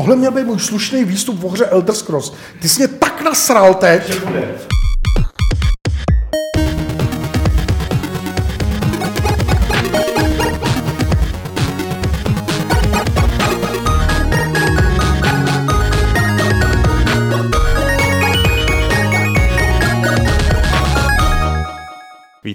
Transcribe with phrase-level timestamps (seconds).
[0.00, 2.32] Tohle měl být můj slušný výstup v hře Elder Scrolls.
[2.62, 4.12] Ty jsi mě tak nasral teď.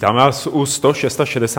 [0.05, 1.57] Vítáme vás u 166.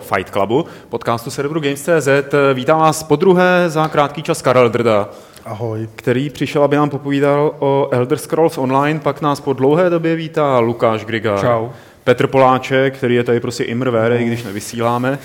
[0.00, 2.08] Fight Clubu, podcastu serveru Games.cz.
[2.54, 5.08] Vítám vás po druhé za krátký čas Karel Drda.
[5.44, 5.88] Ahoj.
[5.96, 10.58] Který přišel, aby nám popovídal o Elder Scrolls Online, pak nás po dlouhé době vítá
[10.58, 11.38] Lukáš Griga.
[11.40, 11.68] Čau.
[12.04, 15.18] Petr Poláček, který je tady prostě imr vere, i když nevysíláme.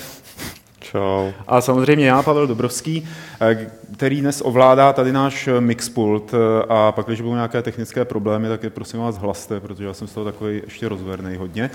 [0.96, 1.30] Čau.
[1.46, 3.08] A samozřejmě já, Pavel Dobrovský,
[3.40, 8.48] eh, který dnes ovládá tady náš mixpult eh, a pak, když budou nějaké technické problémy,
[8.48, 11.70] tak je prosím vás hlaste, protože já jsem z toho takový ještě rozverný hodně.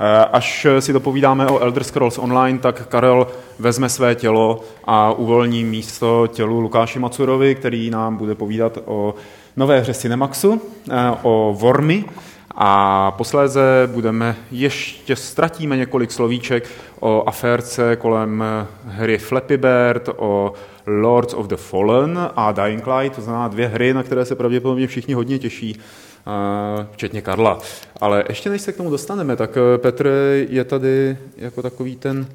[0.00, 3.26] Eh, až si dopovídáme o Elder Scrolls Online, tak Karel
[3.58, 9.14] vezme své tělo a uvolní místo tělu Lukáši Macurovi, který nám bude povídat o
[9.56, 10.60] nové hře Cinemaxu,
[11.22, 12.04] o Wormy,
[12.58, 16.68] a posléze budeme ještě ztratíme několik slovíček
[17.00, 18.44] o aférce kolem
[18.84, 20.52] hry Flappy Bird, o
[20.86, 24.86] Lords of the Fallen a Dying Light, to znamená dvě hry, na které se pravděpodobně
[24.86, 25.80] všichni hodně těší,
[26.92, 27.58] včetně Karla.
[28.00, 30.10] Ale ještě než se k tomu dostaneme, tak eh, Petr
[30.48, 32.26] je tady jako takový ten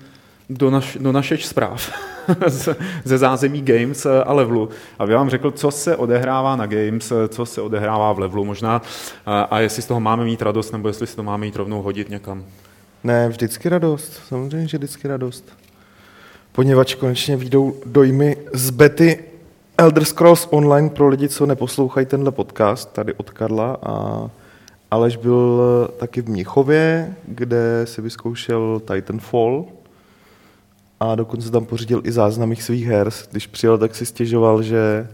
[0.50, 1.92] donaš, donašeč zpráv
[3.04, 7.62] ze zázemí Games a levelu, aby vám řekl, co se odehrává na Games, co se
[7.62, 8.82] odehrává v levelu možná
[9.26, 11.82] a, a jestli z toho máme mít radost, nebo jestli si to máme jít rovnou
[11.82, 12.46] hodit někam.
[13.04, 15.54] Ne, vždycky radost, samozřejmě, že vždycky radost.
[16.52, 19.24] Poněvadž konečně výjdou dojmy z bety
[19.78, 24.30] Elder Scrolls Online pro lidi, co neposlouchají tenhle podcast, tady od Karla a
[24.92, 25.62] Aleš byl
[26.00, 29.66] taky v Mnichově, kde si vyzkoušel Titanfall,
[31.02, 33.10] a dokonce tam pořídil i záznamy svých her.
[33.32, 35.08] Když přijel, tak si stěžoval, že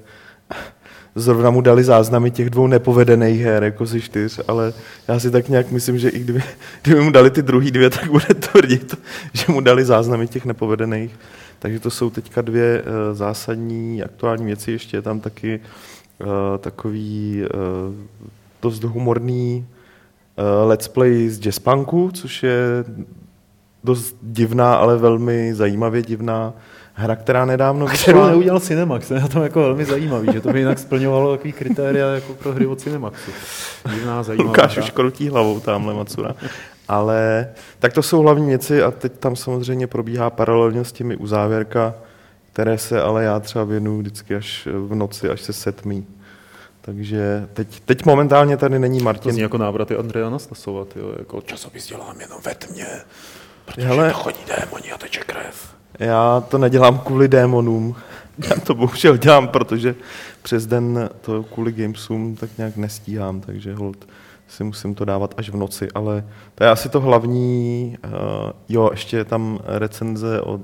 [1.16, 4.74] zrovna mu dali záznamy těch dvou nepovedených her, jako ze čtyř, ale
[5.08, 6.44] já si tak nějak myslím, že i kdyby,
[6.82, 8.96] kdyby mu dali ty druhý dvě, tak bude tvrdit,
[9.34, 11.20] že mu dali záznamy těch nepovedených.
[11.60, 14.72] Takže to jsou teďka dvě uh, zásadní aktuální věci.
[14.72, 15.60] Ještě je tam taky
[16.20, 17.96] uh, takový uh,
[18.62, 19.66] dost humorný
[20.36, 22.86] uh, let's play z jazzpunku, což je
[23.84, 26.54] dost divná, ale velmi zajímavě divná
[26.94, 28.04] hra, která nedávno vyšla.
[28.04, 31.32] Kterou neudělal Cinemax, to je na tom jako velmi zajímavý, že to by jinak splňovalo
[31.32, 33.32] takový kritéria jako pro hry od Cinemaxu.
[33.94, 36.36] Divná, zajímavá Lukáš už krutí hlavou tamhle Macura.
[36.88, 37.50] Ale
[37.80, 41.94] tak to jsou hlavní věci a teď tam samozřejmě probíhá paralelně s těmi uzávěrka,
[42.54, 46.06] které se ale já třeba věnuju vždycky až v noci, až se setmí.
[46.82, 49.24] Takže teď, teď momentálně tady není Martin.
[49.24, 50.86] To zní jako návraty Andreja Nastasova,
[51.20, 52.88] jako časopis dělám jenom ve tmě.
[53.68, 55.76] Protože Hele, to chodí démoni a teče krev.
[56.00, 57.96] Já to nedělám kvůli démonům.
[58.50, 59.96] Já to bohužel dělám, protože
[60.42, 64.08] přes den to kvůli gamesům tak nějak nestíhám, takže hold
[64.48, 66.24] si musím to dávat až v noci, ale
[66.56, 67.98] to je asi to hlavní.
[68.06, 68.12] Uh,
[68.70, 70.60] jo, ještě je tam recenze, o,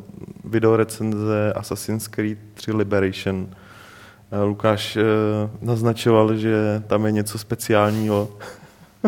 [0.45, 3.37] video recenze Assassin's Creed 3 Liberation.
[3.37, 5.03] Uh, Lukáš uh,
[5.61, 8.29] naznačoval, že tam je něco speciálního.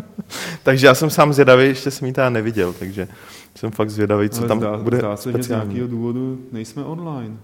[0.63, 3.07] takže já jsem sám zvědavý, ještě jsem ji teda neviděl, takže
[3.55, 6.83] jsem fakt zvědavý, co Ale tam zdá, bude zdá se, že z nějakého důvodu nejsme
[6.83, 7.37] online.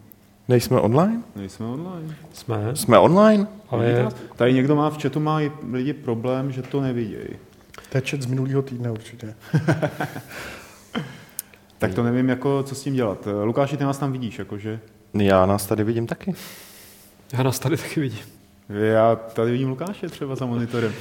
[0.47, 1.21] Nejsme online?
[1.35, 2.15] Nejsme online.
[2.33, 2.75] Jsme.
[2.75, 3.47] Jsme online?
[3.69, 4.07] Ale je...
[4.35, 5.39] Tady někdo má v chatu, má
[5.71, 7.29] lidi problém, že to nevidějí.
[7.89, 9.33] To je chat z minulého týdne určitě.
[11.77, 13.27] tak to nevím, jako, co s tím dělat.
[13.43, 14.79] Lukáši, ty nás tam vidíš, jakože?
[15.13, 16.35] Já nás tady vidím taky.
[17.33, 18.40] Já nás tady taky vidím.
[18.73, 20.93] Já tady vidím Lukáše třeba za monitorem.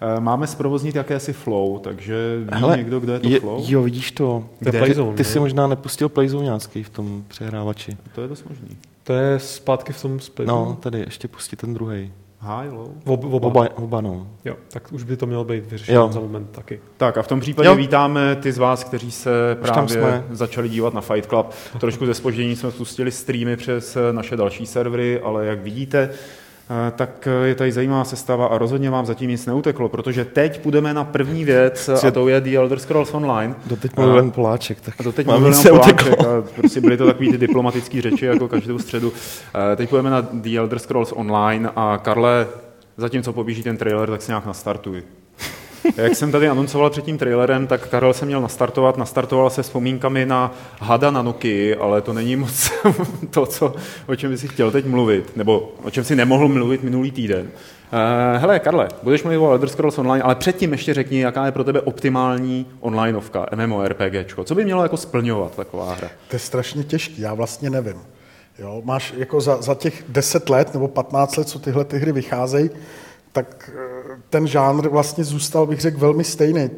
[0.00, 3.64] Eh, máme zprovoznit jakési flow, takže ví Hele, někdo, kdo je to je, flow?
[3.68, 4.44] Jo, vidíš to.
[4.64, 7.96] to ty, Playzone, ty jsi možná nepustil Playzone nějaký v tom přehrávači.
[8.14, 8.76] To je dost možný.
[9.02, 10.68] To je zpátky v tom Playzone?
[10.68, 12.12] No, tady ještě pustit ten druhý.
[12.40, 12.88] High, low?
[13.04, 13.46] Ob, oba.
[13.46, 13.68] oba.
[13.76, 14.26] Oba, no.
[14.44, 16.80] Jo, tak už by to mělo být vyřešeno za moment taky.
[16.96, 17.74] Tak a v tom případě jo.
[17.74, 21.46] vítáme ty z vás, kteří se už právě začali dívat na Fight Club.
[21.80, 26.10] Trošku ze spoždění jsme spustili streamy přes naše další servery, ale jak vidíte,
[26.96, 30.94] tak eh, je tady zajímavá sestava a rozhodně vám zatím nic neuteklo, protože teď půjdeme
[30.94, 33.54] na první věc a to je The Elder Scrolls Online.
[33.66, 34.80] Doteď mluvil jen Poláček.
[34.80, 38.48] Tak a doteď mluvil jen Poláček a prostě byly to takový ty diplomatické řeči jako
[38.48, 39.12] každou středu.
[39.72, 42.46] Eh, teď půjdeme na The Elder Scrolls Online a Karle,
[42.96, 45.02] zatímco poběží ten trailer, tak se nějak nastartuj.
[45.96, 48.96] Jak jsem tady anoncoval před tím trailerem, tak Karel se měl nastartovat.
[48.96, 52.70] Nastartoval se vzpomínkami na hada na Noky, ale to není moc
[53.30, 53.74] to, co,
[54.06, 57.50] o čem by si chtěl teď mluvit, nebo o čem si nemohl mluvit minulý týden.
[57.92, 61.52] Uh, hele, Karle, budeš mluvit o Elder Scrolls Online, ale předtím ještě řekni, jaká je
[61.52, 64.44] pro tebe optimální onlineovka, MMORPG.
[64.44, 66.08] Co by mělo jako splňovat taková hra?
[66.28, 67.96] To je strašně těžký, já vlastně nevím.
[68.58, 72.12] Jo, máš jako za, za těch 10 let nebo 15 let, co tyhle ty hry
[72.12, 72.70] vycházejí,
[73.32, 73.95] tak eh,
[74.36, 76.70] ten žánr vlastně zůstal, bych řekl, velmi stejný.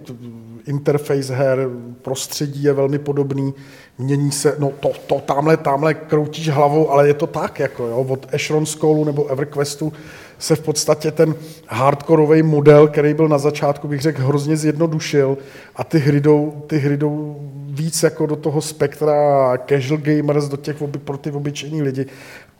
[0.66, 1.58] Interface her,
[2.02, 3.54] prostředí je velmi podobný,
[3.98, 8.06] mění se, no to, to tamhle, tamhle kroutíš hlavou, ale je to tak, jako jo,
[8.08, 9.92] od Ashron Scrollu nebo EverQuestu
[10.38, 11.34] se v podstatě ten
[11.68, 15.38] hardkorový model, který byl na začátku, bych řekl, hrozně zjednodušil
[15.76, 17.36] a ty hry jdou, ty hry jdou
[17.68, 22.06] víc jako do toho spektra casual gamers, do těch pro ty obyčejní lidi.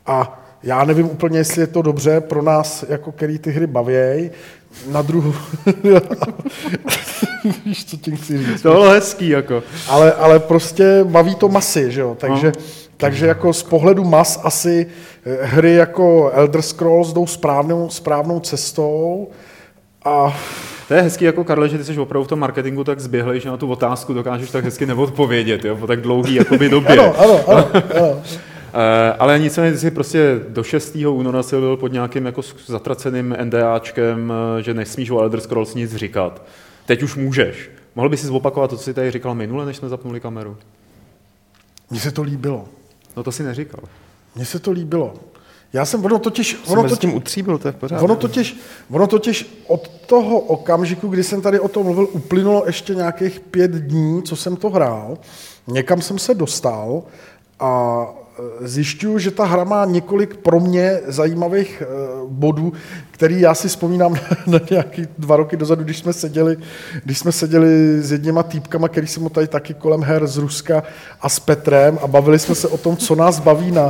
[0.05, 4.31] A já nevím úplně, jestli je to dobře pro nás, jako který ty hry bavějí.
[4.91, 5.33] Na druhou...
[7.65, 8.61] Víš, co tím chci říct.
[8.61, 9.63] To bylo hezký, jako.
[9.87, 12.17] Ale, ale prostě baví to masy, že jo?
[12.19, 12.53] Takže, no.
[12.97, 14.87] takže jako z pohledu mas asi
[15.25, 19.27] eh, hry jako Elder Scrolls jdou správnou, správnou cestou
[20.05, 20.37] a
[20.87, 23.49] To je hezký jako Karle, že ty jsi opravdu v tom marketingu tak zběhlej, že
[23.49, 26.89] na tu otázku dokážeš tak hezky neodpovědět, jo, po tak dlouhý jakoby době.
[26.99, 28.21] ano, ano, ano, ano.
[28.73, 30.95] Eh, ale nicméně jsi prostě do 6.
[31.09, 35.95] února si byl pod nějakým jako zatraceným NDAčkem, eh, že nesmíš o Elder Scrolls nic
[35.95, 36.41] říkat.
[36.85, 37.69] Teď už můžeš.
[37.95, 40.57] Mohl bys si zopakovat to, co jsi tady říkal minule, než jsme zapnuli kameru?
[41.89, 42.65] Mně se to líbilo.
[43.17, 43.81] No to si neříkal.
[44.35, 45.13] Mně se to líbilo.
[45.73, 48.05] Já jsem, ono totiž, Ono ono mezi totiž, tím utříbil, to je v pořádku.
[48.05, 48.59] ono totiž,
[48.91, 53.71] ono totiž od toho okamžiku, kdy jsem tady o tom mluvil, uplynulo ještě nějakých pět
[53.71, 55.17] dní, co jsem to hrál.
[55.67, 57.03] Někam jsem se dostal
[57.59, 58.05] a
[58.61, 61.85] zjišťuju, že ta hra má několik pro mě zajímavých e,
[62.27, 62.73] bodů,
[63.11, 64.15] který já si vzpomínám
[64.47, 66.57] na nějaký dva roky dozadu, když jsme seděli,
[67.03, 70.83] když jsme seděli s jedněma týpkama, který jsem mu tady taky kolem her z Ruska
[71.21, 73.89] a s Petrem a bavili jsme se o tom, co nás baví na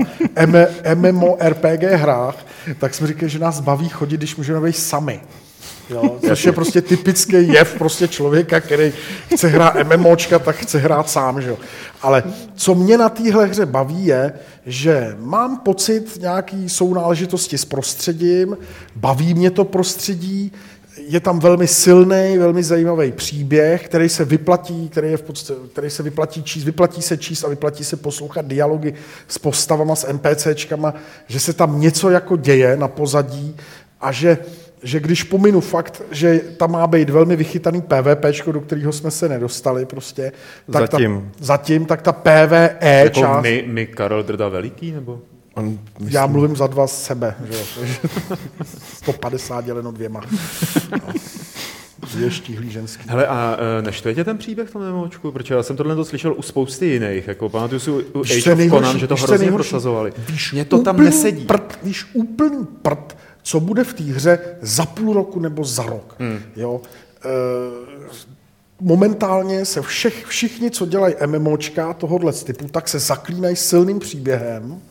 [0.95, 2.36] MMORPG hrách,
[2.80, 5.22] tak jsme říkali, že nás baví chodit, když můžeme být sami.
[5.89, 8.94] Jo, což je prostě typický jev prostě člověka, který
[9.33, 11.41] chce hrát MMOčka, tak chce hrát sám.
[11.41, 11.56] Že.
[12.01, 12.24] Ale
[12.56, 14.33] co mě na téhle hře baví je,
[14.65, 18.57] že mám pocit nějaký sounáležitosti s prostředím,
[18.95, 20.51] baví mě to prostředí,
[21.07, 25.89] je tam velmi silný, velmi zajímavý příběh, který se vyplatí, který, je v podstatě, který
[25.89, 28.94] se vyplatí číst, vyplatí se číst a vyplatí se poslouchat dialogy
[29.27, 30.94] s postavama, s NPCčkama,
[31.27, 33.56] že se tam něco jako děje na pozadí
[34.01, 34.38] a že
[34.84, 39.30] že když pominu fakt, že tam má být velmi vychytaný PvP, do kterého jsme se
[39.30, 40.31] nedostali prostě,
[40.72, 41.31] tak Zatím.
[41.40, 45.22] Ta, zatím, tak ta PvE Jako část, my, my Karel Drda Veliký, nebo?
[45.54, 45.80] On,
[46.10, 47.96] já mluvím za dva z sebe, že jo, takže
[48.94, 50.22] 150 děleno dvěma.
[50.92, 51.14] No.
[52.14, 53.04] Dvě štíhlý ženský.
[53.08, 55.31] Hele, a e, neštve tě ten příběh v tom MMOčku?
[55.31, 57.28] Protože já jsem tohle to slyšel u spousty jiných.
[57.28, 58.60] Jako pamatuju si u, Age of?
[58.70, 60.14] Conan, že to hrozně prosazovali.
[60.30, 61.46] Víš, Mně to tam nesedí.
[61.46, 66.15] Prd, víš, úplný prd, co bude v té hře za půl roku nebo za rok.
[66.19, 66.39] Hmm.
[66.56, 66.81] Jo?
[67.25, 67.30] E,
[68.81, 74.81] momentálně se všech, všichni, co dělají MMOčka tohohle typu, tak se zaklínají silným příběhem,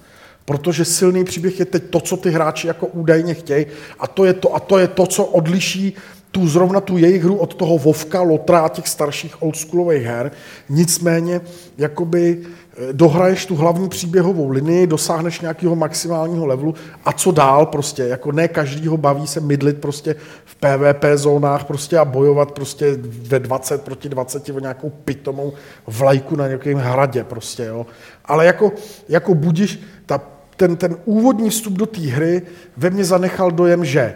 [0.44, 3.66] protože silný příběh je teď to, co ty hráči jako údajně chtějí
[3.98, 5.96] a to je to, a to, je to co odliší
[6.30, 10.30] tu zrovna tu jejich hru od toho Vovka, Lotra těch starších oldschoolových her.
[10.68, 11.40] Nicméně,
[11.78, 12.46] jakoby
[12.92, 18.48] dohraješ tu hlavní příběhovou linii, dosáhneš nějakého maximálního levelu a co dál prostě, jako ne
[18.48, 24.08] každýho baví se mydlit prostě v PvP zónách prostě a bojovat prostě ve 20 proti
[24.08, 25.52] 20 o nějakou pitomou
[25.86, 27.86] vlajku na nějakém hradě prostě, jo.
[28.24, 28.72] Ale jako,
[29.08, 30.20] jako budiš, ta,
[30.56, 32.42] ten, ten úvodní vstup do té hry
[32.76, 34.14] ve mně zanechal dojem, že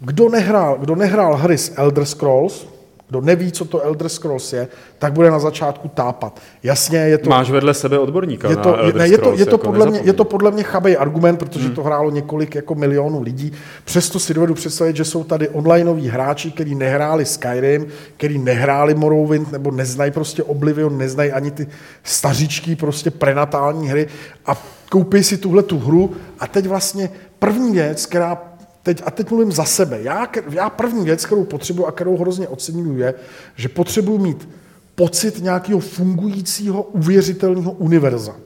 [0.00, 2.66] kdo nehrál, kdo nehrál hry s Elder Scrolls,
[3.08, 6.40] kdo neví, co to Elder Scrolls je, tak bude na začátku tápat.
[6.62, 7.30] Jasně, je to...
[7.30, 9.64] Máš vedle sebe odborníka je na to, Elder ne, je to, Scrolls, je, to jako
[9.64, 11.74] podle mě, je to podle mě chabej argument, protože hmm.
[11.74, 13.52] to hrálo několik jako milionů lidí.
[13.84, 17.86] Přesto si dovedu představit, že jsou tady onlineoví hráči, kteří nehráli Skyrim,
[18.16, 21.66] kteří nehráli Morrowind, nebo neznají prostě Oblivion, neznají ani ty
[22.04, 24.08] stařičky prostě prenatální hry
[24.46, 28.55] a koupí si tuhle tu hru a teď vlastně první věc, která
[28.86, 32.48] teď, a teď mluvím za sebe, já, já první věc, kterou potřebuji a kterou hrozně
[32.48, 33.14] oceňuji, je,
[33.56, 34.48] že potřebuji mít
[34.94, 38.36] pocit nějakého fungujícího, uvěřitelného univerza.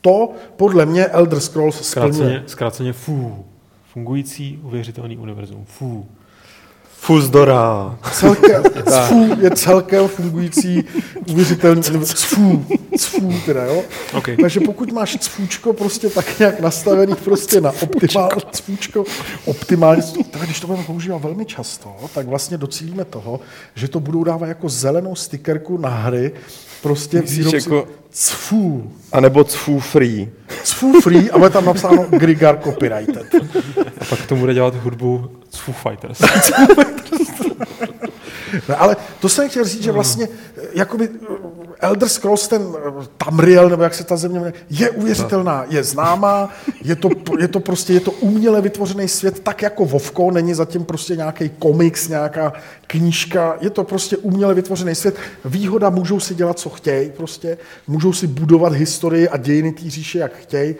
[0.00, 2.12] To podle mě Elder Scrolls splňuje.
[2.12, 3.44] Zkráceně, zkráceně fů.
[3.92, 5.64] Fungující, uvěřitelný univerzum.
[5.64, 6.06] Fů.
[7.02, 7.98] Fuzdora.
[8.12, 10.84] Celkem, cfů je celkem fungující,
[11.30, 11.82] uvěřitelný.
[12.04, 12.66] Cfů,
[12.98, 13.82] cfů teda, jo?
[14.14, 14.36] Okay.
[14.36, 19.04] Takže pokud máš cfůčko prostě tak nějak nastavený prostě na optimál, cfůčko,
[19.44, 23.40] optimálně, tak když to budeme používat velmi často, tak vlastně docílíme toho,
[23.74, 26.32] že to budou dávat jako zelenou stickerku na hry,
[26.82, 28.92] prostě Myslíš výrobci jako- cfů.
[29.12, 30.30] A nebo cfů free.
[30.62, 33.34] Cfů free, ale tam napsáno Grigar copyrighted.
[34.00, 36.20] A pak k tomu bude dělat hudbu Foo Fighters.
[38.68, 43.06] No, ale to jsem chtěl říct, že vlastně eh, jakoby eh, Elder Scrolls, ten eh,
[43.16, 46.50] Tamriel, nebo jak se ta země jmenuje, je uvěřitelná, je známá,
[46.82, 50.84] je to, je to prostě, je to uměle vytvořený svět, tak jako Vovko, není zatím
[50.84, 52.52] prostě nějaký komiks, nějaká
[52.86, 55.16] knížka, je to prostě uměle vytvořený svět.
[55.44, 60.18] Výhoda, můžou si dělat, co chtějí prostě, můžou si budovat historii a dějiny té říše,
[60.18, 60.74] jak chtějí,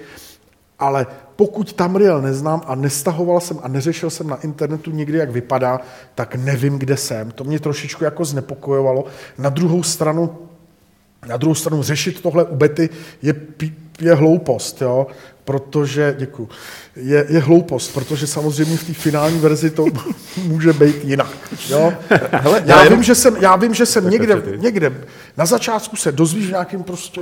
[0.78, 1.06] ale
[1.42, 5.80] pokud Tamriel neznám a nestahoval jsem a neřešil jsem na internetu nikdy, jak vypadá,
[6.14, 7.30] tak nevím, kde jsem.
[7.30, 9.04] To mě trošičku jako znepokojovalo.
[9.38, 10.38] Na druhou stranu,
[11.26, 12.88] na druhou stranu řešit tohle u Betty
[13.22, 13.34] je,
[14.00, 15.06] je hloupost, jo?
[15.44, 16.48] protože, děkuji,
[16.96, 19.86] je, je hloupost, protože samozřejmě v té finální verzi to
[20.46, 21.36] může být jinak.
[21.68, 21.92] Jo?
[22.32, 24.92] Hele, já, vím, že jsem, já vím, že jsem někde, někde,
[25.36, 27.20] na začátku se dozvíš v nějakým prostě,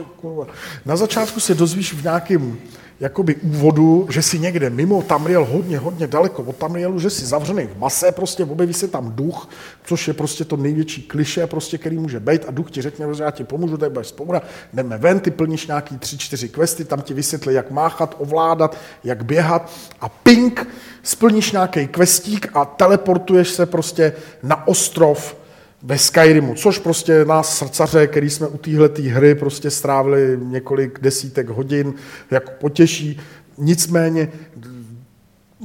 [0.87, 2.61] na začátku se dozvíš v nějakým
[3.01, 7.67] jakoby úvodu, že si někde mimo Tamriel hodně, hodně daleko od Tamrielu, že si zavřený
[7.67, 9.49] v mase, prostě objeví se tam duch,
[9.85, 12.45] což je prostě to největší kliše, prostě, který může být.
[12.49, 14.43] A duch ti řekne, že já ti pomůžu, tady budeš spoura,
[14.73, 19.25] jdeme ven, ty plníš nějaký tři, čtyři questy, tam ti vysvětlí, jak máchat, ovládat, jak
[19.25, 19.71] běhat.
[20.01, 20.69] A ping,
[21.03, 25.40] splníš nějaký questík a teleportuješ se prostě na ostrov
[25.83, 31.49] ve Skyrimu, což prostě nás srdcaře, který jsme u téhle hry prostě strávili několik desítek
[31.49, 31.95] hodin,
[32.31, 33.21] jako potěší.
[33.59, 34.29] Nicméně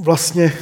[0.04, 0.54] vlastně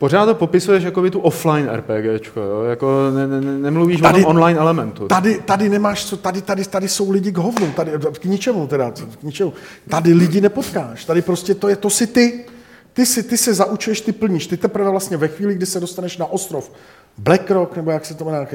[0.00, 2.62] Pořád to popisuješ jako by tu offline RPGčko, jo?
[2.62, 5.08] Jako ne, ne, nemluvíš tady, o tom online elementu.
[5.08, 8.90] Tady, tady nemáš co, tady, tady, tady jsou lidi k hovnu, tady, k ničemu teda,
[8.90, 9.52] k ničemu.
[9.88, 12.44] Tady lidi nepotkáš, tady prostě to je, to si ty,
[12.92, 16.18] ty si, ty se zaučuješ, ty plníš, ty teprve vlastně ve chvíli, kdy se dostaneš
[16.18, 16.70] na ostrov
[17.18, 18.46] BlackRock, nebo jak se to jmenuje,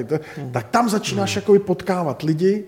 [0.51, 2.63] tak tam začínáš jako potkávat lidi,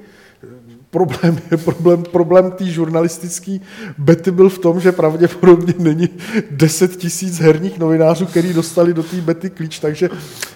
[0.90, 3.58] problém je problém, problém té žurnalistické
[3.98, 6.10] bety byl v tom, že pravděpodobně není
[6.52, 10.10] 10 tisíc herních novinářů, který dostali do té bety klíč, takže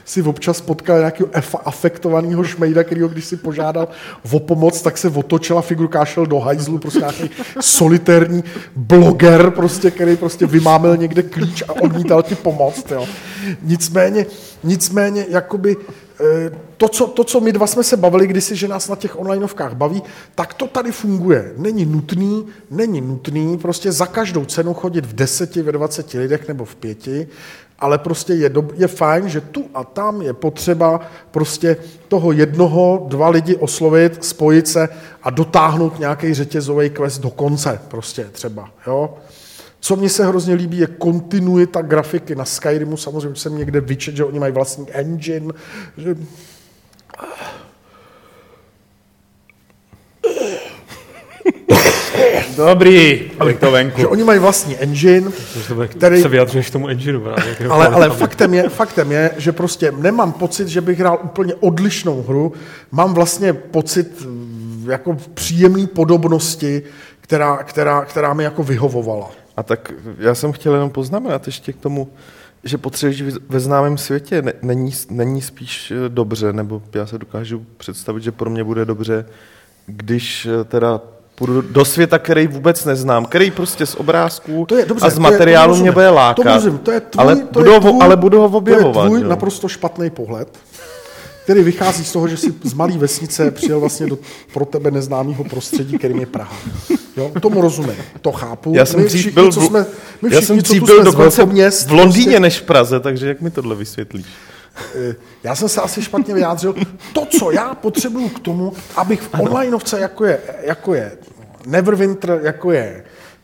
[0.06, 1.30] si občas potkal nějakého
[1.66, 3.88] afektovaného šmejda, kterýho když si požádal
[4.32, 8.44] o pomoc, tak se otočila figurka šel do hajzlu, prostě nějaký solitérní
[8.76, 12.92] bloger, prostě, který prostě vymámil někde klíč a odmítal ti pomoct.
[12.92, 13.08] Jo.
[13.62, 14.26] Nicméně,
[14.64, 15.78] nicméně, jakoby
[16.78, 19.74] to co, to, co my dva jsme se bavili kdysi, že nás na těch onlineovkách
[19.74, 20.04] baví,
[20.36, 21.54] tak to tady funguje.
[21.58, 26.66] Není nutný, není nutný prostě za každou cenu chodit v deseti, ve dvaceti lidech nebo
[26.66, 27.28] v pěti,
[27.80, 31.02] ale prostě je, do, je fajn, že tu a tam je potřeba
[31.32, 34.90] prostě toho jednoho, dva lidi oslovit, spojit se
[35.24, 39.18] a dotáhnout nějaký řetězový quest do konce prostě třeba, jo.
[39.84, 42.98] Co mně se hrozně líbí, je kontinuita grafiky na Skyrimu.
[42.98, 45.54] Samozřejmě jsem někde vyčet, že oni mají vlastní engine.
[45.98, 46.16] Že...
[52.58, 54.02] Dobrý, ale to venku.
[54.02, 55.32] Že oni mají vlastní engine,
[55.88, 56.22] který...
[56.22, 57.56] Se vyjadřuješ k tomu engineu právě.
[57.70, 62.22] Ale, ale faktem, je, faktem je, že prostě nemám pocit, že bych hrál úplně odlišnou
[62.24, 62.54] hru.
[62.92, 64.28] Mám vlastně pocit
[64.86, 66.84] jako příjemné podobnosti,
[67.22, 69.41] která, která, která mi jako vyhovovala.
[69.62, 72.08] A tak já jsem chtěl jenom poznamenat ještě k tomu,
[72.64, 78.24] že potřebuješ ve známém světě není, není spíš eh, dobře, nebo já se dokážu představit,
[78.24, 79.26] že pro mě bude dobře,
[79.86, 81.02] když eh, teda
[81.36, 85.18] půjdu do světa, který vůbec neznám, který prostě z obrázků to je, dobře, a z
[85.18, 86.44] materiálu mě bude lákat.
[86.44, 88.94] To můžem, to je tvůj, ale, to budu je tvůj, ale budu ho objevovat.
[88.94, 89.28] To je tvůj jo.
[89.28, 90.58] naprosto špatný pohled,
[91.44, 94.18] který vychází z toho, že si z malé vesnice přijel vlastně do
[94.54, 96.56] pro tebe neznámého prostředí, kterým je Praha.
[97.18, 98.74] Jo, tomu rozumím, to chápu.
[98.76, 99.80] Já jsem dřív byl, co jsme,
[100.22, 103.28] my všichni, já jsem dřív byl dokonce měst, v Londýně prostě, než v Praze, takže
[103.28, 104.26] jak mi tohle vysvětlíš?
[104.96, 106.76] Eh, já jsem se asi špatně vyjádřil.
[107.14, 111.12] To, co já potřebuju k tomu, abych v onlineovce, jako je, jako je
[111.66, 113.04] Neverwinter, jako je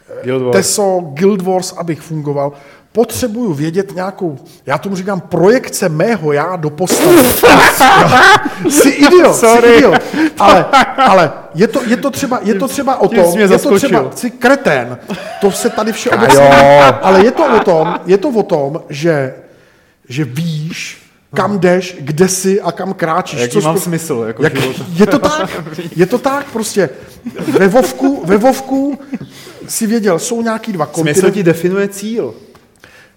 [0.10, 0.58] eh, Guild Wars.
[0.58, 2.52] Teso, Guild Wars, abych fungoval,
[2.98, 7.18] potřebuju vědět nějakou, já tomu říkám, projekce mého já do postavy.
[8.70, 9.68] jsi idiot, Sorry.
[9.68, 10.02] jsi idiot.
[10.40, 10.66] Ale,
[10.98, 14.32] ale je, to, je, to třeba, je to třeba o tom, je to třeba, jsi
[14.32, 14.98] kretén,
[15.42, 16.50] to se tady vše obecně,
[17.02, 19.34] ale je to o tom, je to o tom, že,
[20.10, 21.02] že víš,
[21.36, 23.40] kam jdeš, kde jsi a kam kráčíš.
[23.40, 24.24] Jaký mám smysl?
[24.28, 24.54] Jako jak,
[24.96, 25.64] je to tak,
[25.96, 26.90] je to tak prostě.
[27.48, 29.00] Ve Vovku, ve Vovku
[29.68, 31.20] si věděl, jsou nějaký dva kontinenty.
[31.20, 32.34] Smysl ti definuje cíl.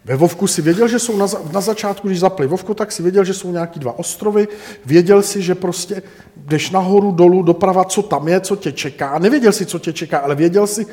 [0.04, 3.24] Ve Vovku si věděl, že jsou na, na začátku, když zapli Vovku, tak si věděl,
[3.24, 4.48] že jsou nějaký dva ostrovy,
[4.86, 6.02] věděl si, že prostě
[6.36, 9.18] jdeš nahoru, dolů, doprava, co tam je, co tě čeká.
[9.18, 10.86] Nevěděl si, co tě čeká, ale věděl si,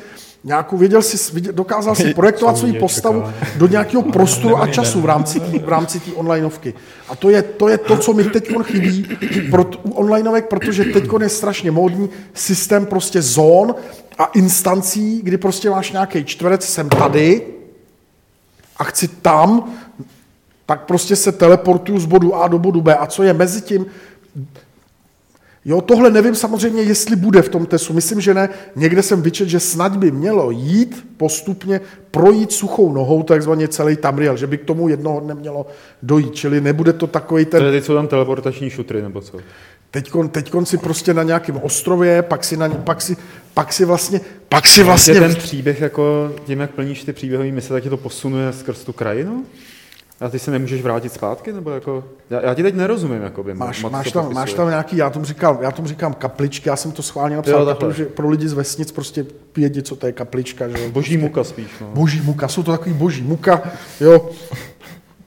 [0.44, 3.24] nějakou, věděl si, dokázal si projektovat svou postavu
[3.56, 6.74] do nějakého prostoru a času v rámci té v rámci onlineovky.
[7.08, 9.08] A to je, to je to, co mi teď chybí
[9.50, 13.74] pro, u onlineovek, protože teď je strašně módní systém prostě zón
[14.18, 17.42] a instancí, kdy prostě máš nějaký čtverec, jsem tady,
[18.78, 19.72] a chci tam,
[20.66, 22.96] tak prostě se teleportuju z bodu A do bodu B.
[22.96, 23.86] A co je mezi tím?
[25.64, 27.92] Jo, tohle nevím samozřejmě, jestli bude v tom testu.
[27.92, 28.48] Myslím, že ne.
[28.76, 31.80] Někde jsem vyčet, že snad by mělo jít postupně,
[32.10, 35.66] projít suchou nohou, takzvaně celý Tamriel, že by k tomu jednoho dne mělo
[36.02, 36.34] dojít.
[36.34, 37.62] Čili nebude to takový ten...
[37.62, 39.38] Teď jsou tam teleportační šutry, nebo co?
[39.90, 43.16] Teďkon, teďkon si prostě na nějakém ostrově, pak si, na, pak si,
[43.54, 45.14] pak si vlastně, pak si vlastně...
[45.14, 48.84] Vlastně ten příběh, jako tím, jak plníš ty příběhové mise, tak tě to posunuje skrz
[48.84, 49.44] tu krajinu?
[50.20, 51.52] A ty se nemůžeš vrátit zpátky?
[51.52, 53.22] Nebo jako, já, já ti teď nerozumím.
[53.22, 56.68] Jakoby, máš, moc máš, tam, máš tam nějaký, já tomu, říkám, já tomu říkám kapličky,
[56.68, 59.26] já jsem to schválně napsal, Jo, protože pro lidi z vesnic prostě
[59.56, 60.68] vědí, co to je kaplička.
[60.68, 60.88] Že?
[60.88, 61.66] Boží muka spíš.
[61.80, 61.86] No.
[61.86, 63.62] Boží muka, jsou to takový boží muka,
[64.00, 64.30] jo.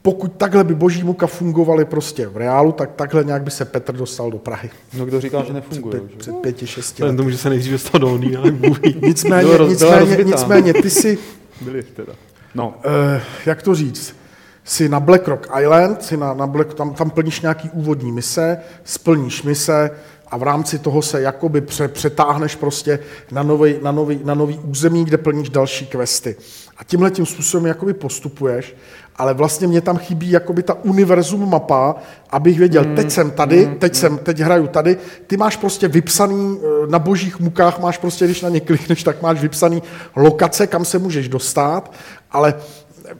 [0.01, 3.96] Pokud takhle by boží muka fungovaly prostě v reálu, tak takhle nějak by se Petr
[3.96, 4.70] dostal do Prahy.
[4.98, 6.00] no kdo říká, že nefunguje.
[6.00, 6.17] Před, že?
[6.17, 7.17] před pěti, šesti lety.
[7.17, 8.96] tomu, že se nejdřív dostal do Londýna, ale Bůh ví.
[9.01, 11.17] Nicméně, roz- nicméně, nicméně, ty si,
[11.62, 12.13] Byli teda.
[12.55, 12.74] No,
[13.15, 14.15] eh, jak to říct,
[14.63, 18.58] jsi na Black Rock Island, jsi na, na Black, tam, tam plníš nějaký úvodní mise,
[18.84, 19.91] splníš mise
[20.27, 23.00] a v rámci toho se jakoby pře, přetáhneš prostě
[23.31, 26.36] na nový, na, nový, na nový území, kde plníš další questy.
[26.81, 28.75] A tímhle tím způsobem jakoby postupuješ,
[29.15, 31.95] ale vlastně mě tam chybí jakoby ta univerzum mapa,
[32.29, 34.97] abych věděl, teď jsem tady, teď jsem, teď hraju tady,
[35.27, 39.21] ty máš prostě vypsaný, eh, na božích mukách máš prostě, když na ně klikneš, tak
[39.21, 39.83] máš vypsaný
[40.15, 41.91] lokace, kam se můžeš dostat,
[42.31, 42.53] ale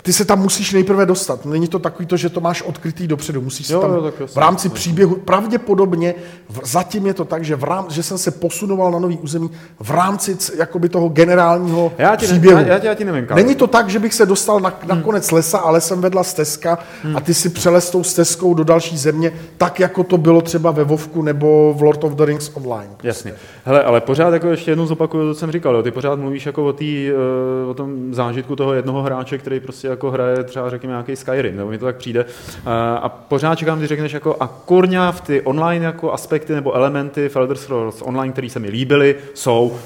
[0.02, 1.46] ty se tam musíš nejprve dostat.
[1.46, 3.42] Není to takový to, že to máš odkrytý dopředu.
[3.42, 4.76] Musíš se Jo, tam jo, v rámci jasně.
[4.76, 6.16] příběhu, pravděpodobně,
[6.50, 9.50] v, zatím je to tak, že, v rám, že jsem se posunoval na nový území
[9.80, 12.60] v rámci c- jakoby toho generálního já ti, ne, příběhu.
[12.62, 13.28] já, já, ti, já ti nevím.
[13.36, 16.80] Není to tak, že bych se dostal na, na konec lesa, ale jsem vedla stezka
[17.16, 20.84] a ty si přelez tou stezkou do další země, tak jako to bylo třeba ve
[20.84, 22.90] Vovku nebo v Lord of the Rings Online.
[23.04, 23.34] Jasně.
[23.66, 25.76] Hele, ale pořád jako ještě jednou zopakuju co jsem říkal.
[25.76, 25.84] Jo.
[25.84, 29.81] Ty pořád mluvíš jako o, tý, eh, o tom zážitku toho jednoho hráče, který prostě
[29.84, 32.26] jako hraje třeba řekněme nějaký Skyrim, nebo mi to tak přijde.
[32.26, 32.70] Eh,
[33.02, 37.30] A pořád čekám, ty řekneš jako a kurňa v ty online jako aspekty nebo elementy
[37.30, 39.78] v Elder Scrolls Online, které se mi líbily, jsou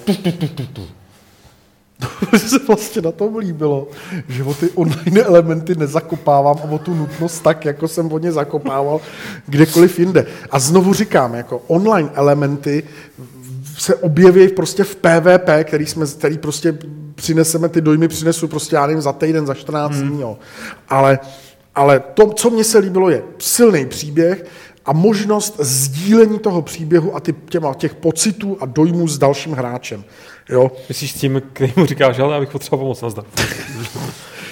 [2.31, 3.87] Mně se vlastně na tom líbilo,
[4.27, 8.31] že o ty online elementy nezakopávám a o tu nutnost tak, jako jsem o ně
[8.31, 9.01] zakopával
[9.45, 10.25] kdekoliv jinde.
[10.51, 12.83] A znovu říkám, jako online elementy
[13.77, 16.77] se objeví prostě v PvP, který, jsme, který prostě
[17.15, 20.09] přineseme, ty dojmy přinesu prostě, já nevím, za týden, za 14 Hmm.
[20.09, 20.37] dní, jo.
[20.89, 21.19] Ale,
[21.75, 24.45] ale to, co mně se líbilo, je silný příběh
[24.85, 30.03] a možnost sdílení toho příběhu a ty, těma, těch pocitů a dojmů s dalším hráčem.
[30.49, 30.71] Jo.
[30.89, 33.25] Myslíš s tím, který mu říkáš, ale já bych potřeboval pomoc, nazdar.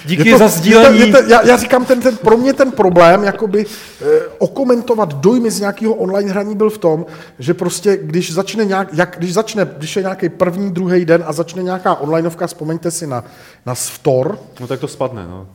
[0.04, 0.98] Díky Je to- za je to- sdílení.
[0.98, 3.66] je to- já, já říkám, ten, ten, pro mě ten problém, jakoby
[4.02, 4.04] eh,
[4.38, 7.06] okomentovat dojmy z nějakého online hraní byl v tom,
[7.38, 11.32] že prostě, když začne nějak, jak, když začne, když je nějaký první, druhý den a
[11.32, 13.24] začne nějaká onlineovka, vzpomeňte si na,
[13.66, 15.26] na Stor, no tak to spadne.
[15.28, 15.46] No.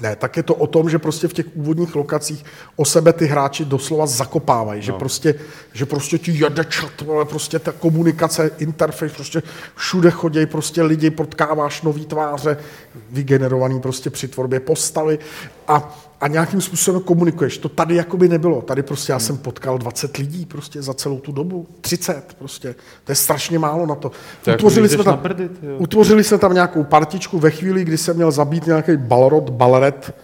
[0.00, 2.44] Ne, tak je to o tom, že prostě v těch úvodních lokacích
[2.76, 5.34] o sebe ty hráči doslova zakopávají, že, prostě,
[5.72, 9.42] že prostě ti jede chat, vole, prostě ta komunikace, interface, prostě
[9.74, 12.56] všude chodí prostě lidi, potkáváš nový tváře,
[13.10, 15.18] vygenerovaný prostě při tvorbě postavy.
[15.68, 17.58] A, a nějakým způsobem komunikuješ.
[17.58, 18.62] To tady jakoby nebylo.
[18.62, 21.66] Tady prostě já jsem potkal 20 lidí prostě za celou tu dobu.
[21.80, 22.74] 30 prostě.
[23.04, 24.10] To je strašně málo na to.
[24.44, 25.20] To jako Utvořili jsme, tam,
[25.62, 25.76] jo.
[25.78, 30.14] utvořili jsme tam nějakou partičku ve chvíli, kdy jsem měl zabít nějaký balrod, balret,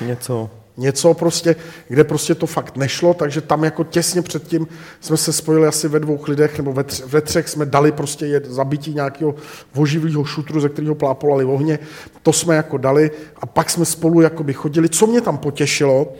[0.00, 0.50] Něco.
[0.76, 1.56] Něco prostě,
[1.88, 4.66] kde prostě to fakt nešlo, takže tam jako těsně předtím
[5.00, 8.26] jsme se spojili asi ve dvou lidech, nebo ve, tři, ve třech jsme dali prostě
[8.26, 9.34] je, zabití nějakého
[9.74, 11.78] voživlého šutru, ze kterého plápolali ohně,
[12.22, 13.10] to jsme jako dali
[13.40, 14.88] a pak jsme spolu jakoby chodili.
[14.88, 16.12] Co mě tam potěšilo,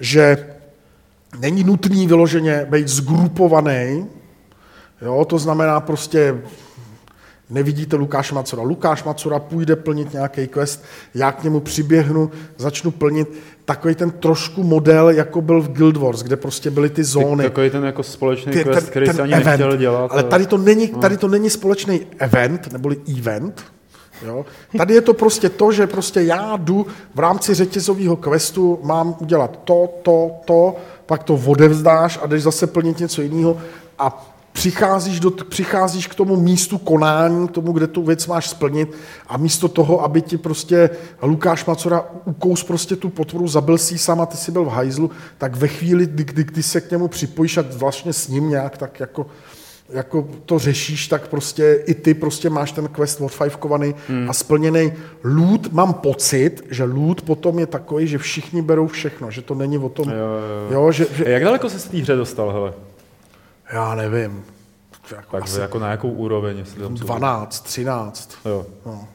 [0.00, 0.46] že
[1.38, 4.06] není nutný vyloženě být zgrupovaný,
[5.02, 6.42] jo, to znamená prostě
[7.50, 8.62] nevidíte Lukáš Macura.
[8.62, 10.84] Lukáš Macura půjde plnit nějaký quest,
[11.14, 13.28] já k němu přiběhnu, začnu plnit
[13.64, 17.44] takový ten trošku model, jako byl v Guild Wars, kde prostě byly ty zóny.
[17.44, 19.46] Takový ten jako společný Ty- quest, který jsi ani event.
[19.46, 20.10] nechtěl dělat.
[20.12, 23.64] Ale a- tady to není, tady to není společný event, neboli event.
[24.26, 24.44] Jo?
[24.76, 29.58] Tady je to prostě to, že prostě já jdu v rámci řetězového questu, mám udělat
[29.64, 33.58] to, to, to, pak to odevzdáš a jdeš zase plnit něco jiného
[33.98, 38.92] a přicházíš, do, přicházíš k tomu místu konání, k tomu, kde tu věc máš splnit
[39.28, 40.90] a místo toho, aby ti prostě
[41.22, 44.68] Lukáš Macora ukous prostě tu potvoru, zabil si ji sám a ty si byl v
[44.68, 48.48] hajzlu, tak ve chvíli, kdy, kdy, kdy se k němu připojíš a vlastně s ním
[48.48, 49.26] nějak tak jako
[49.92, 54.30] jako to řešíš, tak prostě i ty prostě máš ten quest odfajfkovaný hmm.
[54.30, 54.92] a splněný.
[55.24, 59.78] Loot, mám pocit, že loot potom je takový, že všichni berou všechno, že to není
[59.78, 62.72] o tom, Jo, jo, jo že, že, Jak daleko se z té hře dostal, hele?
[63.72, 64.44] Já nevím,
[65.16, 66.58] jako Tak asi jako na jakou úroveň?
[66.58, 68.38] Jestli tam jsou- 12, 13.
[68.44, 68.66] Jo.
[68.86, 69.08] No.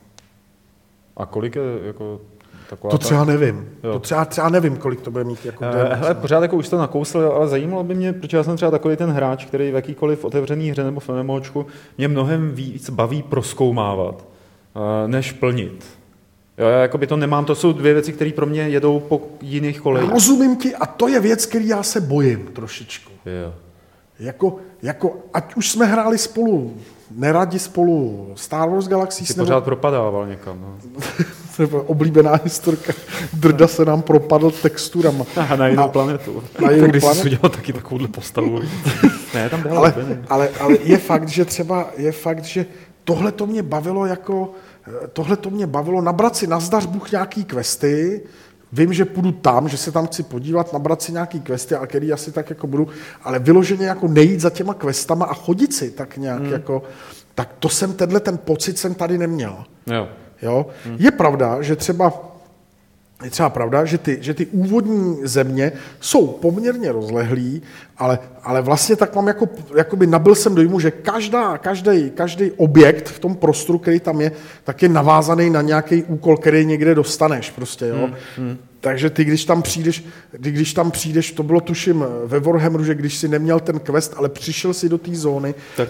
[1.18, 2.22] A kolik je, jako,
[2.70, 3.70] Taková To ta- třeba nevím.
[3.84, 3.94] Jo.
[3.94, 5.46] To třeba, třeba nevím, kolik to bude mít.
[5.46, 8.44] Jako Eh, damage, Hele, pořád jako už to nakousl, ale zajímalo by mě, protože já
[8.44, 11.66] jsem třeba takový ten hráč, který v jakýkoliv otevřený hře nebo v MMOčku
[11.98, 14.26] mě mnohem víc baví proskoumávat,
[14.76, 15.86] eh, než plnit.
[16.58, 19.82] Jo, já jakoby to nemám, to jsou dvě věci, které pro mě jedou po jiných
[19.82, 20.12] kolejích.
[20.12, 23.12] Rozumím ti a to je věc, který já se bojím trošičku.
[23.26, 23.54] Jo.
[24.20, 26.74] Jako, jako, ať už jsme hráli spolu,
[27.12, 30.62] neradi spolu Star Wars Galaxies, Jsi nebo, pořád propadával někam.
[30.62, 31.02] No.
[31.60, 32.94] nebo oblíbená historka,
[33.34, 35.26] Drda se nám propadl texturama.
[35.50, 36.44] A na jinou planetu.
[36.62, 37.28] Na Tak jinou když jsi planetu.
[37.28, 38.60] udělal taky takovouhle postavu.
[39.34, 39.94] Ne, tam byl ale,
[40.30, 42.66] ale, ale je fakt, že třeba je fakt, že
[43.04, 44.52] tohle to mě bavilo jako,
[45.14, 48.22] tohle to mě bavilo nabrat si na zdař Bůh nějaký questy,
[48.74, 52.14] Vím, že půjdu tam, že se tam chci podívat, nabrat si nějaký questy, a který
[52.14, 52.88] asi tak jako budu,
[53.24, 56.52] ale vyloženě jako nejít za těma questama a chodit si tak nějak hmm.
[56.52, 56.84] jako,
[57.36, 59.64] tak to jsem, tenhle ten pocit jsem tady neměl.
[59.88, 60.08] Jo.
[60.42, 60.66] Jo?
[60.86, 60.96] Hmm.
[61.00, 62.35] Je pravda, že třeba
[63.24, 67.62] je třeba pravda, že ty, že ty úvodní země jsou poměrně rozlehlý,
[67.98, 73.10] ale, ale vlastně tak mám jako, jakoby nabil jsem dojmu, že každá, každý, každý objekt
[73.10, 74.32] v tom prostoru, který tam je,
[74.64, 78.10] tak je navázaný na nějaký úkol, který někde dostaneš prostě, jo.
[78.38, 78.58] Hmm.
[78.86, 80.06] Takže ty, když tam přijdeš,
[80.44, 84.14] ty, když tam přijdeš, to bylo tuším ve Warhammeru, že když si neměl ten quest,
[84.18, 85.90] ale přišel si do té zóny Tak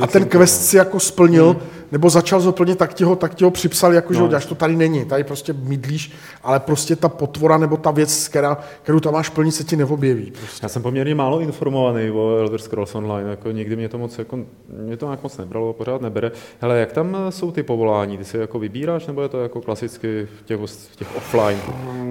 [0.00, 1.68] a ten quest si jako splnil, hmm.
[1.92, 4.46] nebo začal ho plnit, tak ti ho, tak ti ho připsali, jako, že ho děláš,
[4.46, 9.00] to tady není, tady prostě mydlíš, ale prostě ta potvora nebo ta věc, která, kterou
[9.00, 10.30] tam máš plnit, se ti neobjeví.
[10.30, 10.64] Prostě.
[10.64, 14.38] Já jsem poměrně málo informovaný o Elder Scrolls Online, jako nikdy mě to moc, jako,
[14.68, 16.32] mě to nějak moc nebralo, pořád nebere.
[16.60, 18.18] Hele, jak tam jsou ty povolání?
[18.18, 21.58] Ty si jako vybíráš, nebo je to jako klasicky v těch, v těch offline?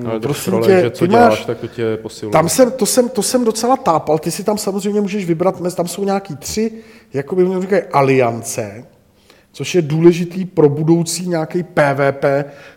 [0.05, 2.31] Elder prosím Scrolls, tě, že co děláš, máš- tak to tě posiluje.
[2.33, 5.75] Tam jsem, to, jsem, to jsem docela tápal, ty si tam samozřejmě můžeš vybrat, mez-
[5.75, 6.71] tam jsou nějaký tři,
[7.13, 8.83] jako by mě říkají, aliance,
[9.53, 12.25] což je důležitý pro budoucí nějaký PVP,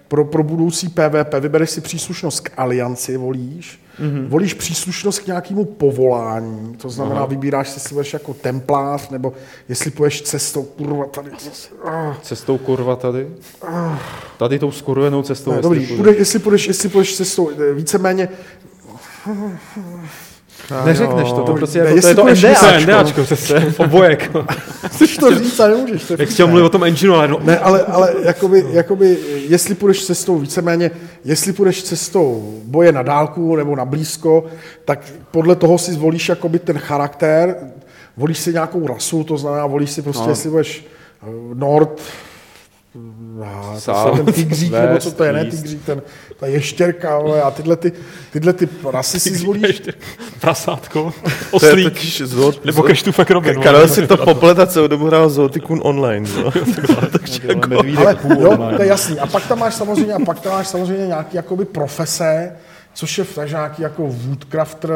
[0.08, 1.34] pro, pro budoucí PVP.
[1.40, 4.28] Vybereš si příslušnost k alianci, volíš, mm-hmm.
[4.28, 7.26] volíš příslušnost k nějakému povolání, to znamená, Aha.
[7.26, 9.32] vybíráš si, jestli budeš jako templář, nebo
[9.68, 11.30] jestli půjdeš cestou, kurva, tady.
[12.22, 13.28] Cestou kurva tady?
[14.38, 15.50] Tady tou skurvenou cestou.
[15.50, 15.96] Ne, jestli dobrý, půjdeš.
[15.96, 17.74] půjdeš, jestli, půjdeš, jestli půjdeš cestou, eh,
[20.84, 22.82] Neřekneš to, to prostě jako, to je to půjdeš To je NDAčko.
[22.82, 24.30] NDAčko, přesně, obojek.
[24.86, 26.04] chceš to říct a nemůžeš.
[26.04, 29.74] To Jak chtěl mluvit o tom engineu, ale no, Ne, ale, ale jakoby, jakoby, jestli
[29.74, 30.90] půjdeš cestou víceméně,
[31.24, 34.44] jestli půjdeš cestou boje na dálku nebo na blízko,
[34.84, 37.56] tak podle toho si zvolíš jakoby ten charakter,
[38.16, 40.30] volíš si nějakou rasu, to znamená, volíš si prostě, no.
[40.30, 40.86] jestli budeš
[41.22, 41.54] eh,
[43.44, 46.02] A to ten tygřík, nebo co to je, ne tygřík, ten,
[46.36, 47.92] ta ještěrka, ale a tyhle, ty,
[48.32, 49.82] tyhle ty rasy si zvolíš.
[50.40, 51.12] prasátko,
[51.50, 53.60] oslík, zoot, nebo keštůfek Robin.
[53.60, 56.28] Karel si to poplet a celou dobu hrál Zootikun online.
[56.38, 56.52] Jo.
[57.96, 59.18] Ale jo, to je jasný.
[59.18, 62.56] A pak tam máš samozřejmě, a pak tam máš samozřejmě nějaký jakoby profese,
[62.94, 64.90] což je takže nějaký jako woodcrafter,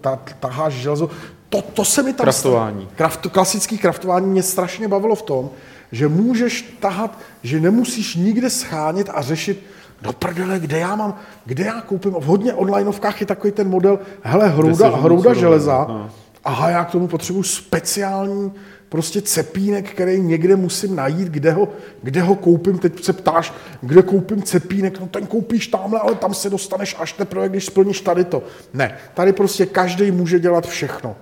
[0.00, 1.10] ta, taháš železo.
[1.48, 2.24] To, to se mi tam...
[2.24, 2.88] Kraftování.
[2.96, 5.50] Kraft, klasický kraftování mě strašně bavilo v tom,
[5.92, 9.64] že můžeš tahat, že nemusíš nikde schánět a řešit,
[10.02, 12.12] do prdele, kde já mám, kde já koupím.
[12.12, 16.10] V hodně onlineovkách je takový ten model, hele, hrouda, hrouda železa, no.
[16.44, 18.52] aha, já k tomu potřebuji speciální
[18.88, 21.68] prostě cepínek, který někde musím najít, kde ho,
[22.02, 22.78] kde ho koupím.
[22.78, 27.12] Teď se ptáš, kde koupím cepínek, no ten koupíš tamhle, ale tam se dostaneš až
[27.12, 28.42] teprve, když splníš tady to.
[28.74, 31.16] Ne, tady prostě každý může dělat všechno.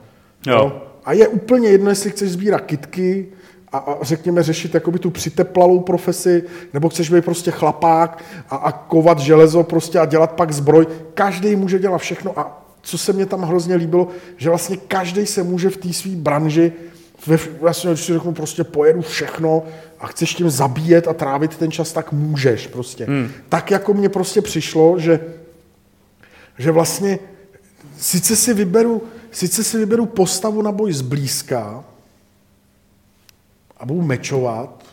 [0.46, 0.82] Jo.
[1.04, 3.28] A je úplně jedno, jestli chceš sbírat kitky
[3.76, 8.72] a, a řekněme řešit jakoby tu přiteplalou profesi, nebo chceš být prostě chlapák a, a
[8.72, 10.86] kovat železo prostě a dělat pak zbroj.
[11.14, 15.42] Každý může dělat všechno a co se mě tam hrozně líbilo, že vlastně každý se
[15.42, 16.72] může v té své branži
[17.26, 19.62] ve, vlastně, když si řeknu, prostě pojedu všechno
[20.00, 23.04] a chceš tím zabíjet a trávit ten čas, tak můžeš prostě.
[23.04, 23.30] Hmm.
[23.48, 25.20] Tak jako mně prostě přišlo, že,
[26.58, 27.18] že vlastně
[27.98, 31.84] sice si vyberu, sice si vyberu postavu na boj zblízka
[33.78, 34.84] a budu mečovat,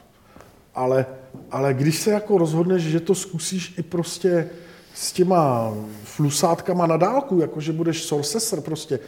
[0.76, 1.06] ale,
[1.52, 4.50] ale když se jako rozhodneš, že to zkusíš i prostě
[4.96, 9.00] s těma flusátkama na dálku, jakože budeš sorceser prostě,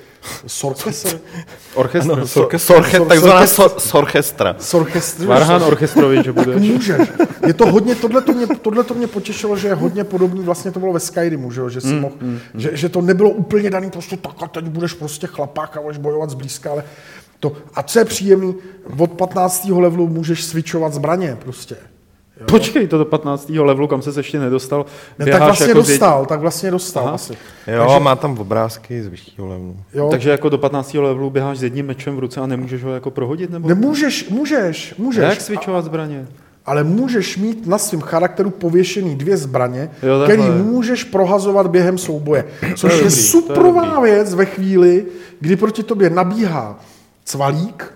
[0.48, 1.20] sorceser,
[1.76, 2.28] Orchestr.
[2.58, 4.56] Sorche, takzvaná sorchestra.
[4.60, 6.72] sorchestr, Varhan Orchestrovič, že budeš.
[6.72, 7.12] Můžeš.
[7.48, 10.72] Je to hodně, tohle to mě, tohle to mě potěšilo, že je hodně podobný, vlastně
[10.72, 12.16] to bylo ve Skyrimu, že, že, si Mm, mohl,
[12.56, 15.98] že, že, to nebylo úplně daný prostě tak a teď budeš prostě chlapák a budeš
[15.98, 16.84] bojovat zblízka, ale
[17.50, 18.56] to, a co je příjemný,
[18.98, 19.66] od 15.
[19.70, 21.76] levelu můžeš switchovat zbraně prostě.
[22.46, 23.50] Počkej, to do 15.
[23.50, 24.86] levelu, kam se ještě nedostal.
[25.20, 27.16] Ne, tak vlastně jako dostal, tak vlastně dostal Aha.
[27.16, 27.34] asi.
[27.76, 29.78] Jo, a má tam obrázky z vyššího levelu.
[29.94, 30.08] Jo.
[30.12, 30.94] Takže jako do 15.
[30.94, 33.50] levelu běháš s jedním mečem v ruce a nemůžeš ho jako prohodit?
[33.50, 33.68] Nebo?
[33.68, 35.24] Nemůžeš, můžeš, můžeš.
[35.24, 36.28] Jak switchovat zbraně?
[36.66, 40.62] ale můžeš mít na svém charakteru pověšený dvě zbraně, Jo, který takhle.
[40.64, 42.46] můžeš prohazovat během souboje.
[42.76, 45.06] Což To je je, dobrý, to je suprová věc ve chvíli,
[45.40, 46.80] kdy proti tobě nabíhá
[47.26, 47.94] cvalík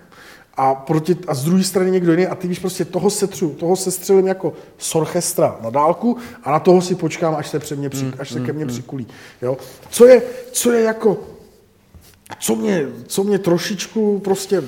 [0.54, 3.76] a, proti, a z druhé strany někdo jiný a ty víš prostě toho setřu, toho
[3.76, 7.78] se střelím jako z orchestra na dálku a na toho si počkám, až se, před
[7.78, 9.06] mě při, až se ke mně přikulí.
[9.42, 9.58] Jo?
[9.90, 11.18] Co, je, co je jako
[12.40, 14.62] co mě, co mě trošičku prostě,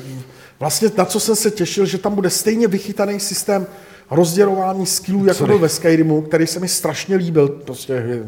[0.60, 3.66] vlastně na co jsem se těšil, že tam bude stejně vychytaný systém
[4.10, 8.22] rozdělování skillů, jako byl ve Skyrimu, který se mi strašně líbil, prostě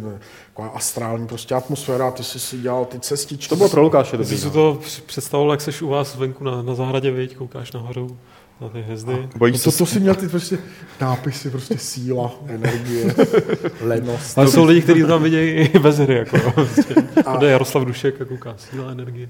[0.54, 3.48] taková astrální prostě atmosféra, ty jsi si dělal ty cestičky.
[3.48, 4.38] To bylo pro Lukáše Ty jsi dobrý.
[4.38, 4.52] si no.
[4.52, 8.16] to při- představoval, jak jsi u vás venku na, na zahradě, viď, koukáš nahoru
[8.60, 9.28] na ty hvězdy.
[9.36, 10.58] Bojíš No se, to, to si měl ty prostě
[11.00, 13.14] nápisy, prostě síla, energie,
[13.80, 14.38] lenost.
[14.38, 16.14] Ale jsou lidi, kteří to tam vidějí i bez hry.
[16.14, 16.94] Jako, prostě.
[17.26, 19.28] A jde Jaroslav Dušek a kouká síla energie.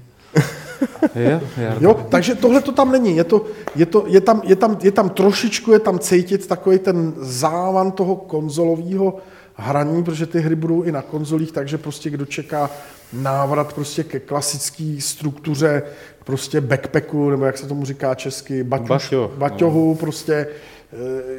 [1.15, 3.15] Je, je, Jo, takže tohle to tam není.
[3.17, 6.79] Je, to, je, to, je, tam, je, tam, je tam trošičku, je tam cítit takový
[6.79, 9.17] ten závan toho konzolového
[9.55, 12.69] hraní, protože ty hry budou i na konzolích, takže prostě kdo čeká
[13.13, 15.83] návrat prostě ke klasické struktuře
[16.23, 20.74] prostě backpacku, nebo jak se tomu říká česky, baťuš, Baťo, baťohu, prostě, eh,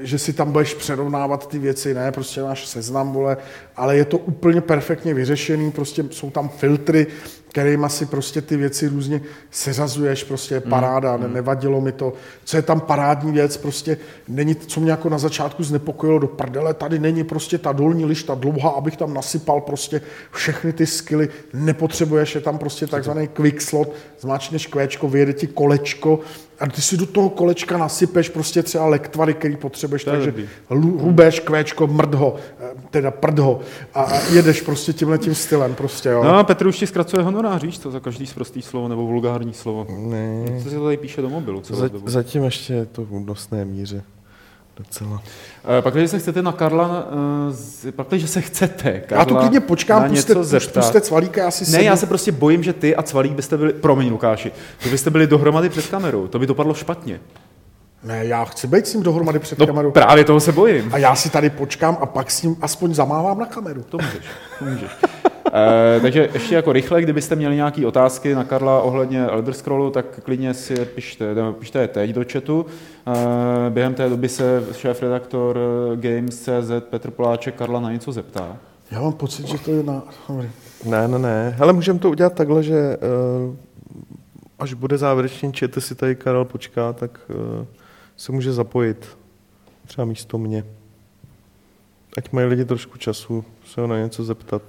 [0.01, 3.37] že si tam budeš přerovnávat ty věci, ne, prostě máš seznam, vole,
[3.77, 7.07] ale je to úplně perfektně vyřešený, prostě jsou tam filtry,
[7.49, 12.13] kterýma si prostě ty věci různě seřazuješ, prostě je paráda, ne, nevadilo mi to.
[12.45, 16.75] Co je tam parádní věc, prostě není, co mě jako na začátku znepokojilo do prdele,
[16.75, 22.35] tady není prostě ta dolní lišta dlouhá, abych tam nasypal prostě všechny ty skily, nepotřebuješ,
[22.35, 26.21] je tam prostě takzvaný quick slot, zmáčneš kvéčko, vyjede ti kolečko
[26.61, 30.35] a ty si do toho kolečka nasypeš prostě třeba lektvary, který potřebuješ, To takže
[30.71, 33.61] rubeš kvéčko, mrdho, eh, teda prdho
[33.95, 36.25] a, jedeš prostě tímhle tím stylem prostě, jo.
[36.25, 39.53] No a Petr už ti zkracuje honorář, víš to, za každý sprostý slovo nebo vulgární
[39.53, 39.87] slovo.
[39.99, 43.65] ne, Co si to tady píše do mobilu za, zatím ještě je to v únosné
[43.65, 44.03] míře.
[44.77, 45.23] Docela.
[45.79, 47.07] Eh, Pak, když se chcete na Karla,
[47.89, 50.85] eh, pak, když se chcete Karla Já tu klidně počkám, puste, zeptat.
[50.85, 51.85] puste cvalíka, já si Ne, sednu.
[51.85, 55.27] já se prostě bojím, že ty a Cvalík byste byli, promiň Lukáši, že byste byli
[55.27, 57.21] dohromady před kamerou, to by dopadlo špatně.
[58.05, 59.91] Ne, já chci být s ním dohromady před No kamerou.
[59.91, 60.91] právě toho se bojím.
[60.95, 63.83] A já si tady počkám a pak s ním aspoň zamávám na kameru.
[63.89, 64.25] To můžeš,
[64.59, 64.91] to můžeš.
[65.97, 70.05] E, takže ještě jako rychle, kdybyste měli nějaké otázky na Karla ohledně Elder Scrollu, tak
[70.23, 71.27] klidně si je pište,
[71.59, 72.67] pište je teď do chatu.
[73.71, 78.57] Během té doby se šéf-redaktor eh, Games.cz Petr Poláček Karla na něco zeptá.
[78.91, 80.03] Já mám pocit, že to je na...
[80.29, 80.51] Dobrý.
[80.85, 81.55] Ne, ne, ne.
[81.59, 83.57] Hele, můžeme to udělat takhle, že uh,
[84.59, 87.67] až bude závěrečný chat, si tady Karel počká, tak uh,
[88.17, 89.19] se může zapojit
[89.87, 90.65] třeba místo mě.
[92.17, 94.63] Ať mají lidi trošku času se ho na něco zeptat.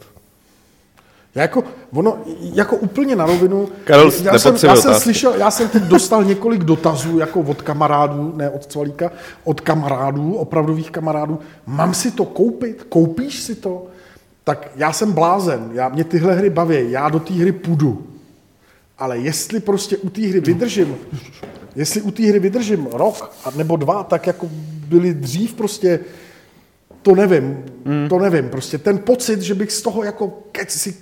[1.37, 5.69] Já jako, ono, jako úplně na rovinu, Karel já jsem, já jsem slyšel, já jsem
[5.69, 9.11] teď dostal několik dotazů jako od kamarádů, ne od Cvalíka,
[9.43, 13.85] od kamarádů, opravdových kamarádů, mám si to koupit, koupíš si to?
[14.43, 18.07] Tak já jsem blázen, já, mě tyhle hry baví, já do té hry půjdu.
[18.97, 20.95] Ale jestli prostě u té hry vydržím,
[21.75, 24.49] jestli u té hry vydržím rok a nebo dva, tak jako
[24.87, 25.99] byli dřív prostě,
[27.01, 28.09] to nevím, mm.
[28.09, 28.49] to nevím.
[28.49, 30.95] Prostě ten pocit, že bych z toho jako kec si,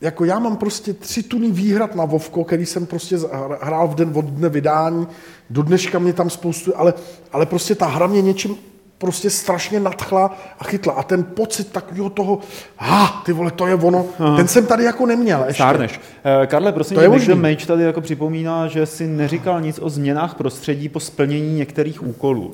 [0.00, 3.16] jako já mám prostě tři tuny výhrad na Vovko, který jsem prostě
[3.60, 5.06] hrál v den od dne vydání,
[5.50, 6.94] do dneška mě tam spoustu, ale,
[7.32, 8.56] ale prostě ta hra mě něčím
[8.98, 10.92] prostě strašně nadchla a chytla.
[10.92, 12.38] A ten pocit takového toho,
[12.76, 14.36] ha, ty vole, to je ono, Aha.
[14.36, 15.62] ten jsem tady jako neměl ještě.
[15.62, 16.00] Stárneš.
[16.42, 17.34] E, Karle, prosím, To je možný.
[17.34, 22.50] Mage tady jako připomíná, že si neříkal nic o změnách prostředí po splnění některých úkolů.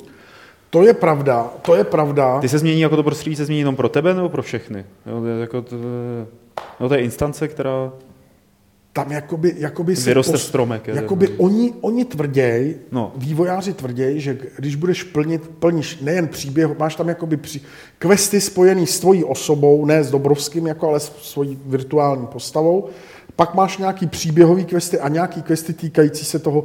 [0.69, 2.39] To je pravda, to je pravda.
[2.39, 4.85] Ty se změní, jako to prostředí se změní jenom pro tebe nebo pro všechny?
[5.05, 5.75] Jo, jako to,
[6.79, 7.93] no, to je instance, která...
[8.93, 12.99] tam jakoby, jakoby se Vyroste stromek, je jakoby to- oni, oni tvrděj, No.
[13.01, 13.11] no.
[13.15, 17.61] vývojáři tvrděj, že když budeš plnit, plníš nejen příběh, máš tam jakoby při,
[17.99, 22.89] questy spojený s tvojí osobou, ne s Dobrovským, jako, ale s svojí virtuální postavou,
[23.35, 26.63] pak máš nějaký příběhový questy a nějaký questy týkající se toho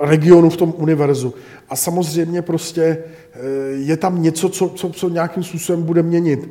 [0.00, 1.34] regionu v tom univerzu.
[1.68, 3.38] A samozřejmě prostě eh,
[3.74, 6.48] je tam něco, co, co, co nějakým způsobem bude měnit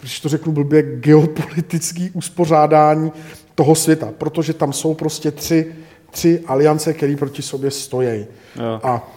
[0.00, 3.12] když to řeknu blbě, geopolitický uspořádání
[3.54, 5.74] toho světa, protože tam jsou prostě tři,
[6.10, 8.26] tři aliance, které proti sobě stojí.
[8.56, 8.80] Jo.
[8.82, 9.08] A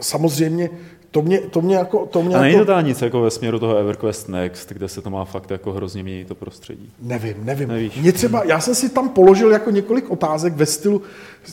[0.00, 0.70] samozřejmě
[1.10, 2.06] to mě, to mě jako...
[2.06, 5.02] To mě A není jako to nic jako ve směru toho EverQuest Next, kde se
[5.02, 6.92] to má fakt jako hrozně měnit to prostředí.
[7.02, 7.68] Nevím, nevím.
[7.68, 7.96] Nevíš.
[7.96, 11.02] Mě třeba, já jsem si tam položil jako několik otázek ve stylu,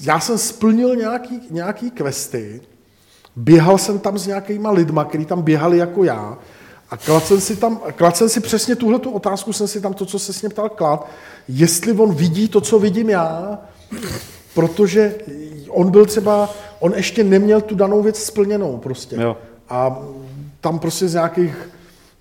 [0.01, 2.61] já jsem splnil nějaký, nějaký questy,
[3.35, 6.37] běhal jsem tam s nějakýma lidma, kteří tam běhali jako já
[6.91, 9.93] a kladl jsem si tam, kladl jsem si přesně tuhle tu otázku, jsem si tam
[9.93, 11.07] to, co se s ním ptal, klad,
[11.47, 13.59] jestli on vidí to, co vidím já,
[14.53, 15.15] protože
[15.69, 16.49] on byl třeba,
[16.79, 19.15] on ještě neměl tu danou věc splněnou prostě.
[19.15, 19.37] Jo.
[19.69, 19.97] a
[20.61, 21.69] tam prostě z nějakých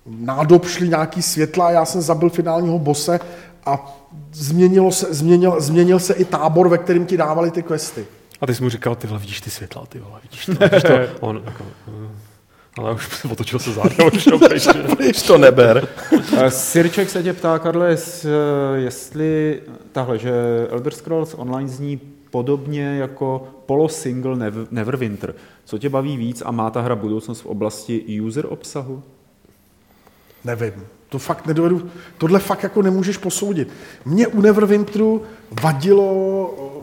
[0.05, 3.19] nádob šly nějaký světla a já jsem zabil finálního bose
[3.65, 3.99] a
[4.33, 8.05] změnilo se, změnil, změnil se i tábor, ve kterém ti dávali ty questy.
[8.41, 10.83] A ty jsi mu říkal, ty vole, vidíš ty světla, ty vole, vidíš to, vidíš
[10.83, 10.93] to.
[11.19, 12.09] On jako, "Mm."
[12.79, 14.67] Ale už se otočil se zády a odešel pryč.
[14.97, 15.87] Když to neber.
[16.49, 18.27] Sirček se tě ptá, Karle, eh,
[18.75, 19.61] jestli
[19.91, 20.31] tahle, že
[20.69, 21.99] Elder Scrolls Online zní
[22.31, 25.35] podobně jako polo-single Nev- Neverwinter.
[25.65, 29.03] Co tě baví víc a má ta hra budoucnost v oblasti user obsahu?
[30.45, 30.73] Nevím.
[31.09, 33.69] To fakt nedovedu, tohle fakt jako nemůžeš posoudit.
[34.05, 35.21] Mě u Neverwinteru
[35.63, 36.78] vadilo,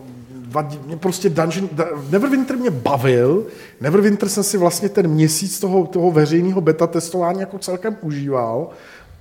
[0.56, 1.68] vadí, mě prostě Dungeon,
[2.10, 3.46] Neverwinter mě bavil,
[3.80, 8.70] Neverwinter jsem si vlastně ten měsíc toho, toho veřejného beta testování jako celkem užíval,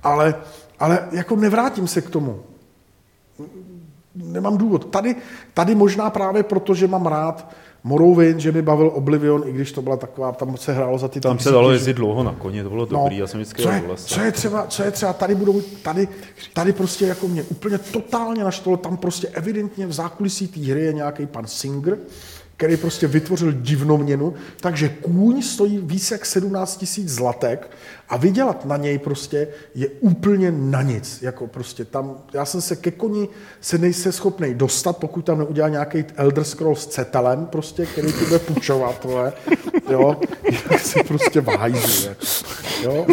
[0.02, 0.34] ale,
[0.78, 2.40] ale jako nevrátím se k tomu.
[4.16, 4.84] Nemám důvod.
[4.84, 5.16] Tady,
[5.54, 7.48] tady možná právě proto, že mám rád
[7.84, 11.20] Morrowind, že mi bavil Oblivion, i když to byla taková, tam se hrálo za ty
[11.20, 13.82] Tam se dalo jezdit dlouho na koni, to bylo dobrý, já jsem vždycky co je,
[13.96, 16.08] co je třeba, co je třeba, tady budou, tady,
[16.54, 20.92] tady prostě jako mě úplně totálně naštvalo, tam prostě evidentně v zákulisí té hry je
[20.92, 21.98] nějaký pan Singer,
[22.56, 27.70] který prostě vytvořil divnou měnu, takže kůň stojí víc jak 17 tisíc zlatek
[28.08, 31.22] a vydělat na něj prostě je úplně na nic.
[31.22, 33.28] Jako prostě tam, já jsem se ke koni
[33.60, 38.24] se nejse schopný dostat, pokud tam neudělá nějaký Elder Scrolls s cetelem, prostě, který ti
[38.24, 39.32] bude pučovat, tohle,
[39.90, 40.16] jo,
[40.70, 42.16] jak se prostě vájzuje,
[42.82, 43.06] jo.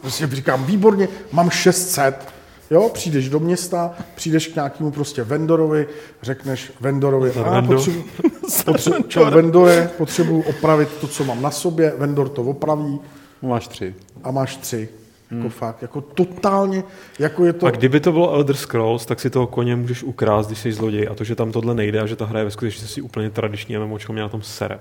[0.00, 2.35] Prostě říkám, výborně, mám 600,
[2.70, 5.86] Jo, přijdeš do města, přijdeš k nějakému prostě vendorovi,
[6.22, 7.74] řekneš vendorovi, a Vendo.
[7.74, 8.04] potřebuji,
[8.64, 13.00] potřebuji, čau, vendore, potřebuji opravit to, co mám na sobě, vendor to opraví
[13.42, 13.94] Máš tři.
[14.22, 14.88] a máš tři.
[15.30, 16.84] Jako fakt, jako totálně,
[17.18, 17.66] jako je to...
[17.66, 21.08] A kdyby to bylo Elder Scrolls, tak si toho koně můžeš ukrást, když jsi zloděj.
[21.10, 23.78] A to, že tam tohle nejde a že ta hra je ve skutečnosti úplně tradiční
[23.78, 24.78] MMOčko, mě na tom sere.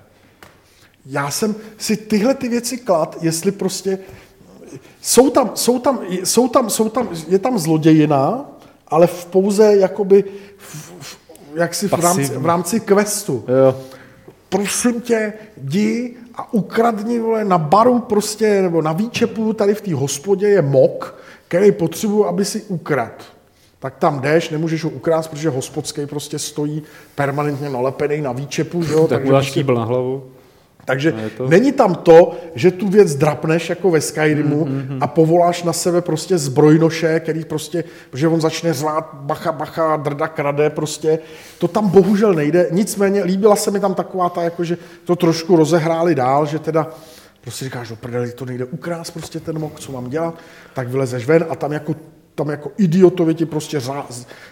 [1.06, 4.00] Já jsem si tyhle ty věci klad, jestli prostě
[5.02, 8.46] jsou tam, jsou tam, jsou tam, jsou tam, je tam zlodějina,
[8.88, 10.24] ale v pouze jakoby
[10.58, 11.18] v, v,
[11.56, 13.44] jak si v rámci, v rámci questu.
[13.48, 13.76] Jo.
[14.50, 19.96] Prosím tě, jdi a ukradni vole, na baru prostě, nebo na výčepu tady v té
[19.96, 23.24] hospodě je mok, který potřebuji, aby si ukrad.
[23.80, 26.84] Tak tam jdeš, nemůžeš ho ukrást, protože hospodský prostě stojí
[27.16, 29.00] permanentně nalepený na výčepu, že jo?
[29.02, 30.24] Tak takže mu dáš prostě na hlavu.
[30.86, 35.08] Takže No to- není tam to, že tu věc drapneš jako ve Skyrimu mm, a
[35.08, 40.70] povoláš na sebe prostě zbrojnoše, který prostě, že on začne řvát bacha, bacha, drda, krade
[40.70, 41.20] prostě.
[41.58, 42.68] To tam bohužel nejde.
[42.72, 46.88] Nicméně líbila se mi tam taková ta, jako, že to trošku rozehráli dál, že teda
[47.42, 50.36] prostě říkáš, do prdeli, to nejde ukrást prostě ten mok, co mám dělat,
[50.74, 51.96] tak vylezeš ven a tam jako
[52.36, 54.06] tam jako idiotovi ti prostě řá,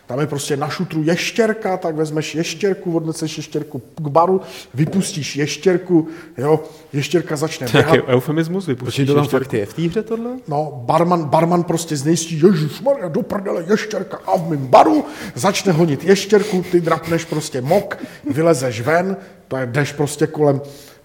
[0.06, 4.42] tam je prostě na šutru ještěrka, tak vezmeš ještěrku, odneseš ještěrku k baru,
[4.74, 9.82] vypustíš ještěrku, jo, ještěrka začne běhat, Nějaký eufemismus vypustíš to tam fakt je v té
[9.82, 10.32] hře tohle?
[10.48, 15.72] No, barman, barman prostě znejistí, Ježíš Maria, do prdele, ještěrka a v mém baru začne
[15.72, 17.98] honit ještěrku, ty drapneš prostě mok,
[18.32, 19.18] vylezeš ven,
[19.48, 20.62] to je, jdeš prostě kolem,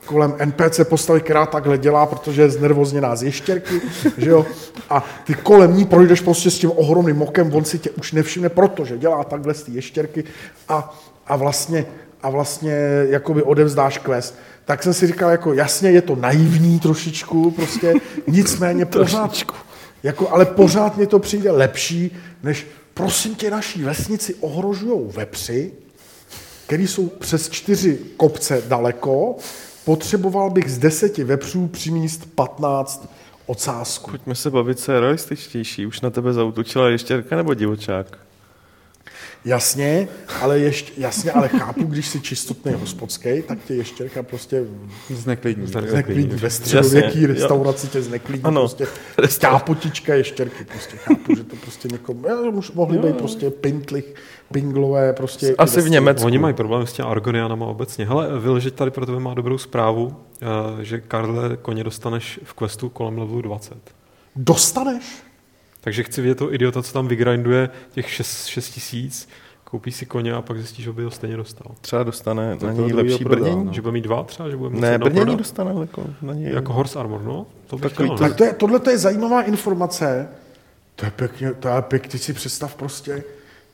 [0.08, 3.80] kolem NPC postavy, která takhle dělá, protože je znervozněná z ještěrky,
[4.18, 4.46] že jo,
[4.90, 8.48] a ty kolem ní projdeš prostě s tím ohromným mokem, on si tě už nevšimne,
[8.48, 10.24] protože dělá takhle z té ještěrky
[10.68, 11.86] a, a vlastně
[12.22, 12.74] a vlastně
[13.08, 14.34] jakoby odevzdáš quest.
[14.64, 17.94] Tak jsem si říkal, jako jasně, je to naivní trošičku, prostě,
[18.26, 19.32] nicméně pořád,
[20.02, 25.72] jako, ale pořád mi to přijde lepší, než prosím tě, naší vesnici ohrožují vepři,
[26.66, 29.36] který jsou přes čtyři kopce daleko,
[29.84, 33.08] potřeboval bych z deseti vepřů přimíst 15
[33.46, 34.10] ocásku.
[34.10, 35.86] Pojďme se bavit, co je realističtější.
[35.86, 38.27] Už na tebe zautočila ještěrka nebo divočák?
[39.44, 40.08] Jasně,
[40.40, 44.64] ale ještě, jasně, ale chápu, když jsi čistotný hospodský, tak tě ještěrka prostě
[45.10, 45.66] Zneklidní.
[45.66, 46.38] zneklidní.
[46.38, 48.44] Ve středověký restauraci tě zneklidní.
[48.44, 48.68] Ano.
[49.16, 50.64] Prostě kápotička ještěrky.
[50.64, 52.26] Prostě chápu, že to prostě někomu...
[52.28, 54.14] Já, už mohli být prostě pintlich,
[54.52, 55.54] pinglové, prostě...
[55.58, 55.90] Asi v.
[55.90, 56.26] Německu.
[56.26, 58.06] Oni mají problém s těmi Argonianama obecně.
[58.06, 62.88] Hele, Vylžet tady pro tebe má dobrou zprávu, eh, že Karle koně dostaneš v questu
[62.88, 63.76] kolem levelu 20.
[64.36, 65.04] Dostaneš?
[65.80, 69.28] Takže chci vidět toho idiota, co tam vygrinduje těch 6, 6 tisíc,
[69.64, 71.74] koupí si koně a pak zjistí, že by ho stejně dostal.
[71.80, 73.64] Třeba dostane To na druhýho lepší prodá, brnění?
[73.64, 73.72] no.
[73.72, 75.38] Že bude mít dva třeba, že bude moci Ne, brnění prodat?
[75.38, 76.44] dostane jako na ní.
[76.44, 77.46] Jako horse armor, no?
[77.66, 78.28] To bych Takový chtěl, to- no.
[78.28, 80.28] Tak to je, tohle to je zajímavá informace.
[80.96, 83.24] To je pěkně, to je pěkně, teď si představ prostě,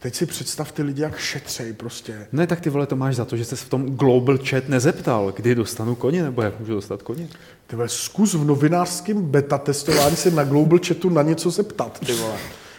[0.05, 2.27] teď si představ ty lidi, jak šetřej prostě.
[2.33, 5.33] Ne, tak ty vole, to máš za to, že jsi v tom global chat nezeptal,
[5.37, 7.29] kdy dostanu koně, nebo jak můžu dostat koně.
[7.67, 12.13] Ty vole, zkus v novinářském beta testování se na Global Chatu na něco zeptat, ty
[12.13, 12.35] vole.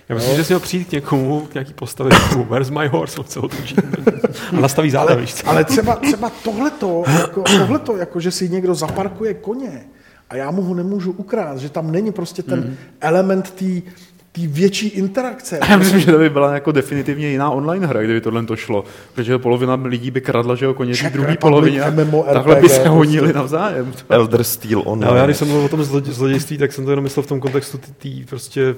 [0.10, 2.12] Já myslím, že jsi měl přijít k někomu, k nějaký postavě,
[2.50, 3.76] where's my horse, on se otočí
[4.58, 5.50] a nastaví záda, ale, víš co?
[5.50, 9.86] ale třeba, třeba tohleto, jako, tohleto, jako, že si někdo zaparkuje koně
[10.30, 12.76] a já mu ho nemůžu ukrást, že tam není prostě ten Mhm.
[13.02, 13.66] element té
[14.36, 15.60] té větší interakce.
[15.70, 18.84] Já myslím, že to by byla jako definitivně jiná online hra, kdyby tohle to šlo.
[19.14, 22.34] Protože polovina lidí by kradla, že jo, koně v Czech druhé Republic, polovině a MMORPG,
[22.34, 22.90] takhle by se prostě.
[22.90, 23.94] honili navzájem.
[24.10, 25.10] Elder Steel online.
[25.10, 27.28] Ale já když jsem mluvil o tom zlodě- zlodějství, tak jsem to jenom myslel v
[27.28, 28.76] tom kontextu tý, prostě,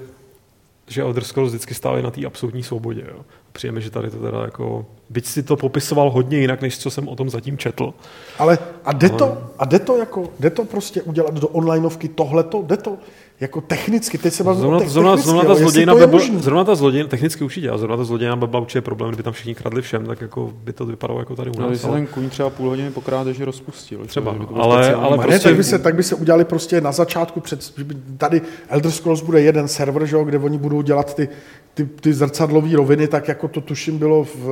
[0.87, 3.03] že Elder Scrolls vždycky stáli na té absolutní svobodě.
[3.07, 3.19] Jo.
[3.51, 7.07] Přijeme, že tady to teda jako, byť si to popisoval hodně jinak, než co jsem
[7.07, 7.93] o tom zatím četl.
[8.39, 12.61] Ale a jde to, a jde to, jako, jde to prostě udělat do onlineovky tohleto,
[12.61, 12.97] jde to
[13.39, 16.39] jako technicky, teď se bavíme Zrovna, o te- zrovna, technicky, zrovna, ta zlodějna možný.
[16.41, 19.33] zrovna ta zlodějna, technicky určitě, a zrovna ta zlodějna by byla určitě problém, kdyby tam
[19.33, 21.69] všichni kradli všem, tak jako by to vypadalo jako tady u No, nás.
[21.69, 24.05] když se ale- ten kůň třeba půl hodiny po krádeži rozpustil.
[24.05, 26.45] Třeba, by to byl ale- ale Ne, prostě- tak, by se, tak by se udělali
[26.45, 30.37] prostě na začátku, před, že by tady Elder Scrolls bude jeden server, že jo, kde
[30.39, 31.29] oni budou dělat ty,
[31.73, 34.47] ty, ty zrcadlové roviny, tak jako to tuším bylo v,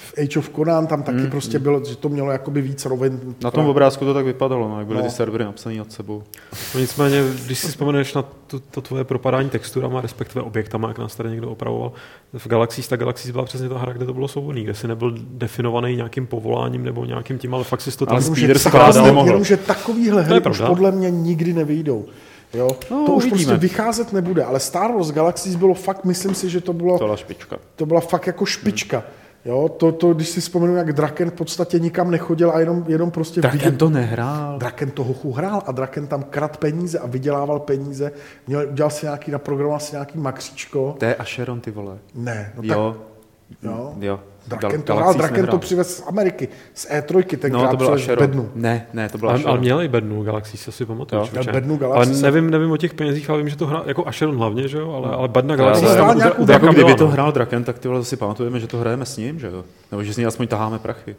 [0.00, 3.20] v Age of Conan, tam taky Mm, prostě bylo, že to mělo jakoby víc rovin.
[3.44, 5.04] Na tom obrázku to tak vypadalo, no, jak byly No.
[5.04, 6.22] ty servery napsané nad sebou.
[6.74, 11.16] No nicméně, když si vzpomeneš na to, to tvoje propadání texturama, respektive objektama, jak nás
[11.16, 11.92] tady někdo opravoval,
[12.38, 15.14] v Galaxies, ta Galaxies byla přesně ta hra, kde to bylo svobodný, kde si nebyl
[15.18, 19.26] definovaný nějakým povoláním nebo nějakým tím, ale fakt si to tam Ale Speeder krát nemohl.
[19.26, 22.06] jenomže takovýhle hry už podle mě nikdy nevyjdou.
[22.54, 22.68] Jo?
[22.90, 23.30] No, to už uvidíme.
[23.52, 27.04] prostě vycházet nebude, ale Star Wars Galaxies bylo fakt, myslím si, že to bylo, To
[27.04, 27.56] byla špička.
[27.76, 29.02] to byla fakt jako špička.
[29.44, 33.10] Jo, to, to, když si vzpomenu, jak Draken v podstatě nikam nechodil a jenom, jenom
[33.10, 34.58] prostě Tak viděl, to nehrál.
[34.58, 38.12] Draken toho chu hrál a Draken tam krad peníze a vydělával peníze.
[38.46, 40.96] Měl, udělal si nějaký, naprogramoval si nějaký makříčko.
[40.98, 41.98] To je Acheron, ty vole.
[42.14, 42.96] Ne, no tak Jo,
[43.62, 43.94] jo.
[44.00, 44.20] jo.
[44.48, 47.96] Draken to hrál, Galaxies Draken to přivez z Ameriky, z E3, tenkrát No, to byl
[48.18, 48.50] bednu.
[48.54, 51.20] Ne, ne, to byl ale, ale měl i bednu Galaxies, to si pamatuju.
[51.20, 51.26] Jo.
[51.26, 51.50] člověče.
[51.50, 52.22] Měl bednu ale Galaxies.
[52.22, 54.92] nevím, nevím o těch penězích, ale vím, že to hrál jako Acheron hlavně, že jo,
[54.92, 57.64] ale, ale bedna Ale- Galaxies Ale- u To jako Draka kdyby byla, to hrál Draken,
[57.64, 59.64] tak ty vole si pamatujeme, že to hrajeme s ním, že jo?
[59.90, 61.16] Nebo že s ním aspoň taháme prachy.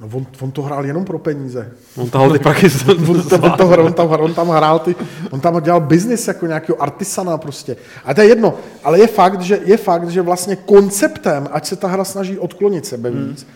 [0.00, 1.72] No, on, on, to hrál jenom pro peníze.
[1.96, 4.96] On tahal ty prachy On, to, on, to, on, tam, on tam hrál ty,
[5.30, 7.76] on tam dělal biznis jako nějakého artisana prostě.
[8.04, 11.76] A to je jedno, ale je fakt, že, je fakt, že vlastně konceptem, ať se
[11.76, 13.46] ta hra snaží odklonit sebe víc,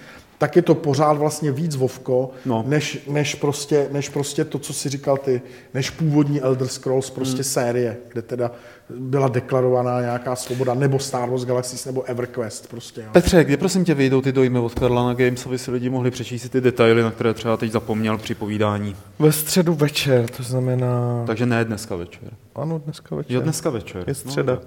[0.40, 2.54] tak je to pořád vlastně víc Vovko, No.
[2.56, 2.64] no.
[2.68, 5.42] než, než, prostě, než prostě to, co si říkal ty,
[5.74, 8.50] než původní Elder Scrolls prostě série, kde teda
[8.88, 13.00] byla deklarovaná nějaká svoboda, nebo Star Wars Galaxies, nebo EverQuest prostě.
[13.00, 13.06] Jo.
[13.12, 16.10] Petře, kdy prosím tě vyjdou ty dojmy od Karla na Games, aby si lidi mohli
[16.10, 18.96] přečíst si ty detaily, na které třeba teď zapomněl při povídání.
[19.18, 21.24] Ve středu večer, to znamená...
[21.26, 22.28] Takže ne dneska večer.
[22.54, 23.32] Ano, dneska večer.
[23.34, 24.04] Jo, dneska večer.
[24.06, 24.54] Je středa.
[24.54, 24.60] No,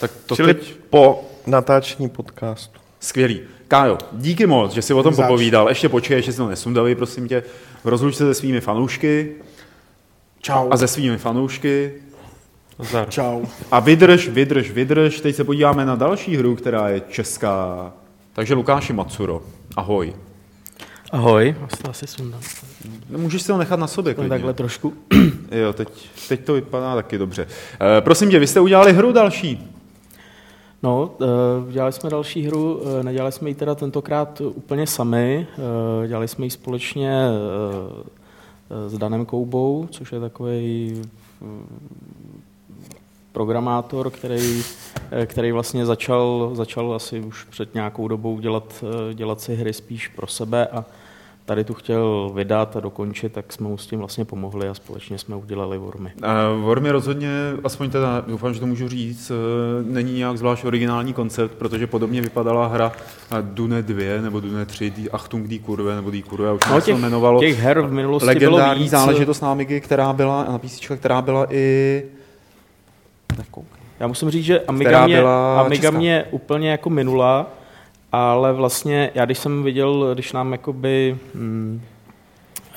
[0.00, 0.74] tak to Čili teď...
[0.90, 2.78] po natáčení podcastu.
[3.00, 3.40] Skvělý.
[3.68, 5.26] Kájo, díky moc, že jsi o tom Zač.
[5.26, 5.68] popovídal.
[5.68, 7.42] Ještě počkej, ještě si to nesundali, prosím tě.
[7.84, 9.32] Rozluč se se svými fanoušky
[10.40, 10.68] Čau.
[10.70, 11.92] a se svými fanoušky.
[12.78, 13.10] Zdar.
[13.10, 13.42] Čau.
[13.70, 15.20] A vydrž, vydrž, vydrž.
[15.20, 17.92] Teď se podíváme na další hru, která je česká.
[18.32, 19.42] Takže Lukáši Macuro,
[19.76, 20.14] ahoj.
[21.12, 22.40] Ahoj, asi to asi sundám.
[23.10, 24.28] No, Můžeš si ho nechat na sobě, klidně.
[24.28, 24.94] takhle trošku.
[25.50, 25.88] Jo, teď,
[26.28, 27.46] teď to vypadá taky dobře.
[27.98, 29.68] E, prosím tě, vy jste udělali hru další.
[30.82, 36.08] No, eh, dělali jsme další hru, eh, nedělali jsme ji teda tentokrát úplně sami, eh,
[36.08, 37.28] dělali jsme ji společně
[38.88, 41.02] s Danem Koubou, což je takový
[43.32, 44.62] programátor, který,
[45.26, 50.26] který vlastně začal, začal asi už před nějakou dobou dělat, dělat si hry spíš pro
[50.26, 50.84] sebe a
[51.48, 55.18] tady tu chtěl vydat a dokončit, tak jsme mu s tím vlastně pomohli a společně
[55.18, 56.12] jsme udělali Wormy.
[56.22, 57.28] E, Wormy rozhodně,
[57.64, 59.34] aspoň teda, doufám, že to můžu říct, e,
[59.92, 62.92] není nějak zvlášť originální koncept, protože podobně vypadala hra
[63.40, 66.86] Dune 2 nebo Dune 3, Die Achtung die Kurve nebo die Kurve, už No, se
[66.86, 67.40] těch, to jmenovalo.
[67.40, 68.90] těch her v minulosti Legendární bylo víc.
[68.90, 72.02] záležitost na Amigy, která byla, na PC, která byla i...
[73.38, 73.80] Nekoukej.
[74.00, 75.98] Já musím říct, že Amiga, mě, byla Amiga česká.
[75.98, 77.46] mě úplně jako minula,
[78.12, 81.80] ale vlastně já když jsem viděl, když nám jakoby, hm,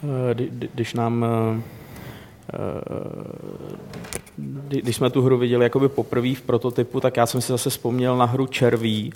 [0.03, 1.61] eh, kdy- kdy- když nám eh,
[2.53, 2.57] eh,
[4.37, 7.69] kdy- když jsme tu hru viděli jakoby poprvé v prototypu, tak já jsem si zase
[7.69, 9.13] vzpomněl na hru Červí.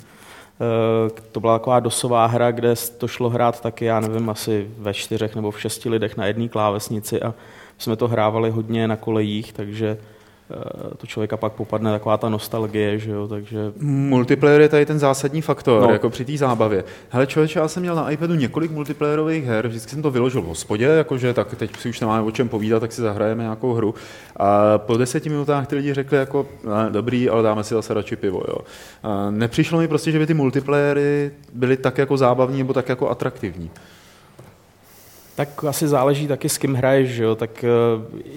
[1.32, 5.34] To byla taková dosová hra, kde to šlo hrát taky, já nevím, asi ve čtyřech
[5.36, 7.34] nebo v šesti lidech na jedné klávesnici a
[7.78, 9.98] jsme to hrávali hodně na kolejích, takže
[10.96, 15.42] to člověka pak popadne taková ta nostalgie, že jo, takže Multiplayer je tady ten zásadní
[15.42, 15.92] faktor, no.
[15.92, 16.84] Jako při té zábavě.
[17.08, 20.46] Hele člověče, já jsem měl na iPadu několik multiplayerových her, vždycky jsem to vyložil v
[20.46, 23.94] hospodě, jakože tak teď si už nemáme o čem povídat, tak si zahrajeme nějakou hru.
[24.36, 28.16] A po deseti minutách ty lidi řekli jako, ne, dobrý, ale dáme si zase radši
[28.16, 28.42] pivo.
[28.48, 28.58] Jo.
[29.02, 33.10] A nepřišlo mi prostě, že by ty multiplayery byly tak jako zábavní nebo tak jako
[33.10, 33.70] atraktivní.
[35.36, 37.34] Tak asi záleží taky s kým hraješ, že jo?
[37.34, 37.68] Tak eh,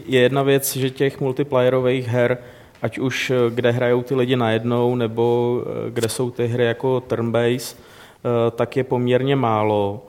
[0.05, 2.37] je jedna věc, že těch multiplayerových her
[2.81, 7.03] ať už eh, kde hrajou ty lidi najednou, nebo eh, kde jsou ty hry jako
[7.07, 10.05] turn-base, eh, tak je poměrně málo.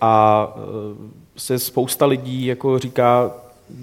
[0.00, 0.48] A
[1.36, 3.30] se spousta lidí jako říká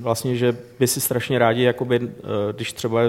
[0.01, 2.09] vlastně, že by si strašně rádi, jakoby,
[2.51, 2.99] když třeba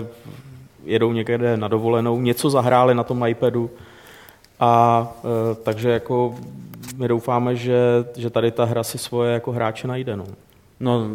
[0.84, 3.70] jedou někde na dovolenou, něco zahráli na tom iPadu,
[4.60, 5.12] a
[5.62, 6.34] takže jako
[6.96, 7.78] my doufáme, že,
[8.16, 10.16] že tady ta hra si svoje jako hráče najde.
[10.16, 10.24] No.
[10.82, 11.08] No,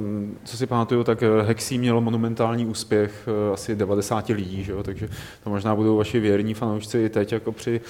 [0.43, 4.83] co si pamatuju, tak eh, Hexy mělo monumentální úspěch eh, asi 90 lidí, že jo?
[4.83, 5.09] takže
[5.43, 7.81] to možná budou vaši věrní fanoušci i teď jako při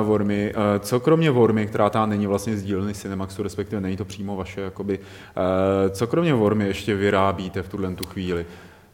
[0.00, 0.54] uh, Wormy.
[0.54, 4.36] Uh, co kromě Wormy, která ta není vlastně z dílny Cinemaxu, respektive není to přímo
[4.36, 5.04] vaše, jakoby, uh,
[5.90, 8.46] co kromě Wormy ještě vyrábíte v tuhle tu chvíli?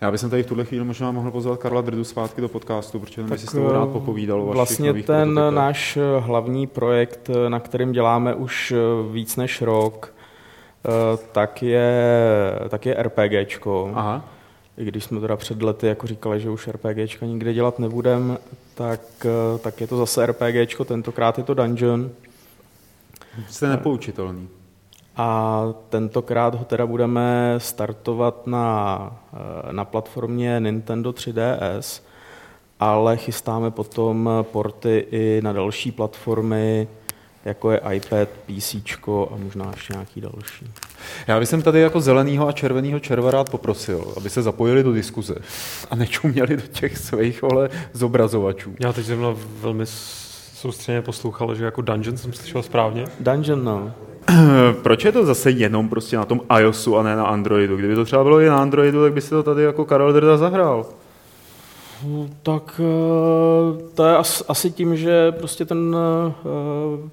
[0.03, 3.23] Já bych tady v tuhle chvíli možná mohl pozvat Karla Drdu zpátky do podcastu, protože
[3.23, 8.35] by si s toho rád popovídal o Vlastně ten náš hlavní projekt, na kterém děláme
[8.35, 8.75] už
[9.13, 10.13] víc než rok,
[10.85, 11.93] Eh, tak je,
[12.69, 13.91] tak je RPGčko.
[13.95, 14.25] Aha.
[14.79, 18.39] I když jsme teda před lety jako říkali, že už RPGčka nikde dělat nebudem,
[18.75, 22.11] tak, eh, tak je to zase RPGčko, tentokrát je to Dungeon.
[23.49, 24.49] Jste nepoučitelný.
[25.17, 32.03] A tentokrát ho teda budeme startovat na, eh, na platformě Nintendo 3DS,
[32.81, 36.89] ale chystáme potom porty i na další platformy,
[37.45, 38.75] jako je iPad, PC
[39.31, 40.71] a možná ještě nějaký další.
[41.27, 45.35] Já bych tady jako zelenýho a červeného červa rád poprosil, aby se zapojili do diskuze
[45.91, 48.75] a nečuměli do těch svých ole zobrazovačů.
[48.81, 49.27] Já teď jsem
[49.61, 49.87] velmi
[50.55, 53.05] soustředně poslouchal, že jako Dungeon jsem slyšel správně.
[53.21, 53.93] Dungeon, no.
[54.83, 57.77] Proč je to zase jenom prostě na tom iOSu a ne na Androidu?
[57.77, 60.37] Kdyby to třeba bylo i na Androidu, tak by se to tady jako Karel Drda
[60.37, 60.87] zahrál.
[62.43, 64.17] Tak eh, to je
[64.49, 66.33] asi tím, že prostě ten eh,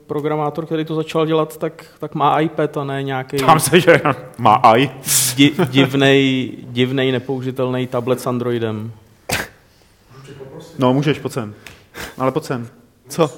[0.08, 3.38] programátor, který to začal dělat, tak, tak má iPad a ne nějaký...
[3.38, 4.02] Tam se, že
[4.38, 4.92] má i.
[5.70, 8.92] divnej, divnej, nepoužitelný tablet s Androidem.
[10.80, 11.54] No, můžeš, pojď sem.
[12.18, 12.68] Ale pojď sem.
[13.10, 13.30] Co?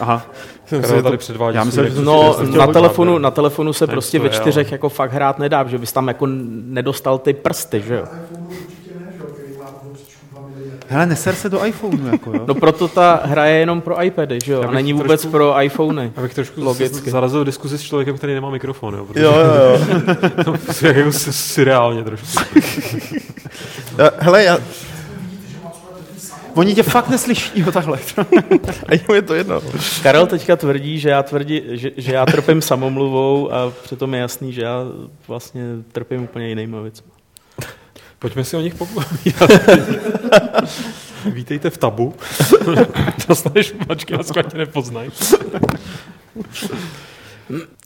[0.00, 0.26] Aha.
[0.70, 1.56] Karel tady předvádí.
[1.56, 5.38] Já myslím, že no, na telefonu, na telefonu se prostě ve čtyřech jako fakt hrát
[5.38, 6.26] nedá, že bys tam jako
[6.66, 8.04] nedostal ty prsty, že jo?
[10.88, 12.44] Hele, neser se do iPhoneu, jako jo?
[12.48, 14.62] No proto ta hra je jenom pro iPady, že jo?
[14.62, 16.12] A není vůbec trošku, pro iPhony.
[16.16, 17.10] Abych trošku Logicky.
[17.10, 19.04] zarazil diskuzi s člověkem, který nemá mikrofon, jo?
[19.04, 19.78] Protože, jo, jo,
[20.46, 20.54] jo.
[20.80, 22.26] to je jako surreálně trošku.
[24.18, 24.58] Hele, já,
[26.54, 27.98] Oni tě fakt neslyší, jo, takhle.
[28.86, 29.60] A jim je to jedno.
[30.02, 34.52] Karel teďka tvrdí, že já, tvrdí, že, že já trpím samomluvou a přitom je jasný,
[34.52, 34.84] že já
[35.28, 37.10] vlastně trpím úplně jinýma věcmi.
[38.18, 39.50] Pojďme si o nich popovídat.
[41.24, 42.14] Vítejte v tabu.
[43.28, 45.10] Dostaneš mačky na skvatě nepoznají.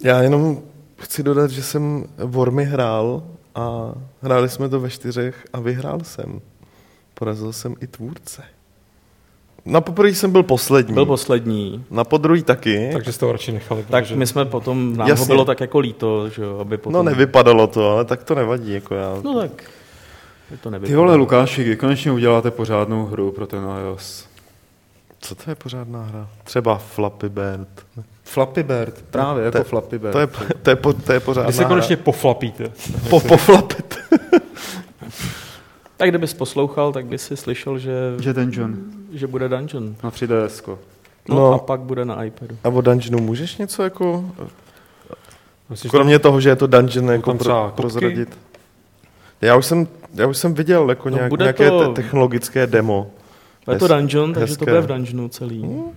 [0.03, 0.63] Já jenom
[0.99, 3.23] chci dodat, že jsem Wormy hrál
[3.55, 3.93] a
[4.23, 6.41] hráli jsme to ve čtyřech a vyhrál jsem.
[7.15, 8.56] Porazil jsem i tvůrce.
[9.67, 10.95] Na poprvé jsem byl poslední.
[10.95, 11.85] Byl poslední.
[11.91, 12.91] Na podruhý taky.
[12.93, 13.85] Takže jste ho radši nechali.
[13.91, 14.17] Tak protože...
[14.17, 15.23] my jsme potom, nám Jasně.
[15.23, 16.93] ho bylo tak jako líto, že jo, aby potom...
[16.93, 19.17] No nevypadalo to, ale tak to nevadí, jako já.
[19.23, 19.51] No tak
[20.61, 24.27] to Ty vole, Lukáši, kdy konečně uděláte pořádnou hru pro ten iOS?
[25.21, 26.29] Co to je pořádná hra?
[26.45, 27.69] Třeba Flappy Bird.
[28.25, 30.13] Flappy Bird, právě, jako Flappy Bird.
[30.13, 30.29] To je,
[30.63, 32.73] to je, po, to je pořádná Kdy se konečně poflapíte.
[33.11, 33.99] Po, poflapit.
[35.97, 37.93] tak kdybys poslouchal, tak bys si slyšel, že...
[38.21, 38.77] Že Dungeon.
[39.13, 39.97] Že bude Dungeon.
[40.05, 40.77] Na 3DS.
[41.29, 42.57] No, no, a pak bude na iPadu.
[42.65, 44.25] A o Dungeonu můžeš něco jako...
[45.71, 48.39] Myslíš, Kromě toho, že je to Dungeon, jako pro, prozradit.
[49.41, 51.93] Já už jsem, já už jsem viděl jako no, nějak, nějaké to...
[51.93, 53.11] technologické demo.
[53.73, 54.65] Je to dungeon, takže hezké.
[54.65, 55.63] to bude v dungeonu celý.
[55.63, 55.93] Hmm.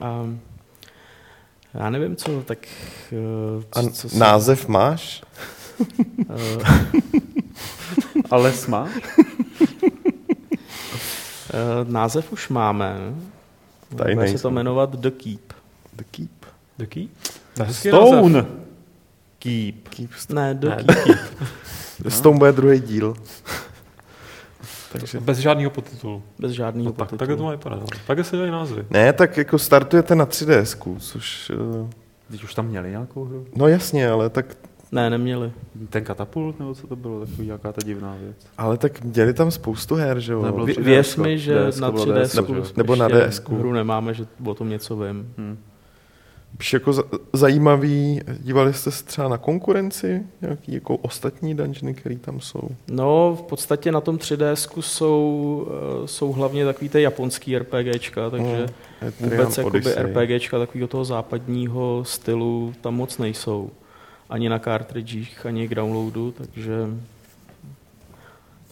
[0.00, 0.26] A
[1.74, 2.58] já nevím, co, tak...
[3.72, 5.22] Co, A co název máš?
[8.30, 8.88] Ale má?
[11.84, 13.14] název už máme.
[13.90, 15.52] Bude se to jmenovat The Keep.
[15.92, 16.30] The Keep.
[16.76, 17.10] The Keep?
[17.70, 18.46] Stone.
[19.38, 19.88] Keep.
[19.88, 20.10] Keep.
[20.28, 21.18] Ne, The ne, Keep.
[22.04, 22.10] No.
[22.10, 23.14] S tom bude druhý díl.
[24.92, 25.20] Takže...
[25.20, 26.22] Bez žádného podtitulu.
[26.38, 27.18] Bez žádného no, tak, podtitulu.
[27.18, 27.82] Takhle to má vypadat.
[28.06, 28.86] Tak se dají názvy.
[28.90, 31.50] Ne, tak jako startujete na 3DS, což...
[31.50, 31.90] Uh...
[32.30, 33.46] Teď už tam měli nějakou hru?
[33.56, 34.46] No jasně, ale tak...
[34.94, 35.52] Ne, neměli.
[35.90, 38.36] Ten katapult, nebo co to bylo, takový nějaká ta divná věc?
[38.58, 40.66] Ale tak měli tam spoustu her, že jo?
[40.78, 43.42] Věř mi, že DS, na 3DS, nebo, nebo na DS.
[43.48, 45.34] hru nemáme, že o tom něco vím.
[45.38, 45.58] Hmm.
[46.58, 52.40] Píš jako zajímavý, dívali jste se třeba na konkurenci, nějaký jako ostatní dungeony, které tam
[52.40, 52.68] jsou?
[52.90, 58.66] No, v podstatě na tom 3DS jsou, eh, jsou hlavně takový ty japonský RPGčka, takže
[59.02, 63.70] no, vůbec jakoby RPGčka takového toho západního stylu tam moc nejsou.
[64.30, 66.88] Ani na cartridgech, ani k downloadu, takže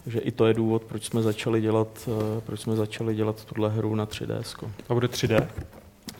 [0.03, 3.69] Takže i to je důvod, proč jsme začali dělat, eh, proč jsme začali dělat tuhle
[3.69, 4.55] hru na 3DS.
[4.89, 5.47] A bude 3D?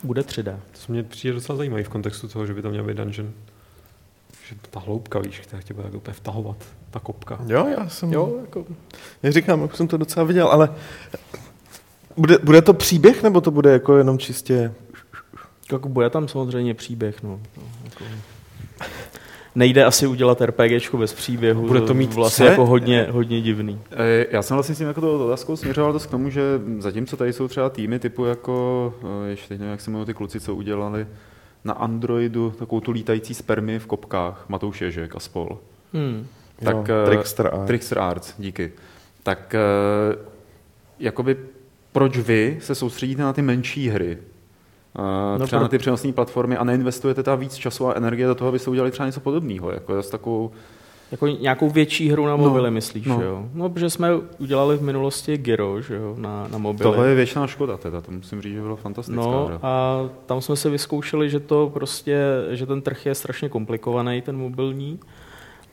[0.02, 0.60] Bude 3D.
[0.86, 3.32] To mě přijde docela zajímavý v kontextu toho, že by to měl být dungeon.
[4.48, 6.56] Že ta hloubka, víš, která tě bude úplně vtahovat,
[6.90, 7.38] ta kopka.
[7.46, 8.12] Jo, já jsem...
[8.12, 8.64] Jo, jako,
[9.22, 10.74] Jak říkám, už jsem to docela viděl, ale
[12.16, 14.74] bude, bude to příběh, nebo to bude jako jenom čistě...
[15.72, 17.22] jako bude tam samozřejmě příběh.
[17.22, 17.40] No.
[17.56, 18.04] No, jako,
[19.54, 21.66] nejde asi udělat RPGčko bez příběhu.
[21.66, 23.80] Bude to mít vlastně jako hodně, hodně divný.
[23.92, 26.42] Eh, Já jsem vlastně s tím jako to otázkou směřoval dost k tomu, že
[26.78, 28.94] zatímco tady jsou třeba týmy typu jako,
[29.26, 31.06] eh, ještě teď nevím, jak se jmenují ty kluci, co udělali
[31.64, 35.58] na Androidu takovou tu lítající spermy v kopkách, Matouš Ježek a spol.
[35.92, 36.26] Hmm.
[36.64, 37.66] Tak, jo, eh, Trickster Art.
[37.66, 38.72] Trickster Arts, díky.
[39.22, 40.16] Tak eh,
[40.98, 41.36] jakoby
[41.92, 44.18] proč vy se soustředíte na ty menší hry?
[45.38, 48.34] No třeba pro- na ty přenosné platformy a neinvestujete tam víc času a energie do
[48.34, 50.50] toho, abyste udělali třeba něco podobného, jako s takovou
[51.10, 53.22] Jako nějakou větší hru na mobily, myslíš, no.
[53.22, 53.48] jo?
[53.54, 56.90] No, protože jsme udělali v minulosti Giro, že jo, na, na mobily.
[56.90, 59.58] Tohle je většiná škoda, teda, to musím říct, že bylo fantastická No hra.
[59.62, 62.18] a tam jsme se vyzkoušeli, že to prostě,
[62.50, 65.00] že ten trh je strašně komplikovaný, ten mobilní,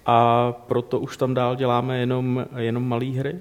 [0.05, 3.35] a proto už tam dál děláme jenom, jenom malé hry.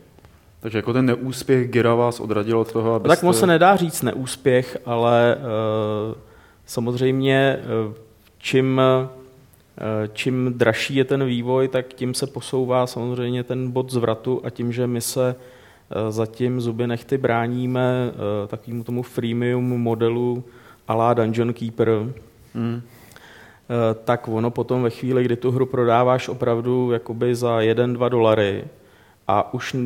[0.60, 3.16] Takže jako ten neúspěch Gira vás odradil od toho, A abyste...
[3.16, 6.14] tak moc se nedá říct neúspěch, ale uh,
[6.66, 7.94] samozřejmě uh,
[8.38, 9.08] čím, uh,
[10.12, 14.72] čím dražší je ten vývoj, tak tím se posouvá samozřejmě ten bod zvratu a tím,
[14.72, 20.44] že my se uh, zatím zuby nechty bráníme uh, takovému tomu freemium modelu
[20.88, 21.88] a la Dungeon Keeper,
[22.54, 22.82] Hmm.
[24.04, 28.64] Tak ono potom ve chvíli, kdy tu hru prodáváš opravdu jakoby za 1-2 dolary
[29.30, 29.76] a už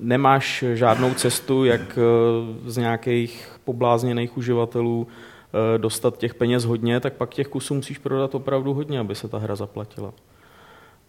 [0.00, 7.12] nemáš žádnou cestu, jak eh, z nějakých poblázněných uživatelů eh, dostat těch peněz hodně, tak
[7.12, 10.12] pak těch kusů musíš prodat opravdu hodně, aby se ta hra zaplatila.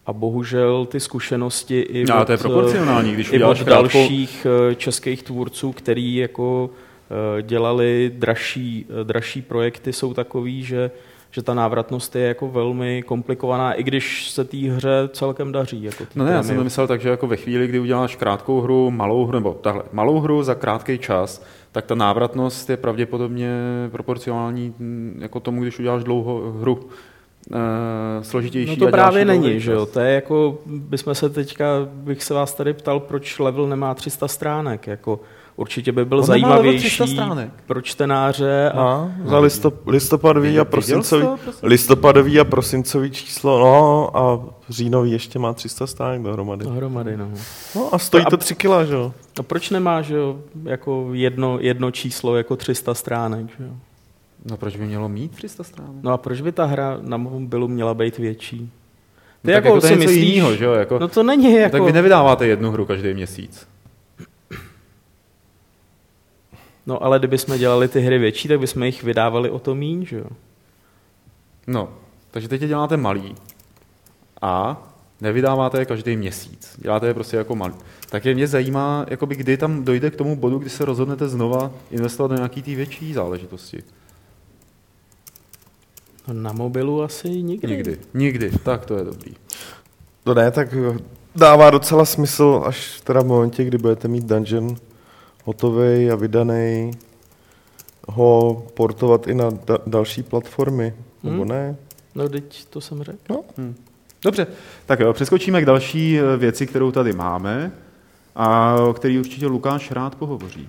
[0.06, 4.74] A bohužel ty zkušenosti i No, od, to je proporcionální, když i od dalších eh,
[4.74, 6.70] českých tvůrců, který jako
[7.38, 10.90] eh, dělali dražší, eh, dražší projekty, jsou takový, že,
[11.30, 15.82] že ta návratnost je jako velmi komplikovaná, i když se té hře celkem daří.
[15.82, 18.90] Jako No ne, já jsem myslel tak, že jako ve chvíli, kdy uděláš krátkou hru,
[18.90, 23.50] malou hru, nebo tahle, malou hru za krátký čas, tak ta návratnost je pravděpodobně
[23.92, 26.88] proporcionální mm, jako tomu, když uděláš dlouho hru
[27.52, 28.70] e, složitější.
[28.70, 29.86] No to právě není, že jo.
[29.86, 34.28] To je jako, bychom se teďka, bych se vás tady ptal, proč level nemá 300
[34.28, 34.86] stránek.
[34.86, 35.20] Jako,
[35.60, 37.50] určitě by byl On nemá level 300 zajímavější stránek.
[37.66, 38.70] pro čtenáře.
[38.74, 41.26] A, A, za listop, listopadový a prosincový,
[41.62, 46.64] listopadový a prosincový číslo, no a říjnový ještě má 300 stránek dohromady.
[46.64, 47.30] dohromady, no.
[47.76, 49.12] No a stojí to 3 kila, že jo?
[49.40, 53.70] A proč nemá, že jo, jako jedno, jedno číslo jako 300 stránek, že jo?
[54.50, 56.02] No proč by mělo mít 300 stránek?
[56.02, 58.58] No a proč by ta hra na mobilu měla být větší?
[58.58, 60.72] Ty No, tak jako to si myslíš, jinýho, že jo?
[60.72, 61.72] Jako, No to není jako...
[61.76, 63.66] Tak vy nevydáváte jednu hru každý měsíc.
[66.86, 70.18] No ale kdybychom dělali ty hry větší, tak bychom jich vydávali o to míň, že
[70.18, 70.26] jo?
[71.66, 71.88] No,
[72.30, 73.34] takže teď je děláte malý
[74.42, 74.82] a
[75.20, 76.74] nevydáváte je každý měsíc.
[76.78, 77.74] Děláte je prostě jako malý.
[78.10, 81.70] Tak je mě zajímá, jakoby kdy tam dojde k tomu bodu, kdy se rozhodnete znova
[81.90, 83.82] investovat do nějaký té větší záležitosti.
[86.28, 87.68] No, na mobilu asi nikdy.
[87.68, 87.98] Nikdy.
[88.14, 88.50] Nikdy.
[88.50, 89.34] Tak to je dobrý.
[90.24, 90.74] To ne, tak
[91.36, 94.76] dává docela smysl, až teda v momentě, kdy budete mít dungeon
[95.44, 96.90] hotový a vydaný,
[98.08, 101.48] ho portovat i na da- další platformy, nebo Hmm.
[101.48, 101.76] ne?
[102.14, 103.36] No teď to jsem řekl.
[104.24, 104.46] Dobře,
[104.86, 107.72] tak jo, přeskočíme k další eh, věci, kterou tady máme
[108.36, 110.68] a o který určitě Lukáš rád pohovoří.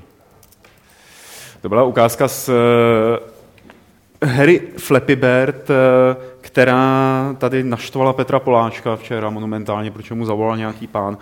[1.62, 2.54] To byla ukázka z eh,
[4.26, 10.88] hry Flappy Bird, eh, která tady naštvala Petra Poláčka včera monumentálně, protože mu zavolal nějaký
[10.88, 11.18] pán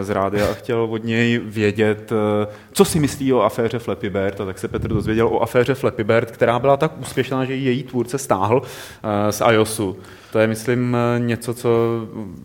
[0.00, 4.40] z rádia a chtěl od něj vědět, eh, co si myslí o aféře Flappy Bird.
[4.40, 7.82] A tak se Petr dozvěděl o aféře Flappy Bird, která byla tak úspěšná, že její
[7.82, 9.96] tvůrce stáhl eh, z iOSu.
[10.32, 11.68] To je, myslím, něco, co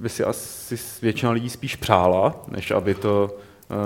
[0.01, 3.29] by si asi většina lidí spíš přála, než aby to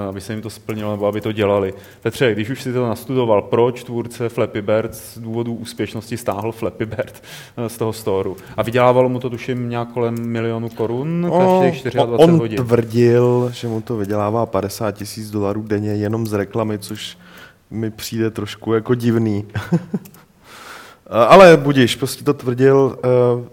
[0.09, 1.73] aby se jim to splnilo, nebo aby to dělali.
[2.01, 6.85] Petře, když už si to nastudoval, proč tvůrce Flappy Bird z důvodu úspěšnosti stáhl Flappy
[6.85, 7.23] Bird
[7.57, 8.37] eh, z toho storu?
[8.57, 11.99] A vydělávalo mu to, tuším, nějak kolem milionu korun každých 24
[12.31, 12.57] on hodin.
[12.57, 17.17] tvrdil, že mu to vydělává 50 tisíc dolarů denně jenom z reklamy, což
[17.71, 19.45] mi přijde trošku jako divný.
[21.07, 22.97] Ale budíš, prostě to tvrdil.
[23.03, 23.49] eh,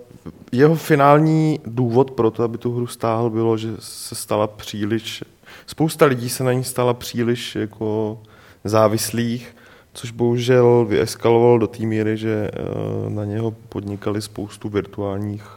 [0.53, 5.25] Jeho finální důvod pro to, aby tu hru stáhl, bylo, že se stala příliš,
[5.71, 8.19] spousta lidí se na ní stala příliš jako
[8.65, 9.57] závislých,
[9.93, 15.57] což bohužel vyeskaloval do té míry, že eh, na něho podnikali spoustu virtuálních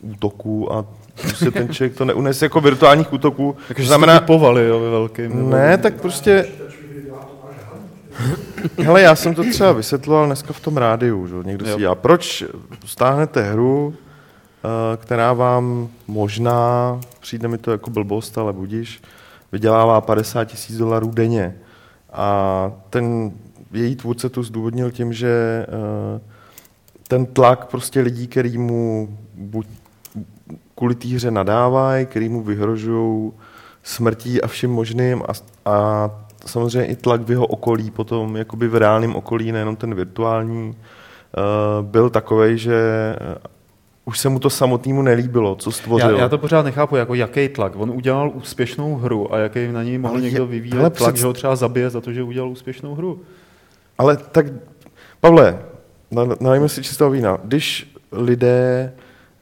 [0.00, 0.84] útoků a
[1.20, 3.56] prostě ten člověk to neunese jako virtuálních útoků.
[3.68, 4.20] Takže znamená...
[4.20, 5.50] povali, jo, ve velkým.
[5.50, 6.48] Ne, tak prostě...
[8.78, 11.34] Hele, já jsem to třeba vysvětloval dneska v tom rádiu, že?
[11.44, 11.94] někdo si dělá.
[11.94, 12.44] Proč
[12.84, 19.00] stáhnete hru, eh, která vám možná, přijde mi to jako blbost, ale budíš,
[19.56, 21.56] vydělává 50 tisíc dolarů denně.
[22.12, 23.32] A ten
[23.72, 26.20] její tvůrce to zdůvodnil tím, že uh,
[27.08, 29.66] ten tlak prostě lidí, který mu buď
[30.74, 33.32] kvůli té hře nadávají, který mu vyhrožují
[33.82, 35.32] smrtí a vším možným a,
[35.72, 36.10] a
[36.46, 41.86] samozřejmě i tlak v jeho okolí potom, jakoby v reálném okolí, nejenom ten virtuální, uh,
[41.86, 42.76] byl takový, že
[44.08, 46.10] už se mu to samotnému nelíbilo, co stvořil.
[46.10, 47.72] Já, já to pořád nechápu, jako jaký tlak.
[47.76, 51.16] On udělal úspěšnou hru a jaký na něj mohl ale někdo vyvíjet tlak, před...
[51.16, 53.20] že ho třeba zabije za to, že udělal úspěšnou hru.
[53.98, 54.46] Ale tak,
[55.20, 55.58] Pavle,
[56.40, 57.38] nalejme si čistého vína.
[57.44, 58.92] Když lidé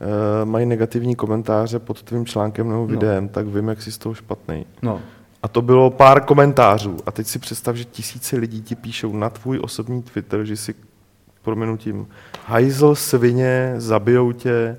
[0.01, 2.87] uh, mají negativní komentáře pod tvým článkem nebo no.
[2.87, 3.29] videem, no.
[3.29, 4.67] tak vím, jak jsi z toho špatný.
[4.83, 5.01] No.
[5.43, 6.97] A to bylo pár komentářů.
[7.07, 10.75] A teď si představ, že tisíce lidí ti píšou na tvůj osobní Twitter, že si
[11.43, 12.07] proměnutím
[12.47, 14.77] hajzl, svině, zabijou tě.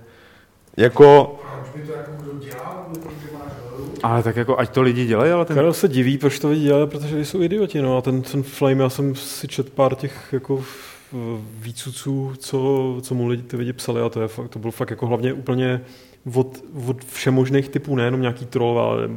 [0.78, 1.40] Jako...
[4.04, 5.56] Ale tak jako, ať to lidi dělají, ale ten...
[5.56, 8.84] Karel se diví, proč to lidi dělají, protože jsou idioti, no a ten, ten Flame,
[8.84, 10.64] já jsem si čet pár těch jako
[11.60, 14.90] výcuců, co, co mu lidi, ty lidi psali a to, je fakt, to bylo fakt
[14.90, 15.82] jako hlavně úplně
[16.34, 19.10] od, od všemožných typů, nejenom nějaký troll, ale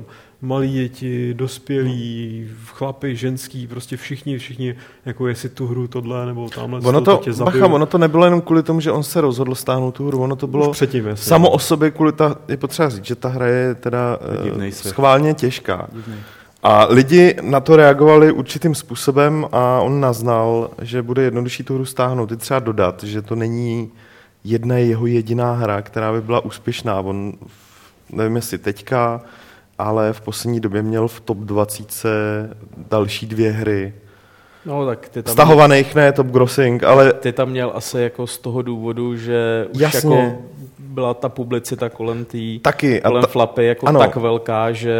[0.42, 4.74] malí děti, dospělí, chlapy, ženský, prostě všichni, všichni,
[5.06, 8.40] jako jestli tu hru tohle nebo tamhle ono to, tě bacha, ono to nebylo jenom
[8.40, 11.50] kvůli tomu, že on se rozhodl stáhnout tu hru, ono to bylo předtím, jasně, samo
[11.50, 14.18] o sobě kvůli ta, je potřeba říct, že ta hra je teda
[14.56, 15.88] uh, schválně těžká.
[15.92, 16.16] Divný.
[16.62, 21.84] A lidi na to reagovali určitým způsobem a on naznal, že bude jednodušší tu hru
[21.84, 22.30] stáhnout.
[22.30, 23.90] Je třeba dodat, že to není
[24.44, 27.00] jedna jeho jediná hra, která by byla úspěšná.
[27.00, 27.32] On,
[28.12, 29.20] nevím jestli teďka,
[29.78, 32.02] ale v poslední době měl v top 20
[32.76, 33.94] další dvě hry.
[34.66, 37.12] No, tak ty tam Stahovaných, ne top grossing, ale...
[37.12, 40.16] Ty tam měl asi jako z toho důvodu, že už Jasně.
[40.16, 40.38] jako
[40.78, 44.00] byla ta publicita kolem té Taky, kolem ta, flapy jako ano.
[44.00, 44.94] tak velká, že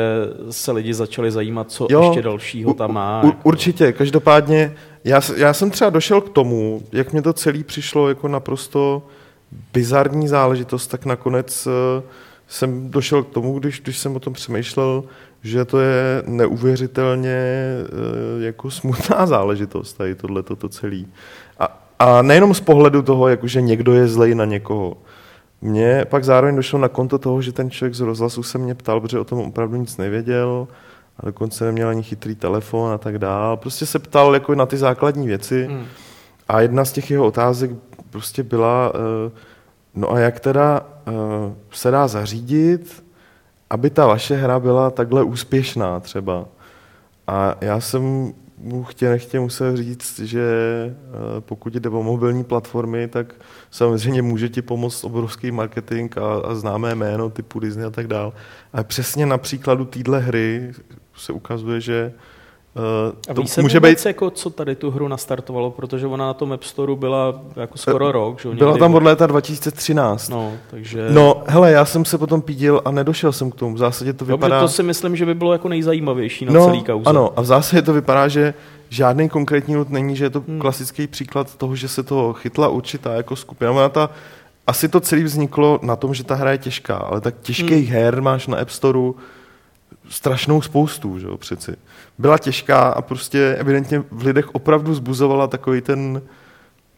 [0.51, 3.23] se lidi začali zajímat, co jo, ještě dalšího tam má.
[3.23, 3.39] U, jako.
[3.43, 4.75] Určitě, každopádně
[5.05, 9.03] já, já jsem třeba došel k tomu, jak mě to celé přišlo jako naprosto
[9.73, 11.73] bizarní záležitost, tak nakonec uh,
[12.49, 15.05] jsem došel k tomu, když, když jsem o tom přemýšlel,
[15.43, 17.41] že to je neuvěřitelně
[17.83, 21.05] uh, jako smutná záležitost, tady tohle to celé.
[21.59, 24.97] A, a nejenom z pohledu toho, jako že někdo je zlej na někoho,
[25.61, 29.01] mně pak zároveň došlo na konto toho, že ten člověk z rozhlasu se mě ptal,
[29.01, 30.69] protože o tom opravdu nic nevěděl
[31.21, 33.57] a dokonce neměl ani chytrý telefon a tak dál.
[33.57, 35.85] Prostě se ptal jako na ty základní věci hmm.
[36.49, 37.71] a jedna z těch jeho otázek
[38.11, 39.33] prostě byla, uh,
[39.99, 41.15] no a jak teda uh,
[41.71, 43.05] se dá zařídit,
[43.71, 46.45] aby ta vaše hra byla takhle úspěšná třeba.
[47.27, 50.41] A já jsem mu chtě nechtě musel říct, že
[50.91, 53.35] eh, pokud jde o mobilní platformy, tak
[53.71, 58.33] samozřejmě může ti pomoct obrovský marketing a, a známé jméno typu Disney a tak dál.
[58.73, 60.73] Ale přesně na příkladu téhle hry
[61.17, 62.13] se ukazuje, že
[62.77, 64.07] Uh, a to se může být...
[64.07, 68.05] jako, co tady tu hru nastartovalo, protože ona na tom App Store byla jako skoro
[68.05, 68.41] uh, rok.
[68.41, 68.49] Že?
[68.49, 70.29] Byla tam od léta 2013.
[70.29, 71.07] No, takže...
[71.11, 73.75] No, hele, já jsem se potom pídil a nedošel jsem k tomu.
[73.75, 74.61] V zásadě to vypadá...
[74.61, 77.11] Dobře, to si myslím, že by bylo jako nejzajímavější na no, celý kauze.
[77.11, 78.55] Ano, a v zásadě to vypadá, že
[78.89, 80.61] žádný konkrétní nut není, že je to hmm.
[80.61, 83.71] klasický příklad toho, že se to chytla určitá jako skupina.
[83.71, 84.11] Ona ta,
[84.67, 88.03] asi to celé vzniklo na tom, že ta hra je těžká, ale tak těžkých hmm.
[88.03, 89.13] her máš na App Store
[90.09, 91.77] strašnou spoustu, že jo, přeci.
[92.19, 96.23] Byla těžká a prostě evidentně v lidech opravdu zbuzovala takový ten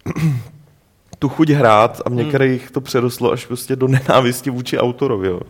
[1.19, 2.19] tu chuť hrát a v hmm.
[2.19, 5.41] některých to přerostlo až prostě do nenávisti vůči autorovi, jo.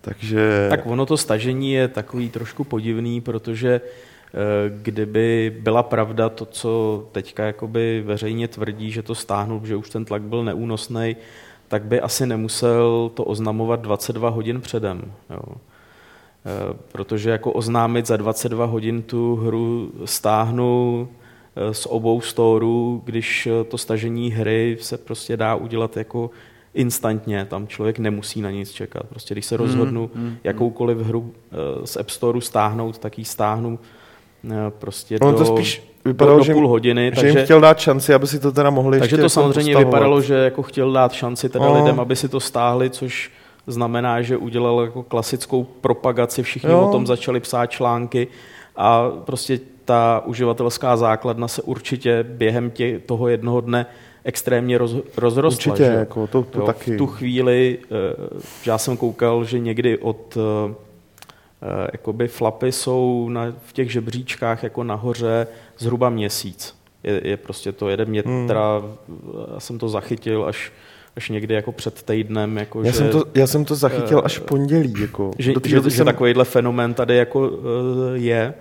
[0.00, 0.66] Takže...
[0.70, 4.40] Tak ono to stažení je takový trošku podivný, protože eh,
[4.82, 10.04] kdyby byla pravda to, co teďka jakoby veřejně tvrdí, že to stáhnul, že už ten
[10.04, 11.16] tlak byl neúnosný,
[11.68, 15.12] tak by asi nemusel to oznamovat 22 hodin předem.
[15.30, 15.42] Jo.
[16.46, 21.08] Eh, protože jako oznámit za 22 hodin tu hru stáhnu
[21.56, 26.30] eh, z obou storů, když eh, to stažení hry se prostě dá udělat jako
[26.74, 29.06] instantně, tam člověk nemusí na nic čekat.
[29.06, 31.32] Prostě když se hmm, rozhodnu hmm, hmm, jakoukoliv hru
[31.84, 33.78] z App Storeu stáhnout, tak ji stáhnu
[34.68, 37.10] prostě no, do, to spíš vypadalo, do, do půl hodiny.
[37.14, 39.72] Že takže, jim chtěl dát šanci, aby si to teda mohli Takže ještě to samozřejmě
[39.72, 39.94] postahovat.
[39.94, 41.78] vypadalo, že jako chtěl dát šanci teda no.
[41.78, 43.30] lidem, aby si to stáhli, což
[43.66, 46.88] znamená, že udělal jako klasickou propagaci, všichni jo.
[46.88, 48.28] o tom začali psát články
[48.76, 53.86] a prostě ta uživatelská základna se určitě během tě, toho jednoho dne
[54.24, 55.72] extrémně roz, rozrostla.
[55.72, 55.96] Určitě, že?
[55.98, 56.94] jako to, to jo, taky.
[56.94, 60.74] V tu chvíli, eh, že já jsem koukal, že někdy od eh,
[61.62, 65.46] eh, jakoby flapy jsou na, v těch žebříčkách jako nahoře
[65.78, 66.74] zhruba měsíc.
[67.02, 68.48] Je, je prostě to jeden mě, Hmm.
[68.48, 68.82] teda,
[69.54, 70.72] já jsem to zachytil až,
[71.16, 74.22] až někdy jako před týdnem, jako Já, že, jsem to, já jsem to zachytil eh,
[74.22, 74.94] až v pondělí.
[75.00, 75.30] Jako.
[75.38, 77.54] že, Do že, doby že jsem- takovýhle fenomén tady jako uh,
[78.14, 78.54] je.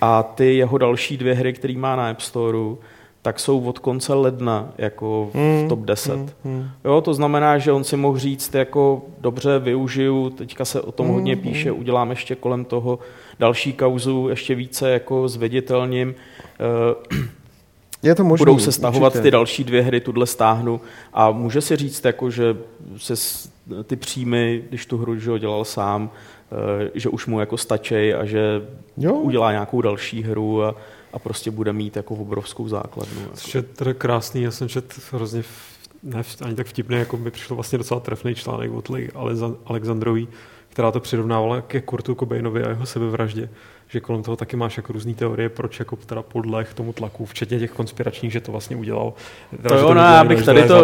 [0.00, 2.78] A ty jeho další dvě hry, který má na App Storeu,
[3.22, 6.12] tak jsou od konce ledna jako v Hmm, top 10.
[6.14, 6.68] hmm, hmm.
[6.84, 11.06] Jo, to znamená, že on si mohl říct, jako dobře, využiju, teďka se o tom
[11.06, 12.98] Hmm, hodně píše, udělám ještě kolem toho
[13.38, 16.14] další kauzu, ještě více jako zveditelním.
[16.60, 17.16] Eh,
[18.02, 18.40] Je to možné.
[18.42, 20.80] budou se stahovat ty další dvě hry, tuhle stáhnu
[21.12, 22.56] a může si říct, jako, že
[22.96, 23.14] se
[23.84, 26.10] ty příjmy, když tu hru že ho dělal sám,
[26.84, 28.62] eh, že už mu jako stačí a že
[28.96, 29.14] Jo.
[29.14, 30.74] udělá nějakou další hru a,
[31.12, 33.20] a prostě bude mít jako obrovskou základnu.
[33.20, 33.36] Jako.
[33.36, 35.72] Což teda krásný, já jsem čet hrozně, v-
[36.02, 39.10] ne ani tak vtipný, jako mi přišel vlastně docela trefný článek od Lee
[39.66, 40.28] Alexandrový,
[40.68, 43.48] která to přirovnávala ke Kurtu Cobainovi a jeho sebevraždě,
[43.92, 47.58] že kolem toho taky máš jako různé teorie, proč jako teda podleh tomu tlaku, včetně
[47.58, 49.12] těch konspiračních, že to vlastně udělal.
[49.62, 50.74] Teda, To jo, no, já bych tady to-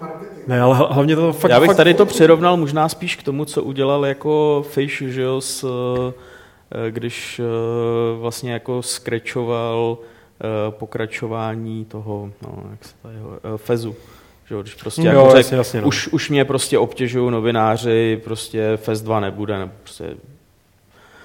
[0.00, 0.46] marketing.
[0.46, 1.50] Ne, ale hla- hlavně to fakt...
[1.50, 5.22] Já bych fakt, tady to přirovnal možná spíš k tomu, co udělal jako Fish, že
[5.22, 5.64] jo, s,
[6.86, 7.42] eh, když eh,
[8.20, 9.98] vlastně jako skrečoval
[10.40, 13.96] eh, pokračování toho, no, jak se to jeho, eh, Fezu.
[14.48, 15.86] Že jo, když prostě Jo, jako řek, jasně, jasně, no.
[15.88, 20.04] už, už mě prostě obtěžují novináři, prostě Fez 2 nebude, nebo prostě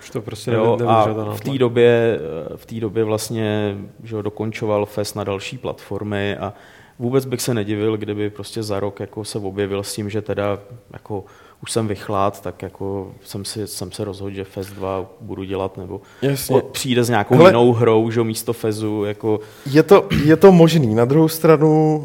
[0.02, 2.20] Už to prostě Jo, a v té době,
[2.56, 6.54] v té době vlastně že jo, dokončoval FES na další platformy a
[7.00, 10.60] vůbec bych se nedivil, kdyby prostě za rok jako se objevil s tím, že teda
[10.94, 11.24] jako
[11.64, 15.78] už jsem vychlát, tak jako jsem, si, jsem se rozhodl, že FES 2 budu dělat,
[15.78, 16.62] nebo Jasně.
[16.72, 19.40] přijde s nějakou Hele- jinou hrou, že místo FESu, jako
[19.72, 20.96] Je to, je to možný.
[20.96, 21.98] Na druhou stranu,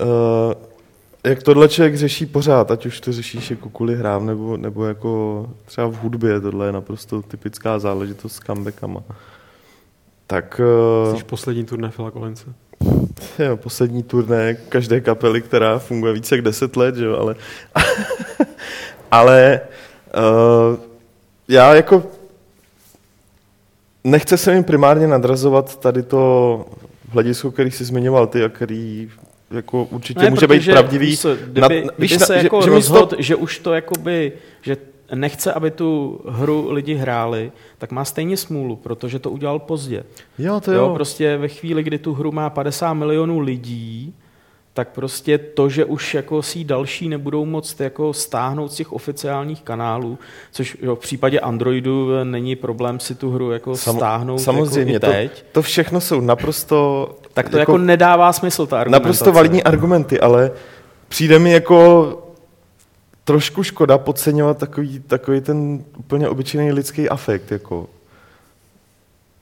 [0.00, 0.67] uh,
[1.24, 5.46] jak tohle člověk řeší pořád, ať už to řešíš jako kvůli hrám, nebo, nebo jako
[5.64, 9.02] třeba v hudbě, tohle je naprosto typická záležitost s comebackama.
[10.26, 10.60] Tak
[11.10, 12.44] uh, Jsi poslední turné Phila Collinse.
[13.38, 17.34] jo, poslední turné každé kapely, která funguje více jak 10 let, že jo, ale,
[19.10, 19.60] ale
[20.16, 20.78] uh,
[21.48, 22.02] já jako
[24.04, 26.64] nechce se mi primárně nadrazovat tady to
[27.10, 29.10] hledisko, který jsi zmiňoval ty a který
[29.50, 31.16] jako určitě Ne, může být pravdivý.
[31.16, 34.32] Se, kdyby, Na- kdyby víš, se na- že- jako že rozhodl, že už to jakoby,
[34.62, 34.76] že
[35.14, 40.04] nechce, aby tu hru lidi hráli, tak má stejně smůlu, protože to udělal pozdě.
[40.38, 40.94] Jo, to Jo, jo.
[40.94, 44.14] prostě ve chvíli, kdy tu hru má 50 milionů lidí,
[44.74, 49.62] tak prostě to, že už jako si další nebudou moct jako stáhnout z těch oficiálních
[49.62, 50.18] kanálů,
[50.52, 55.06] což jo, v případě Androidu není problém si tu hru jako Sam- stáhnout samozřejmě, jako
[55.06, 57.08] i teď, To všechno jsou naprosto...
[57.42, 59.02] tak to jako, nedává smysl ta argumentace.
[59.08, 60.50] Naprosto validní argumenty, ale
[61.08, 62.08] přijde mi jako
[63.24, 67.86] trošku škoda podceňovat takový, takový ten úplně obyčejný lidský afekt, jako,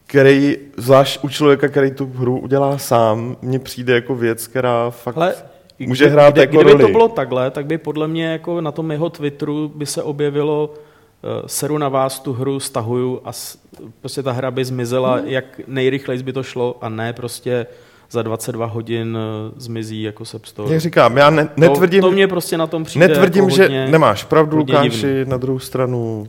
[0.07, 5.17] který, zvlášť u člověka, který tu hru udělá sám, mně přijde jako věc, která fakt
[5.17, 5.35] Ale
[5.79, 6.85] může kdy- hrát kdy, jako Kdyby roli.
[6.85, 10.71] to bylo takhle, tak by podle mě jako na tom jeho Twitteru by se objevilo
[10.75, 13.59] uh, seru na vás, tu hru stahuju a s,
[14.01, 15.29] prostě ta hra by zmizela, Hmm.
[15.29, 17.67] jak nejrychleji by to šlo a ne prostě
[18.11, 20.73] za 22 hodin uh, zmizí jako se Store.
[20.73, 23.63] Jak říkám, já ne, netvrdím, to, to mě prostě na tom přijde netvrdím jako že
[23.63, 26.29] hodně, nemáš pravdu, Lukáši, na druhou stranu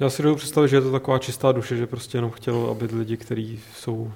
[0.00, 2.88] Já si dovedu představit, že je to taková čistá duše, že prostě jenom chtěl, aby
[2.96, 4.10] lidi, kteří jsou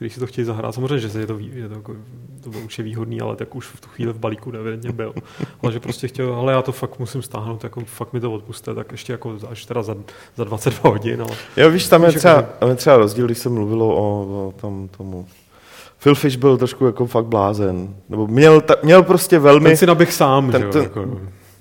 [0.00, 0.74] kteří si to chtějí zahrát.
[0.74, 1.96] Samozřejmě, že se je to, ví- je to, jako,
[2.40, 5.14] to bylo určitě výhodný, ale tak už v tu chvíli v balíku evidentně byl.
[5.62, 8.74] Ale že prostě chtěl, ale já to fakt musím stáhnout, jako fakt mi to odpuste,
[8.74, 9.96] tak ještě jako až teda za,
[10.36, 13.26] za 22 hodin, ale Jo, víš, tam je Víš, třeba, jako- tam je třeba rozdíl,
[13.26, 15.26] když se mluvilo o, o tom tomu.
[16.02, 17.94] Phil Fish byl trošku jako fakt blázen.
[18.08, 19.68] Nebo měl, ta, měl prostě velmi...
[19.68, 21.06] ten si naběh sám, ten- že jo, ten- jako,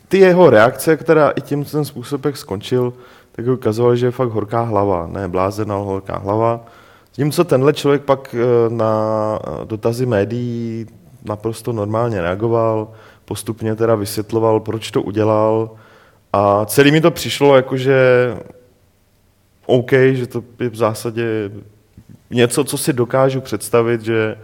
[0.07, 2.93] Ty jeho reakce, která i tím ten způsob, jak skončil,
[3.31, 5.07] tak ukazovaly, že je fakt horká hlava.
[5.07, 6.65] Ne blázen, ale horká hlava.
[7.11, 8.93] Zatímco tenhle člověk pak eh, na
[9.43, 10.85] eh, dotazy médií
[11.25, 12.87] naprosto normálně reagoval,
[13.25, 15.69] postupně teda vysvětloval, proč to udělal
[16.33, 17.97] a celý mi to přišlo jako, že
[19.65, 21.51] OK, že to je v zásadě
[22.31, 24.35] něco, co si dokážu představit, že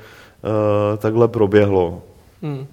[0.44, 2.02] uh, takhle proběhlo.
[2.44, 2.66] Hmm.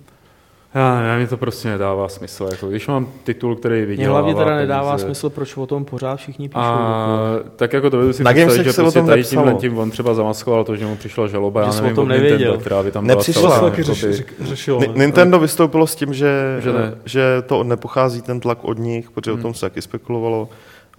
[0.74, 2.48] Já ne, mi to prostě nedává smysl.
[2.50, 5.84] Jako, když mám titul, který Mně vydělává hlavně teda nedává peníze, smysl, proč o tom
[5.84, 6.58] pořád všichni píšou.
[6.60, 7.48] A jako.
[7.56, 9.60] tak jako dovedu si Na představit, že prostě tady tímhle nepsalo.
[9.60, 12.04] tím on třeba zamaskoval to, že mu přišla žaloba, Že já jsi o nevím, tom
[12.04, 12.58] od Nintendo, nevěděl.
[12.58, 13.42] která by tam Nepřišla.
[13.42, 14.80] byla to celkem taky jako řeši, řešilo.
[14.80, 14.86] Ne?
[14.94, 16.94] Nintendo vystoupilo s tím, že, Že ne.
[17.04, 19.40] že to nepochází ten tlak od nich, protože Hmm.
[19.40, 20.48] o tom se taky spekulovalo,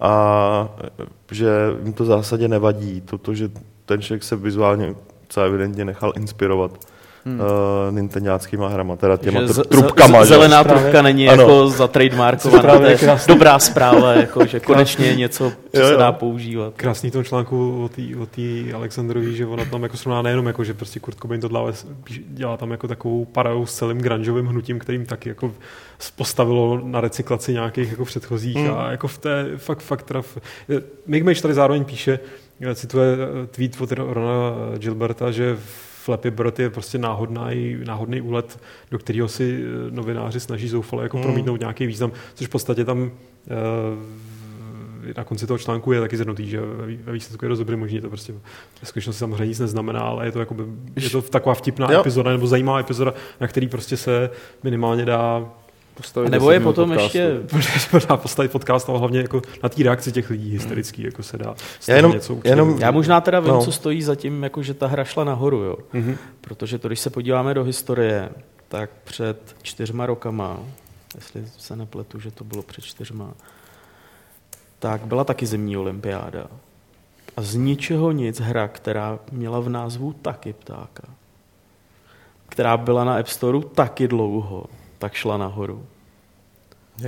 [0.00, 0.68] a
[1.30, 1.48] že
[1.84, 3.48] jim to v zásadě nevadí, toto, že
[3.86, 4.94] ten člověk se vizuálně
[5.28, 6.70] celá evidentně nechal inspirovat
[7.24, 7.40] hmm.
[7.40, 7.46] uh,
[7.90, 10.24] nintendáckýma hrama, teda těma Že tr- z- trubkama.
[10.24, 10.34] z- že?
[10.34, 11.42] Zelená trubka není Ano.
[11.42, 13.34] jako zatrademarkovaná, to je krásný.
[13.34, 15.98] dobrá zpráva, jako, že konečně je něco, co Jo, se jo.
[15.98, 16.74] dá používat.
[16.76, 17.84] Krásný v tom článku
[18.22, 18.42] o té
[18.74, 21.72] Alexandrovi, že ona tam jako srovná nejenom jako, že prostě Kurt Cobain to dělá,
[22.28, 25.52] dělá tam jako takovou paralelu s celým grungeovým hnutím, kterým taky jako
[26.16, 28.74] postavilo na recyklaci nějakých jako předchozích Hmm.
[28.78, 30.38] a jako v té fakt, fakt v-
[31.06, 32.18] Mick Mage tady zároveň píše,
[32.74, 35.56] cituje eh, tweet od Rona Gilberta, že
[36.04, 38.58] Flappy Bird je prostě náhodný, náhodný úlet,
[38.90, 41.24] do kterého si eh, novináři snaží zoufale jako Hmm.
[41.24, 43.10] promítnout nějaký význam, což v podstatě tam
[43.50, 47.58] eh, na konci toho článku je taky zhrnutý, že ve vý- ve výsledku je dost
[47.58, 48.32] dobrý možný, to prostě
[48.80, 50.62] ve skutečnosti samozřejmě nic neznamená, ale je to, jakoby,
[50.96, 52.00] je to taková vtipná Jo.
[52.00, 54.30] epizoda nebo zajímavá epizoda, na který prostě se
[54.62, 55.44] minimálně dá
[55.94, 57.18] Postavit Nebo je 10 minut potom podcastu.
[57.18, 61.38] ještě dá postavit podcast, ale hlavně jako na té reakci těch lidí hysterický, jako se
[61.38, 61.44] dá
[61.86, 63.64] toho jenom- něco jenom- Já možná teda vím, No.
[63.64, 65.76] co stojí za tím, jako že ta hra šla nahoru, jo.
[65.92, 66.16] Mhm.
[66.40, 68.28] Protože to, když se podíváme do historie,
[68.68, 70.58] tak před čtyřma rokama,
[71.14, 73.32] jestli se nepletu, že to bylo před čtyřma,
[74.78, 76.46] tak byla taky zimní olympiáda.
[77.36, 81.02] A z ničeho nic hra, která měla v názvu taky ptáka,
[82.48, 84.64] která byla na App Storeu taky dlouho,
[85.04, 85.86] tak šla nahoru.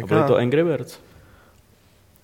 [0.02, 0.98] A byly to Angry Birds.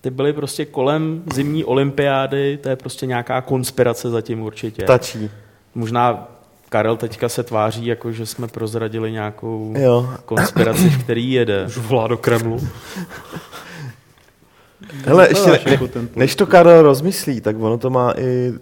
[0.01, 4.83] Ty byly prostě kolem zimní olympiády, to je prostě nějaká konspirace zatím určitě.
[4.83, 5.29] Tačí.
[5.75, 6.27] Možná
[6.69, 10.09] Karel teďka se tváří, jako že jsme prozradili nějakou Jo.
[10.25, 11.65] konspiraci, v který jede.
[11.65, 12.67] Už volá do Kremlu.
[15.05, 18.53] Hele, ještě ne, ne, jako ten než to Karel rozmyslí, tak ono to má i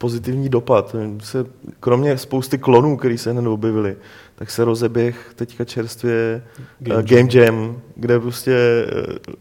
[0.00, 0.96] pozitivní dopad.
[1.22, 1.46] Se,
[1.80, 3.96] kromě spousty klonů, který se hned objevili,
[4.34, 6.42] tak se rozeběh teďka čerstvě
[6.80, 9.36] Game Game, Game Jam, kde prostě eh,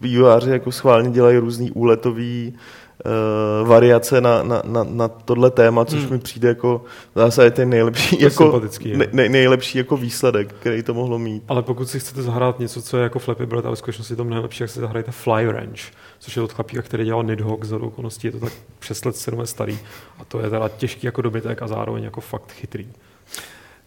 [0.00, 2.60] vývojáři jako schválně dělají různý úletový uh,
[3.64, 6.12] variace na, na, na, na tohle téma, což Hmm.
[6.12, 6.84] mi přijde jako
[7.14, 8.62] v zásadě ten nejlepší, jako,
[8.96, 11.42] ne, ne, nejlepší jako výsledek, který to mohlo mít.
[11.48, 14.16] Ale pokud si chcete zahrát něco, co je jako Flappy Bird a ve skutečnosti je
[14.16, 15.80] to mnohem lepší, jak si zahrajete Fly Ranch,
[16.18, 19.38] což je od chlapíka, který dělal Nidhogg za okolností, je to tak 6 let 7
[19.38, 19.78] let starý.
[20.18, 22.86] A to je teda těžký jako dobytek a zároveň jako fakt chytrý.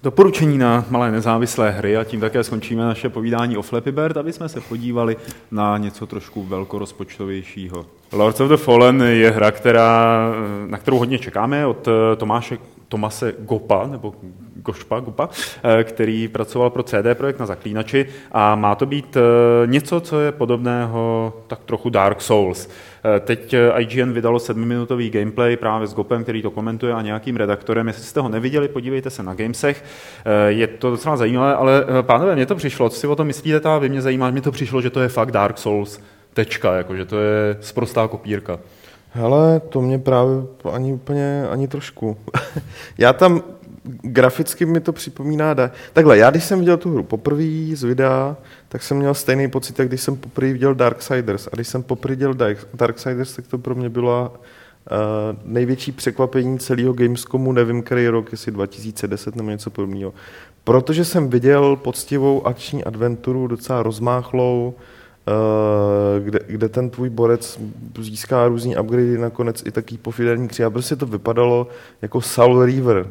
[0.03, 4.33] Doporučení na malé nezávislé hry a tím také skončíme naše povídání o Flappy Bird, aby
[4.33, 5.17] jsme se podívali
[5.51, 7.85] na něco trošku velkorozpočtovějšího.
[8.11, 10.19] Lords of the Fallen je hra, která,
[10.67, 14.13] na kterou hodně čekáme od eh, Tomáše Tomase Gopa, nebo
[14.63, 15.29] Gošpa, Gopa,
[15.63, 19.21] eh, který pracoval pro CD Projekt na Zaklínači a má to být eh,
[19.67, 22.69] něco, co je podobného tak trochu Dark Souls.
[23.15, 27.87] Eh, Teď IGN vydalo sedmiminutový gameplay právě s Gopem, který to komentuje a nějakým redaktorem.
[27.87, 29.83] Jestli jste ho neviděli, podívejte se na Gamesech.
[30.47, 33.77] Je to docela zajímavé, ale pánové, mně to přišlo, co si o tom myslíte, ta
[33.77, 35.99] vy mě zajímá, mně to přišlo, že to je fakt Dark Souls,
[36.33, 38.59] tečka, jako, že to je sprostá kopírka.
[39.11, 42.17] Hele, to mě právě ani úplně, ani trošku.
[42.97, 43.41] já tam
[44.01, 45.71] graficky mi to připomíná, da...
[45.93, 48.37] takhle, já když jsem viděl tu hru poprvé z videa,
[48.69, 51.47] tak jsem měl stejný pocit, jak když jsem poprvé viděl Darksiders.
[51.47, 56.59] A když jsem poprvé viděl Dark- Darksiders, tak to pro mě bylo uh, největší překvapení
[56.59, 60.13] celého Gamescomu, nevím, který rok, jestli 2010 nebo něco podobného.
[60.63, 64.73] Protože jsem viděl poctivou akční adventuru, docela rozmáchlou,
[65.27, 67.59] eh, kde, kde ten tvůj borec
[67.99, 70.63] získá různý upgrady, nakonec i taký pofiderní kři.
[70.63, 71.67] A prostě to vypadalo
[72.01, 73.07] jako Soul Reaver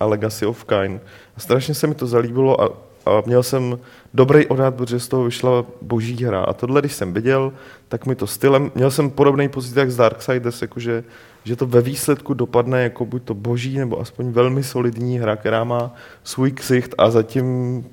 [0.00, 1.00] a Legacy of Kain.
[1.36, 2.68] A strašně se mi to zalíbilo a,
[3.06, 3.78] a měl jsem
[4.14, 6.40] dobrý odhad, protože z toho vyšla boží hra.
[6.40, 7.52] A tohle, když jsem viděl,
[7.88, 11.04] tak mi to stylem, měl jsem podobný pocit jak z Darksiders, jakože
[11.44, 15.64] že to ve výsledku dopadne jako buď to boží, nebo aspoň velmi solidní hra, která
[15.64, 15.94] má
[16.24, 17.84] svůj ksicht a zatím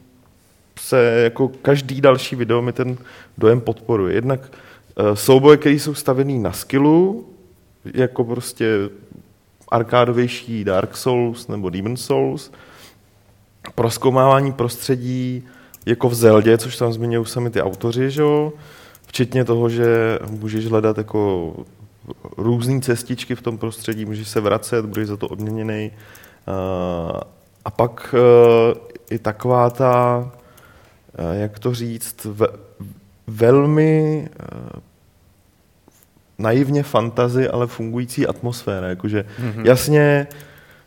[0.80, 2.98] se jako každý další video mi ten
[3.38, 4.16] dojem podporuje.
[4.16, 7.26] Jednak uh, souboje, které jsou stavený na skillu,
[7.94, 8.90] jako prostě
[9.70, 12.52] arkádovější Dark Souls nebo Demon Souls,
[13.76, 15.44] proskoumávání prostředí
[15.86, 18.54] jako v Zeldě, což tam zmiňují sami ty autoři, že jo?
[19.16, 21.54] včetně toho, že můžeš hledat jako
[22.38, 25.92] různé cestičky v tom prostředí, můžeš se vracet, budeš za to odměněný.
[26.48, 27.20] Uh,
[27.66, 28.78] a pak uh,
[29.10, 30.18] i taková ta,
[31.20, 32.48] uh, jak to říct, ve,
[33.28, 34.30] velmi
[36.38, 38.88] naivně fantazy, ale fungující atmosféra.
[38.88, 39.66] Jakože mm-hmm.
[39.66, 40.28] jasně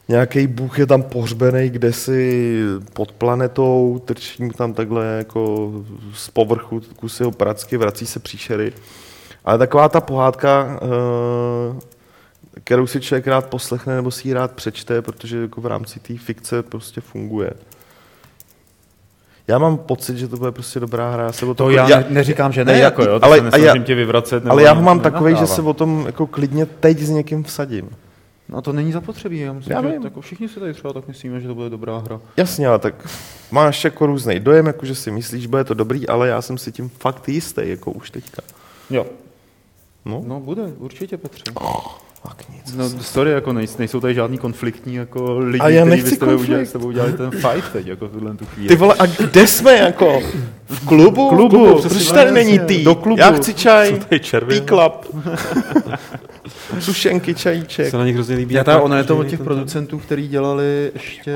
[0.09, 5.72] nějaký bůh je tam pohřbený kdesi pod planetou, trčí mu tam takhle jako
[6.14, 8.72] z povrchu kusy jeho pracky, vrací se příšery.
[9.44, 11.80] Ale taková ta pohádka, eh,
[12.64, 16.18] kterou si člověk rád poslechne nebo si ji rád přečte, protože jako v rámci té
[16.18, 17.51] fikce prostě funguje.
[19.49, 21.22] Já mám pocit, že to bude prostě dobrá hra.
[21.24, 23.40] Já se o To tom- já ne, neříkám, že ne, Ne, jako jo, to ale-
[23.40, 24.46] ale, se já- nesnažím tě vyvracet.
[24.46, 27.90] Ale já ho mám takový, že se o tom jako klidně teď s někým vsadím.
[28.49, 30.05] No to není zapotřebí, já myslím, Já že vím.
[30.05, 32.20] jako všichni si tady třeba tak myslíme, že to bude dobrá hra.
[32.36, 32.94] Jasně, ale tak
[33.51, 36.72] máš jako různý dojem, jako že si myslíš, bude to dobrý, ale já jsem si
[36.72, 38.42] tím fakt jistý, jako už teďka.
[38.90, 39.07] Jo.
[40.05, 41.42] No, No bude, určitě Petře.
[42.29, 42.74] Fakt nic.
[42.76, 46.16] No, sorry, jako nejs, nejsou tady žádný konfliktní jako lidi, A já kteří nechci by
[46.16, 48.68] s tebou udělali, s tebou udělali ten fight teď, jako v tuhle tu chvíli.
[48.68, 50.20] Ty vole, a kde jsme jako?
[50.68, 51.29] V klubu?
[51.29, 52.45] Klubu, Proč přesně, tady jasně.
[52.45, 52.85] není ty?
[52.85, 53.20] Do klubu.
[53.20, 53.99] Já chci čaj.
[53.99, 54.20] Tady.
[54.61, 55.16] Tý club.
[56.81, 57.91] Sušenky, čajíček.
[57.91, 58.55] Se na nich hrozně líbí.
[58.55, 61.35] Já jak ta, ono je to od těch producentů, který dělali ještě...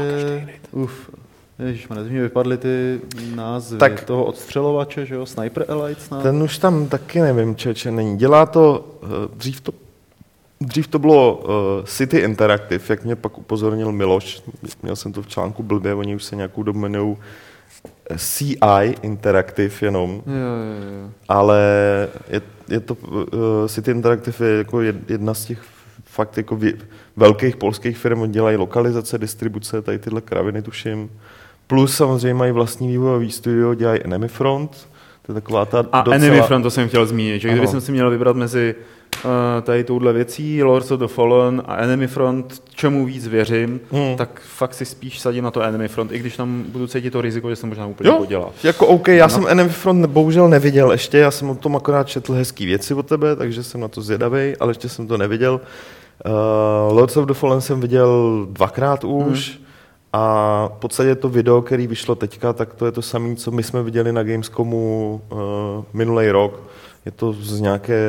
[0.73, 1.11] Uf,
[1.57, 3.01] teď mi vypadly ty
[3.35, 6.23] názvy Tak- toho odstřelovače, že jo, Sniper Elite snad.
[6.23, 8.19] Ten už tam taky nevím, čeče není.
[8.19, 9.73] Dělá to, eh, dřív to,
[10.63, 14.43] dřív to bylo uh, City Interactive, jak mě pak upozornil Miloš,
[14.83, 17.17] měl jsem to v článku blbě, oni už se nějakou dobu jmenují
[18.11, 21.11] eh, CI Interactive jenom, Jo, jo, jo.
[21.29, 21.59] ale
[22.31, 23.21] je, je to, uh,
[23.67, 25.63] City Interactive je jako jed- jedna z těch
[26.05, 26.73] fakt jako vě,
[27.17, 31.11] velkých polských firm, oni dělají lokalizace, distribuce, tady tyhle kraviny tuším.
[31.67, 34.89] Plus samozřejmě mají vlastní vývojový studio, dělají Enemy Front,
[35.23, 36.17] to je taková ta A docela...
[36.17, 38.75] Enemy Front, to jsem chtěl zmínit, že kdyby jsem si měl vybrat mezi
[39.63, 44.17] tady touhle věcí, Lords of the Fallen a Enemy Front, čemu víc věřím, Hmm.
[44.17, 47.21] tak fakt si spíš sadím na to Enemy Front, i když tam budu cítit to
[47.21, 48.51] riziko, že se možná úplně Jo, podělá.
[48.65, 49.31] jako OK, já No.
[49.31, 53.07] jsem Enemy Front bohužel neviděl ještě, já jsem o tom akorát četl hezký věci od
[53.07, 55.61] tebe, takže jsem na to zvědavý, ale ještě jsem to neviděl.
[56.27, 59.67] Uh, Lords of the Fallen jsem viděl dvakrát už Hmm.
[60.13, 63.63] a v podstatě to video, který vyšlo teďka, tak to je to samé, co my
[63.63, 65.39] jsme viděli na Gamescomu uh,
[65.93, 66.61] minulý rok.
[67.07, 68.01] Je to z nějaké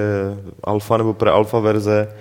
[0.64, 2.14] alfa nebo pre-alfa verze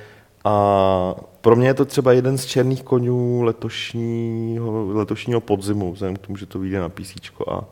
[0.44, 6.26] a pro mě je to třeba jeden z černých konňů letošního, letošního podzimu, vzhledem k
[6.26, 7.14] tomu, že to vyjde na PC
[7.48, 7.64] a, a,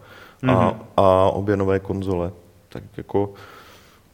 [0.42, 0.74] Mhm.
[0.96, 2.30] a obě nové konzole.
[2.68, 3.32] Tak jako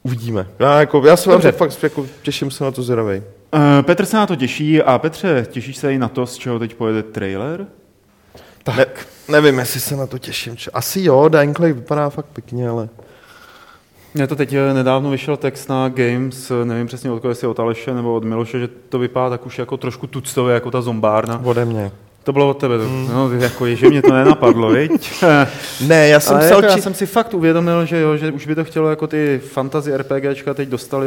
[0.03, 0.47] uvidíme.
[0.59, 3.22] Já, jako, já se vám fakt jako, těším se na to zvědavej.
[3.55, 6.59] Uh, Petr se na to těší a Petře, těšíš se i na to, z čeho
[6.59, 7.66] teď pojede trailer?
[8.62, 8.76] Tak.
[8.78, 10.57] Ne, nevím, jestli se na to těším.
[10.57, 12.89] či- Asi jo, Dying Light vypadá fakt pěkně, ale
[14.17, 17.47] Mně to teď eh, nedávno vyšel text na Games, eh, nevím přesně od koho, jestli
[17.47, 20.81] od Aleše nebo od Miloše, že to vypadá tak už jako trošku tuctově, jako ta
[20.81, 21.41] zombárna.
[21.45, 21.93] ode mě.
[22.27, 25.24] To bylo od tebe, to, no, jako je, že mě to nenapadlo, viď?
[25.87, 26.83] Ne, já jsem Ale psal, jako já či...
[26.83, 30.55] jsem si fakt uvědomil, že, jo, že už by to chtělo jako ty fantasy RPGčka
[30.55, 31.07] teď dostali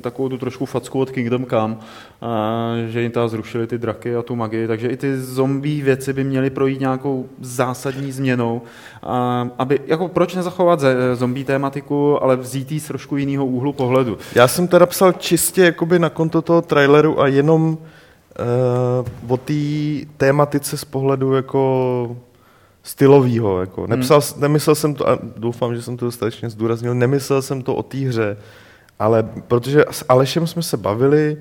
[0.00, 1.76] takovou tu trošku facku od Kingdom Come,
[2.22, 6.12] a že jim tam zrušili ty draky a tu magii, takže i ty zombie věci
[6.12, 8.62] by měly projít nějakou zásadní změnou.
[9.02, 10.80] A, aby, jako proč nezachovat
[11.14, 14.18] zombie tématiku, ale vzít jí z trošku jiného úhlu pohledu.
[14.34, 17.78] Já jsem teda psal čistě jakoby na konto toho traileru a jenom
[18.38, 19.54] uh, o té
[20.16, 22.16] tématice z pohledu jako
[22.82, 23.60] stylovýho.
[23.60, 23.86] Jako.
[23.86, 24.40] Nepsal, hmm.
[24.40, 27.98] Nemyslel jsem to, a doufám, že jsem to dostatečně zdůraznil, nemyslel jsem to o té
[27.98, 28.36] hře,
[28.98, 31.36] ale protože s Alešem jsme se bavili,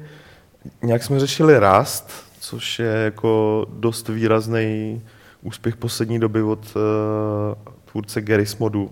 [0.83, 5.01] nějak jsme řešili Rust, což je jako dost výrazný
[5.41, 6.81] úspěch poslední doby od uh,
[7.91, 8.91] tvůrce Garry's modu.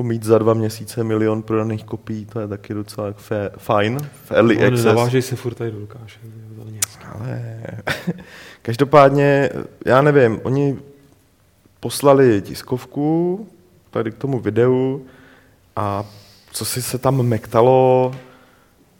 [0.00, 3.98] Jako mít za dva měsíce milion prodaných kopií, to je taky docela jako fé, fajn
[4.24, 4.84] v early No, access.
[4.84, 6.20] Navážej se furt tady do Lukáše.
[7.14, 7.60] Ale
[8.62, 9.50] každopádně,
[9.86, 10.78] já nevím, oni
[11.80, 13.46] poslali tiskovku
[13.90, 15.04] tady k tomu videu
[15.76, 16.04] a
[16.52, 18.12] co si se tam mektalo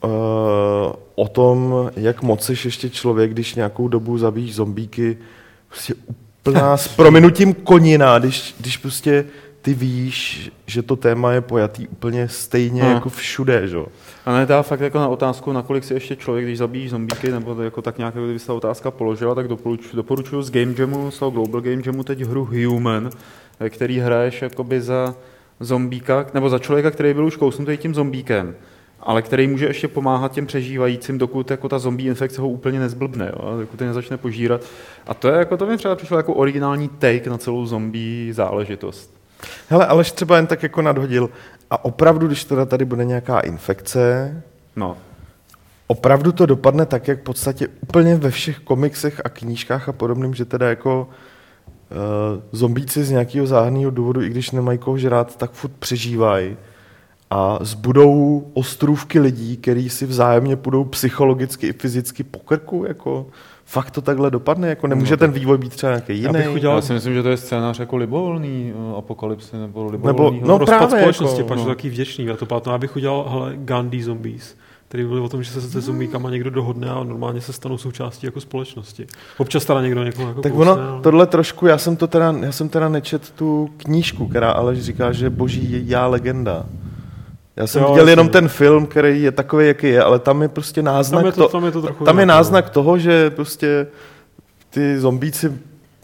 [0.04, 0.10] uh,
[1.14, 5.18] o tom, jak moc jsi ještě člověk, když nějakou dobu zabíjíš zombíky,
[5.68, 5.94] prostě
[6.40, 9.24] úplná s prominutím konina, když, když prostě
[9.62, 12.92] ty víš, že to téma je pojatý úplně stejně Hmm.
[12.92, 13.76] jako všude, že?
[13.76, 13.86] jo.
[14.26, 17.62] A nedá fakt jako na otázku, nakolik si ještě člověk, když zabíjíš zombíky, nebo to
[17.62, 21.18] jako tak nějak, kdyby se ta otázka položila, tak doporučuji, doporučuji z Game Jamu, z
[21.18, 23.10] toho Global Game Jamu teď hru Human,
[23.60, 25.14] ve který hraješ jakoby za
[25.60, 28.54] zombíka, nebo za člověka, který byl už kousnutý tím zombíkem,
[29.00, 33.32] ale který může ještě pomáhat těm přežívajícím, dokud jako ta zombie infekce ho úplně nezblbne,
[33.36, 34.60] jo, dokud je nezačne požírat.
[35.06, 39.19] A to je jako, to mi třeba přišlo jako originální take na celou zombie záležitost.
[39.68, 41.30] Hele, Aleš třeba jen tak jako nadhodil.
[41.70, 44.34] A opravdu, když teda tady bude nějaká infekce,
[44.76, 44.96] No,
[45.86, 50.34] opravdu to dopadne tak, jak v podstatě úplně ve všech komiksech a knížkách a podobným,
[50.34, 51.08] že teda jako
[51.90, 56.56] uh, zombíci z nějakého záhadného důvodu, i když nemají koho žrát, tak furt přežívají
[57.30, 63.26] a zbudou ostrůvky lidí, který si vzájemně půjdou psychologicky i fyzicky po krku, jako
[63.70, 66.54] fakt to takhle dopadne, jako nemůže No, ten vývoj být třeba nějaký Já bych jiný.
[66.54, 70.40] udělal- já si myslím, že to je scénář jako libovolný uh, apokalypsy, nebo Nebo- libovolný
[70.44, 71.64] no, rozpad právě, společnosti, jako, pak no.
[71.64, 72.30] taky vděčný.
[72.30, 74.56] A to potom já bych udělal hele, Gandhi Zombies,
[74.88, 78.26] který byly o tom, že se se zombíkama někdo dohodne a normálně se stanou součástí
[78.26, 79.06] jako společnosti.
[79.38, 82.34] Občas teda někdo někoho jako Tak kousne, ono, ale- tohle trošku, já jsem to teda,
[82.40, 86.66] já jsem teda nečet tu knížku, která ale říká, že boží je já legenda.
[87.60, 88.12] Já jsem Jo, jo, viděl jasně.
[88.12, 91.32] jenom ten film, který je takový, jaký je, ale tam je prostě náznak, Tam je
[91.32, 92.34] to- tam je to trochu tam je no.
[92.34, 93.86] náznak toho, že prostě
[94.70, 95.52] ty zombíci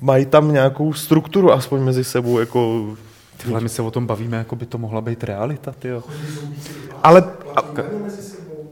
[0.00, 2.86] mají tam nějakou strukturu aspoň mezi sebou, jako
[3.42, 6.02] Tyhle, my se o tom bavíme, jako by to mohla být realita, tyjo.
[7.02, 7.24] ale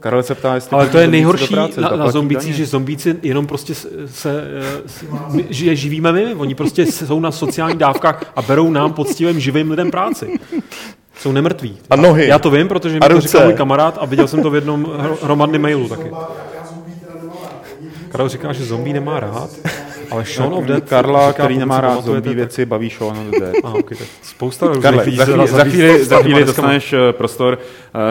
[0.01, 2.52] Karel se ptá, jestli Ale to je zombíci nejhorší práce, na, na daně.
[2.52, 4.44] že zombíci jenom prostě se, se,
[4.86, 8.93] se my, že je živíme my, oni prostě jsou na sociálních dávkách a berou nám
[8.93, 10.39] poctivým živým lidem práci.
[11.19, 11.78] Jsou nemrtví.
[11.91, 12.27] A nohy.
[12.28, 14.85] Já to vím, protože mi to říkal můj kamarád a viděl jsem to v jednom
[14.85, 16.11] hro- hromadném mailu taky.
[18.09, 19.51] Karel říká, že zombí nemá rád,
[20.11, 23.24] ale Shaun of Dead Karla, říká, který nemá rád zombí tak- věci, baví Shaun of
[23.27, 23.55] the Dead.
[23.65, 26.93] A, okay, tak spousta různých Karle, lidí za chvíli, dá za chvíli, za chvíli dostaneš
[26.93, 27.59] eh, prostor.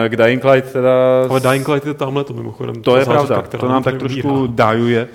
[0.04, 0.90] Eh, K Dying Light teda...
[1.30, 2.82] Ale Dying Light je tamhle to mimochodem.
[2.82, 5.06] To je pravda, to nám tak trošku ubírá.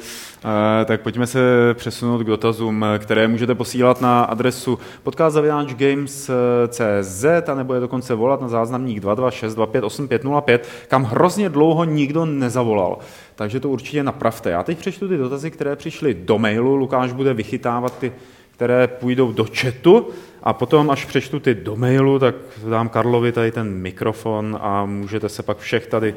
[0.46, 1.40] Eh, tak pojďme se
[1.74, 8.48] přesunout k dotazům, které můžete posílat na adresu podcast.games.cz a nebo je dokonce volat na
[8.48, 12.98] záznamník 226258505, kam hrozně dlouho nikdo nezavolal.
[13.36, 14.50] Takže to určitě napravte.
[14.50, 16.76] Já teď přečtu ty dotazy, které přišly do mailu.
[16.76, 18.12] Lukáš bude vychytávat ty,
[18.52, 20.08] které půjdou do chatu
[20.44, 22.36] a potom, až přečtu ty do mailu, tak
[22.70, 26.16] dám Karlovi tady ten mikrofon a můžete se pak všech tady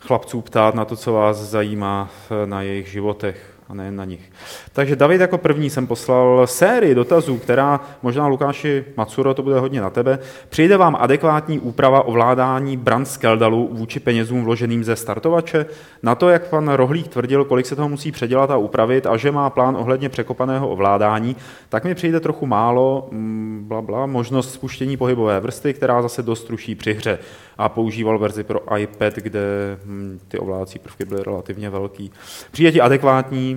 [0.00, 4.32] chlapců ptát na to, co vás zajímá eh, na jejich životech a nejen na nich.
[4.72, 9.80] Takže David jako první jsem poslal sérii dotazů, která možná Lukáši Macuro, to bude hodně
[9.80, 10.18] na tebe.
[10.48, 15.66] Přijde vám adekvátní úprava ovládání brand Skeldalu vůči penězům vloženým ze startovače?
[16.02, 19.32] Na to, jak pan Rohlík tvrdil, kolik se toho musí předělat a upravit a že
[19.32, 21.36] má plán ohledně překopaného ovládání,
[21.68, 26.50] tak mi přijde trochu málo, mm, bla, bla, možnost spuštění pohybové vrsty, která zase dost
[26.50, 27.18] ruší při hře.
[27.58, 29.40] A používal verzi pro iPad, kde
[29.84, 32.12] hm, ty ovládací prvky byly relativně velký.
[32.52, 33.53] Přijde ti adekvátní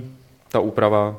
[0.52, 1.16] ta úprava,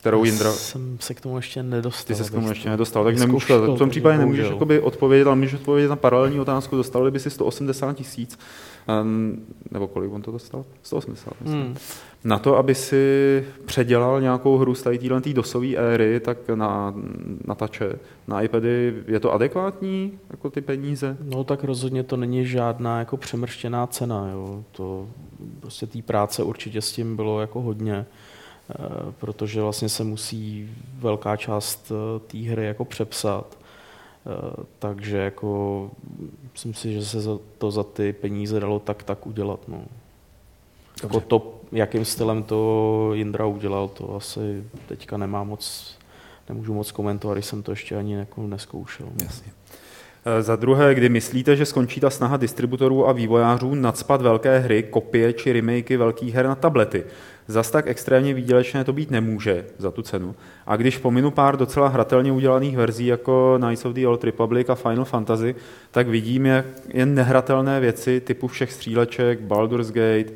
[0.00, 0.52] kterou Jindra...
[0.52, 2.16] Jsem se k tomu ještě nedostal.
[2.16, 4.80] Ty se k tomu ještě to nedostal, tak nemůžeš, vyzkoušel, v tom případě nemůžeš jakoby
[4.80, 8.38] odpovědět, ale můžeš odpovědět na paralelní otázku, dostali by si 180 tisíc,
[9.02, 9.36] um,
[9.70, 10.64] nebo kolik on to dostal?
[10.82, 11.62] 180, myslím.
[11.62, 11.76] Hmm.
[12.24, 16.94] Na to, aby si předělal nějakou hru z téhle dosové éry, tak na,
[17.44, 17.92] na tače,
[18.28, 21.16] na iPady, je to adekvátní, jako ty peníze?
[21.22, 24.28] No tak rozhodně to není žádná jako přemrštěná cena.
[24.32, 24.64] Jo.
[24.72, 25.08] To
[25.60, 28.06] prostě té práce určitě s tím bylo jako hodně,
[29.18, 33.58] protože vlastně se musí velká část eh, té hry jako přepsat.
[34.26, 35.90] Eh, Takže jako
[36.52, 37.18] myslím si, že se
[37.58, 39.60] to za ty peníze dalo tak tak udělat.
[39.68, 39.84] No.
[41.02, 45.94] Jako to, jakým stylem to Jindra udělal, to asi teďka nemá moc,
[46.48, 49.06] nemůžu moc komentovat, když jsem to ještě ani jako neskoušel.
[49.22, 49.52] Jasně.
[50.24, 54.82] E, Za druhé, kdy myslíte, že skončí ta snaha distributorů a vývojářů nadspat velké hry,
[54.82, 57.04] kopie či remakey velkých her na tablety?
[57.50, 60.34] Zas tak extrémně výdělečné to být nemůže za tu cenu.
[60.66, 64.74] A když pominu pár docela hratelně udělaných verzí jako Knights of the Old Republic a
[64.74, 65.54] Final Fantasy,
[65.90, 70.32] tak vidím jak jen nehratelné věci typu všech stříleček, Baldur's Gate,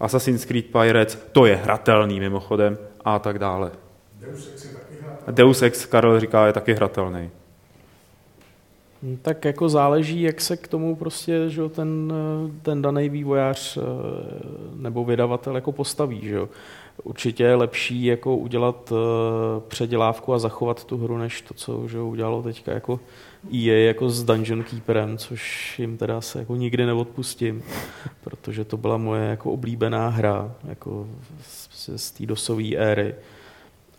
[0.00, 3.70] Assassin's Creed Pirates, to je hratelný mimochodem a tak dále.
[5.30, 7.30] Deus Ex, Karel říká, je taky hratelný.
[9.02, 13.76] Hm, Tak jako záleží, jak se k tomu prostě že ten, eh, ten daný vývojář
[13.76, 13.80] eh,
[14.76, 16.20] nebo vydavatel jako postaví.
[16.22, 16.38] Že.
[17.04, 22.00] Určitě je lepší jako udělat eh, předělávku a zachovat tu hru, než to, co že
[22.00, 23.00] udělalo teďka jako
[23.52, 27.62] EA jako s Dungeon Keeperem, což jim teda se jako nikdy neodpustím,
[28.24, 31.06] protože to byla moje jako oblíbená hra jako
[31.42, 33.14] z, z té dosové éry.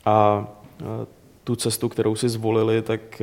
[0.06, 0.48] A
[1.44, 3.22] tu cestu, kterou si zvolili, tak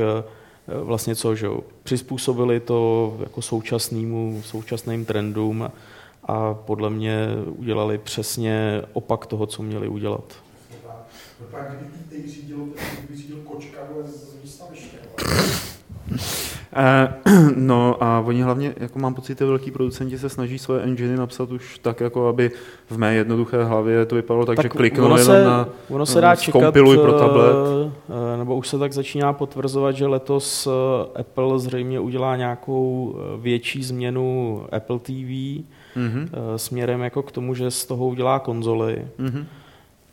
[0.69, 5.71] vlastně co, že jo, přizpůsobili to jako současnému, současným trendům
[6.25, 10.25] a podle mě udělali přesně opak toho, co měli udělat.
[15.19, 15.84] Eh,
[17.57, 21.51] no a oni hlavně, jako mám pocit, ty velký producenti se snaží svoje engine napsat
[21.51, 22.51] už tak, jako aby
[22.91, 26.07] v mé jednoduché hlavě to vypadalo tak, tak že kliknu ono jenom se, na ono
[26.07, 27.55] se dá čekat, zkompiluj pro tablet.
[28.35, 33.41] eh, nebo už se tak začíná potvrzovat, že letos eh, Apple zřejmě udělá nějakou eh,
[33.41, 35.65] větší změnu Apple TV
[35.97, 39.05] Mhm, eh, směrem jako k tomu, že z toho udělá konzoly.
[39.19, 39.47] mhm.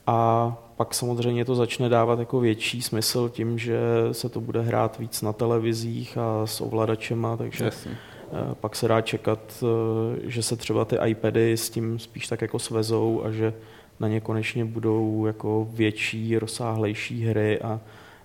[0.08, 3.80] A pak samozřejmě to začne dávat jako větší smysl tím, že
[4.12, 7.92] se to bude hrát víc na televizích a s ovladačema, takže Jasně.
[7.92, 12.42] eh, pak se dá čekat, eh, že se třeba ty iPady s tím spíš tak
[12.42, 13.54] jako svezou a že
[14.00, 17.80] na ně konečně budou jako větší, rozsáhlejší hry a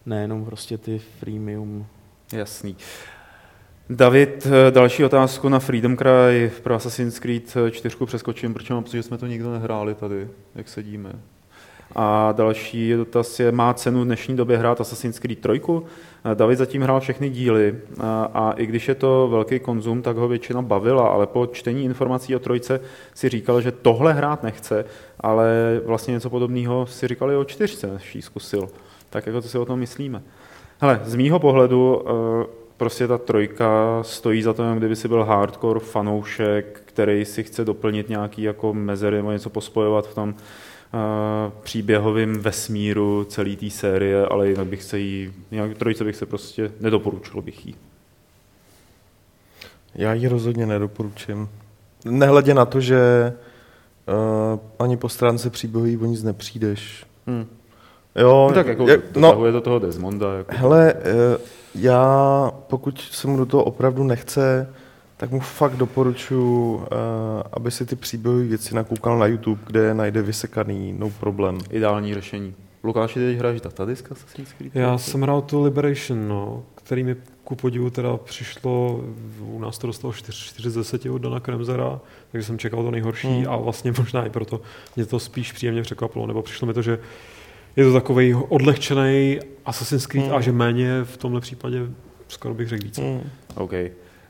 [0.07, 1.87] nejenom prostě ty freemium.
[2.33, 2.77] Jasný.
[3.91, 8.97] David, eh, další otázku na Freedom Cry pro Assassin's Creed 4 přeskočím, protože mám pocit,
[8.97, 11.13] že jsme to nikdo nehráli tady, jak sedíme.
[11.95, 15.61] A další dotaz je, má cenu v dnešní době hrát Assassin's Creed 3?
[16.35, 20.29] David zatím hrál všechny díly a, a i když je to velký konzum, tak ho
[20.29, 22.81] většina bavila, ale po čtení informací o trojce
[23.15, 24.85] si říkal, že tohle hrát nechce,
[25.21, 28.69] ale vlastně něco podobného si říkali o čtyřce, než ji zkusil.
[29.11, 30.23] Tak jako to si o tom myslíme.
[30.81, 32.47] Hele, z mýho pohledu eh,
[32.77, 38.09] prostě ta trojka stojí za to, kdyby si byl hardcore fanoušek, který si chce doplnit
[38.09, 40.35] nějaký jako mezery nebo něco pospojovat v tom
[41.63, 46.71] příběhovým vesmíru celé té série, ale jinak bych se jí, nějak trojce bych se prostě
[46.81, 47.75] nedoporučil bych jí.
[49.95, 51.49] Já ji rozhodně nedoporučím.
[52.05, 53.33] Nehledě na to, že
[54.53, 57.05] uh, ani po stránce příběhový o nic nepřijdeš.
[57.27, 57.47] Hmm.
[58.17, 60.35] Jo, No, tak jako jak- dotahuje to toho Desmonda.
[60.35, 60.53] Jako.
[60.57, 61.39] Hele, eh,
[61.75, 64.75] já pokud se mu do toho opravdu nechce,
[65.17, 66.87] tak mu fakt doporučuji, eh,
[67.53, 71.59] aby si ty příběhové věci nakoukal na YouTube, kde je najde vysekaný, no problém.
[71.71, 72.55] Ideální řešení.
[72.85, 74.77] Lukáši, ty teď hraješ datadisk Assassin's Creed?
[74.77, 79.01] Já jsem hrál tu Liberation, no, který mi ku podivu teda přišlo,
[79.41, 82.01] u nás to dostalo 4, 4 z 10 od Dana Kremzera,
[82.33, 83.49] takže jsem čekal to nejhorší Hmm.
[83.49, 84.61] a vlastně možná i proto
[84.97, 86.99] mě to spíš příjemně překvapilo, nebo přišlo mi to, že
[87.77, 90.37] je to takový odlehčený Assassin's Creed Hmm.
[90.37, 91.83] a že méně v tomhle případě
[92.29, 92.99] skoro bych řekl víc.
[92.99, 93.21] Hmm.
[93.55, 93.73] OK.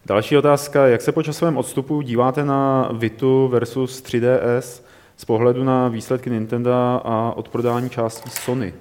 [0.06, 0.86] Další otázka.
[0.86, 4.82] Jak se po časovém odstupu díváte na Vitu versus 3DS
[5.16, 6.72] z pohledu na výsledky Nintendo
[7.04, 8.74] a odprodání částí Sony?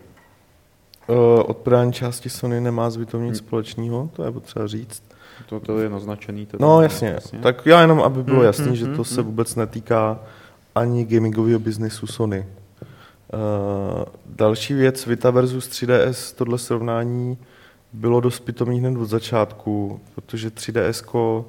[1.08, 1.16] Uh,
[1.46, 3.48] odprodání části Sony nemá s Vitou nic Hmm.
[3.48, 5.04] společného, to je potřeba říct.
[5.50, 6.46] To, to je naznačený.
[6.46, 9.22] Teda, No jasně, tak já jenom, aby bylo Hmm, jasný, hmm, že hmm, to se
[9.22, 9.26] hmm.
[9.30, 10.20] vůbec netýká
[10.76, 12.46] ani gamingového biznisu Sony.
[13.34, 17.38] Uh, další věc, Vita versus 3DS, tohle srovnání
[17.96, 21.46] bylo dost pitomý hned od začátku, protože 3DS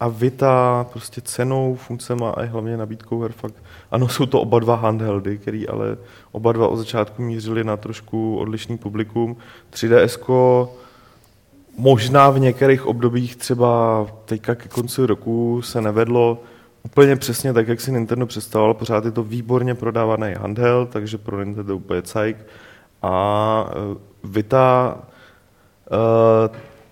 [0.00, 3.54] a Vita prostě cenou, funkcema a hlavně nabídkou her fakt.
[3.90, 5.96] Ano, jsou to oba dva handheldy, který ale
[6.32, 9.36] oba dva od začátku mířili na trošku odlišný publikum.
[9.72, 10.68] 3DS
[11.76, 16.42] možná v některých obdobích třeba teďka ke konci roku se nevedlo
[16.82, 18.74] úplně přesně tak, jak si Nintendo představoval.
[18.74, 22.36] Pořád je to výborně prodávaný handheld, takže pro Nintendo úplně cajk.
[23.02, 24.98] A eh, Vita,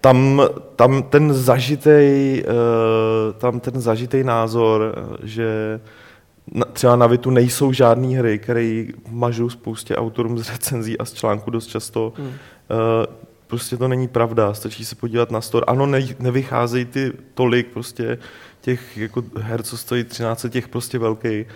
[0.00, 0.42] tam,
[0.76, 5.80] tam ten zažitej, eh, tam ten zažitej názor, eh, že
[6.72, 11.50] třeba na Vitu nejsou žádné hry, které mažou spoustě autorům z recenzí a z článku
[11.50, 12.12] dost často.
[12.16, 12.32] Hmm.
[13.46, 15.64] Prostě to není pravda, stačí se podívat na store.
[15.66, 18.18] Ano, ne, nevycházejí ty tolik prostě
[18.60, 21.46] těch jako her, co stojí 13, těch prostě velký.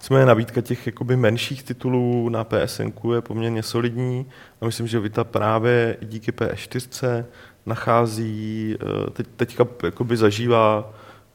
[0.00, 4.26] Nicméně nabídka těch jakoby menších titulů na PSN je poměrně solidní
[4.60, 7.24] a myslím, že Vita právě díky PS4
[7.66, 10.92] nachází, eh, teď, teďka jakoby zažívá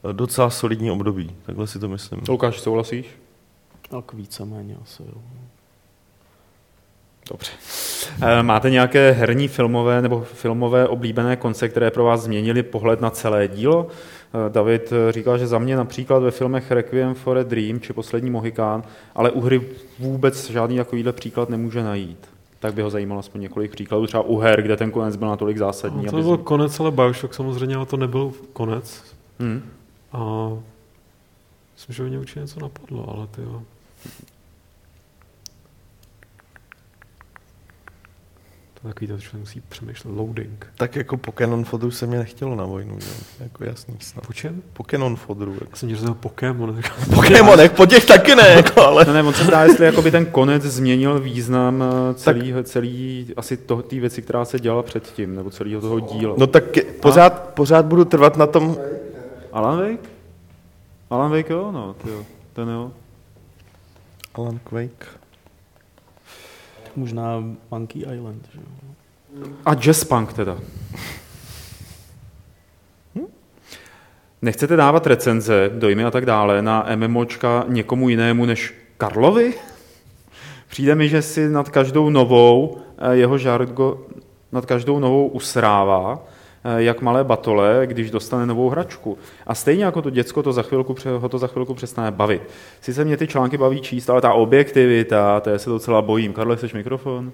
[0.10, 1.36] eh, docela solidní období.
[1.46, 2.22] Takhle si to myslím.
[2.30, 3.06] Lukáš, souhlasíš?
[3.90, 5.22] Tak víceméně asi, jo.
[7.30, 7.52] Dobře.
[8.22, 13.10] Eh, Máte nějaké herní filmové nebo filmové oblíbené konce, které pro vás změnily pohled na
[13.10, 13.88] celé dílo?
[14.34, 17.94] Eh, David eh, říkal, že za mě například ve filmech Requiem for a Dream či
[17.94, 18.84] Poslední Mohikán,
[19.16, 19.62] ale u hry
[20.00, 22.18] vůbec žádný takovýhle příklad nemůže najít.
[22.60, 25.58] Tak by ho zajímalo aspoň několik příkladů, třeba u her, kde ten konec byl natolik
[25.58, 26.06] zásadní.
[26.06, 29.04] No, to byl z- konec, ale Bioshock samozřejmě, ale to nebyl konec.
[29.40, 29.62] Hmm.
[30.14, 30.50] A
[31.78, 33.62] myslím, že mě určitě něco napadlo, ale ty jo.
[38.82, 40.12] To je takový, to člověk musí přemýšlet.
[40.12, 40.68] Loading.
[40.76, 43.08] Tak jako Pokémon fodru se mě nechtělo na vojnu, že?
[43.10, 43.16] jo?
[43.40, 44.28] jako jasný snad.
[44.28, 44.62] Po čem?
[44.74, 45.54] Pokémon fodru.
[45.54, 45.66] Jako.
[45.72, 46.82] Já jsem měl Pokémon.
[47.16, 49.06] Pokémonech, po těch taky ne, jako, ale...
[49.06, 53.58] No ne, on se ptá, jestli jakoby ten konec změnil význam eh, celý, celý asi
[53.58, 56.36] to, té věci, která se dělala předtím, nebo celého toho díla.
[56.38, 58.78] No tak ke- pořád, pořád budu trvat na tom,
[59.52, 60.10] Alan Wake?
[61.10, 62.92] Alan Wake jo, no, ty jo, ten jo.
[64.34, 65.21] Alan Quake.
[66.96, 68.60] Možná Monkey Island, že.
[69.66, 70.58] A Jazzpunk teda.
[74.42, 79.54] Nechcete dávat recenze, dojmy a tak dále na MMOčka někomu jinému než Karlovi?
[80.68, 84.06] Přijde mi, že si nad každou novou eh, jeho žargo,
[84.52, 86.20] nad každou novou usrává,
[86.78, 89.18] jak malé batole, když dostane novou hračku.
[89.48, 92.42] A stejně jako to děcko to za chvilku, ho to za chvilku přestane bavit.
[92.82, 96.34] Sice mě ty články baví číst, ale ta objektivita, to se docela bojím.
[96.34, 97.32] Karle, chceš mikrofon?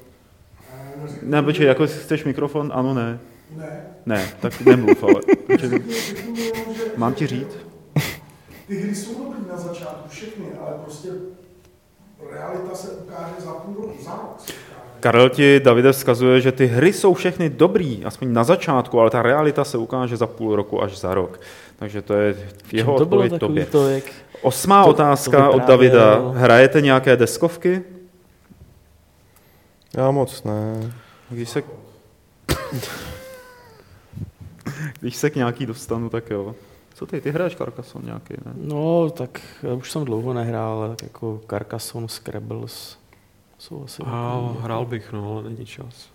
[1.22, 3.20] Ne, počkej, jako chceš mikrofon, ano, ne.
[3.58, 5.22] Ne, Ne, tak nemluv, ale.
[6.98, 7.58] Mám ti říct?
[8.68, 11.10] ty hry jsou dobrý na začátku všechny, ale prostě
[12.32, 14.38] realita se ukáže za půl roku, za rok.
[15.00, 19.22] Karel ti, Davide, vzkazuje, že ty hry jsou všechny dobrý, aspoň na začátku, ale ta
[19.22, 21.40] realita se ukáže za půl roku až za rok.
[21.80, 22.36] Takže to je
[22.72, 23.66] jeho to bylo odpověď tobě.
[23.66, 24.04] takový to, jak...
[24.42, 25.64] Osmá to- otázka to od.
[25.64, 26.32] Davida.
[26.36, 27.84] Hrajete nějaké deskovky?
[29.98, 30.94] Já moc ne.
[31.30, 31.64] Když se...
[35.00, 36.56] Když se k nějaký dostanu, tak jo.
[36.98, 38.54] Co ty, ty hraješ Carcassonne nějaký, ne?
[38.56, 42.98] No, tak já už jsem dlouho nehrál, ale tak jako Carcassonne, Scrabbles
[43.58, 44.04] jsou asi...
[44.06, 46.10] A hrál bych, no, ale není čas.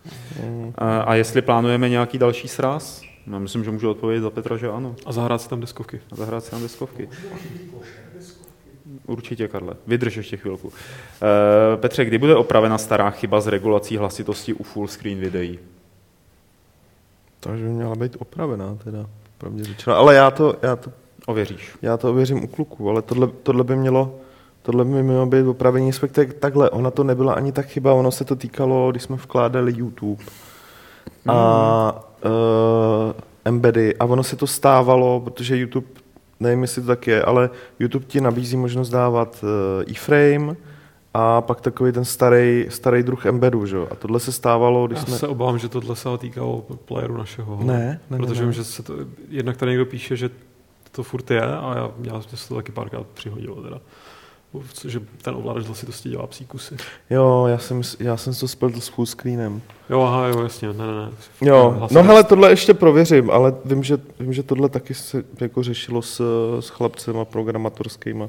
[0.75, 3.03] A, a jestli plánujeme nějaký další sraz?
[3.27, 4.95] No, myslím, že můžu odpovědět za Petra, že ano.
[5.07, 6.01] A zahrát si tam deskovky.
[6.13, 7.09] A zahrát si na deskovky.
[9.07, 9.75] Určitě, Karle.
[9.87, 10.69] Vydrž ještě chvilku.
[10.69, 10.73] Uh,
[11.77, 15.59] Petře, kdy bude opravena stará chyba s regulací hlasitosti u full screen videí?
[17.41, 19.07] Takže by měla být opravená teda,
[19.43, 19.97] pravdě řečeno.
[19.97, 20.93] Ale já to, já to,
[21.27, 21.75] Ověříš.
[21.83, 24.15] já to ověřím u kluků, ale tohle, tohle by mělo,
[24.63, 28.25] tohle by mělo být opravení, respektive takhle, ona to nebyla ani tak chyba, ono se
[28.25, 30.25] to týkalo, když jsme vkládali YouTube
[31.29, 33.13] a uh,
[33.45, 35.87] embedy a ono se to stávalo, protože YouTube,
[36.41, 39.49] nevím, jestli to tak je, ale YouTube ti nabízí možnost dávat uh,
[39.87, 40.57] iframe
[41.15, 43.77] a pak takový ten starý, starý druh embedu, že?
[43.77, 43.89] jo?
[43.91, 45.19] A tohle se stávalo, když Já jsme...
[45.19, 47.59] se obávám, že tohle se týkalo playeru našeho.
[47.65, 48.53] Ne, ne, Protože ne, vím, ne.
[48.53, 48.95] že se to,
[49.29, 50.31] jednak tady někdo píše, že
[50.93, 53.81] to furt je a já, já se to taky párkrát přihodilo teda.
[54.89, 56.77] Že ten ovladač hlasitosti dělá psí kusy.
[57.11, 59.63] Jo, já jsem, já jsem to spletl s full screenem.
[59.91, 61.11] Jo, aha, jo, jasně, ne, ne, ne.
[61.41, 65.63] Jo, no hele, tohle ještě prověřím, ale vím, že, vím, že tohle taky se jako
[65.63, 66.23] řešilo s,
[66.61, 68.29] s chlapcema programátorskýma.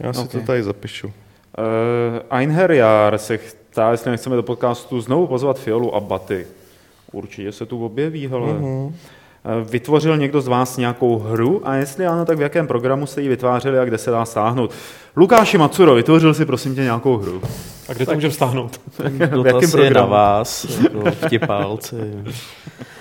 [0.00, 0.30] Já si Ok.
[0.30, 1.12] to tady zapíšu.
[1.58, 3.38] Uh, Einherjar se
[3.70, 6.46] ptá, jestli nechceme do podcastu znovu pozvat Fiolu a Baty.
[7.12, 8.52] Určitě se tu objeví, hele.
[8.52, 8.94] Mhm.
[9.44, 13.22] Eh, Vytvořil někdo z vás nějakou hru a jestli ano, tak v jakém programu jste
[13.22, 14.70] ji vytvářeli a kde se dá stáhnout?
[15.16, 17.42] Lukáši Macuro, vytvořil si prosím tě nějakou hru.
[17.88, 18.80] A kde to můžeme stáhnout?
[19.04, 20.10] jakém Dotaz je na programu?
[20.10, 21.96] vás, jako vtipálci.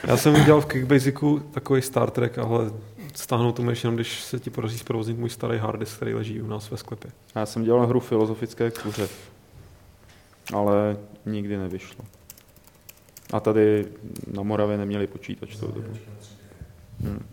[0.07, 2.71] Já jsem udělal v Kickbasicu takový Star Trek, ale
[3.18, 6.41] stáhnout to můžeš jenom, když se ti podaří zprovoznit můj starý hard disk, který leží
[6.41, 7.11] u nás ve sklepě.
[7.35, 9.07] Já jsem dělal hru filozofické kuře,
[10.53, 12.06] ale nikdy nevyšlo.
[13.34, 13.85] A tady
[14.34, 15.89] na Moravě neměli počítač tou dobu.
[17.02, 17.26] Hmm.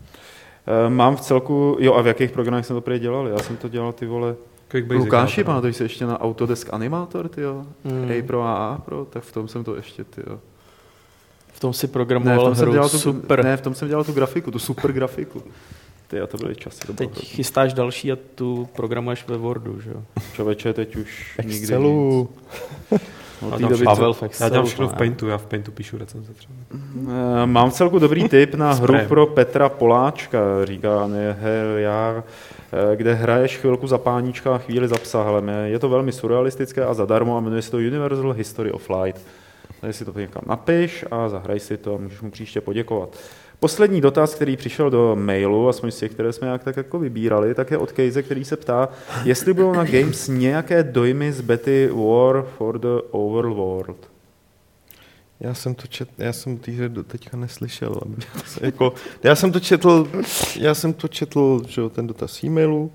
[0.89, 3.29] Mám v celku, jo a v jakých programech jsem to prý dělal?
[3.29, 4.37] Já jsem to dělal ty vole.
[4.69, 5.05] Quickbasic.
[5.05, 5.53] Lukáši, já teda.
[5.53, 7.67] pamatuješ se ještě na Autodesk Animator, ty jo?
[7.85, 8.11] Hmm.
[8.11, 10.41] A Pro a A Pro, tak v tom jsem to ještě, ty jo.
[11.55, 13.45] V tom si Ne, v programoval tom jsem hru, dělal tu, super.
[13.45, 15.43] ne, v tom jsem dělal tu grafiku, tu super grafiku.
[16.07, 16.81] Ty jo, to byly časy.
[16.87, 20.03] To Teď chystáš další a tu programuješ ve Wordu, že jo?
[20.35, 22.29] Člověče, teď už nikdy Excelu.
[22.91, 23.01] nic.
[23.41, 24.99] Od A té tam doby, Pavel co- v Já dělám všechno v ne?
[24.99, 26.55] Paintu, já v Paintu píšu recenze třeba.
[27.43, 32.25] Eh, Mám celku dobrý tip na hru pro Petra Poláčka, říká Neher,
[32.95, 35.25] kde hraješ chvilku za páníčka a chvíli za psa.
[35.65, 39.21] Je to velmi surrealistické a zadarmo a jmenuje se to Universal History of Light.
[39.85, 43.17] Tady si to někam napiš a zahraj si to a můžeš mu příště poděkovat.
[43.61, 47.55] Poslední dotaz, který přišel do mailu, aspoň z těch, které jsme nějak tak jako vybírali,
[47.55, 48.89] tak je od Kejze, který se ptá,
[49.25, 54.11] jestli budou na Games nějaké dojmy z bety War for the Overworld.
[55.41, 58.01] Já jsem to čet, já jsem té hře teďka neslyšel.
[58.03, 58.17] aby
[58.61, 58.93] jako,
[59.23, 60.09] já jsem to četl,
[60.61, 62.93] já jsem to četl, že jo, ten dotaz e-mailu.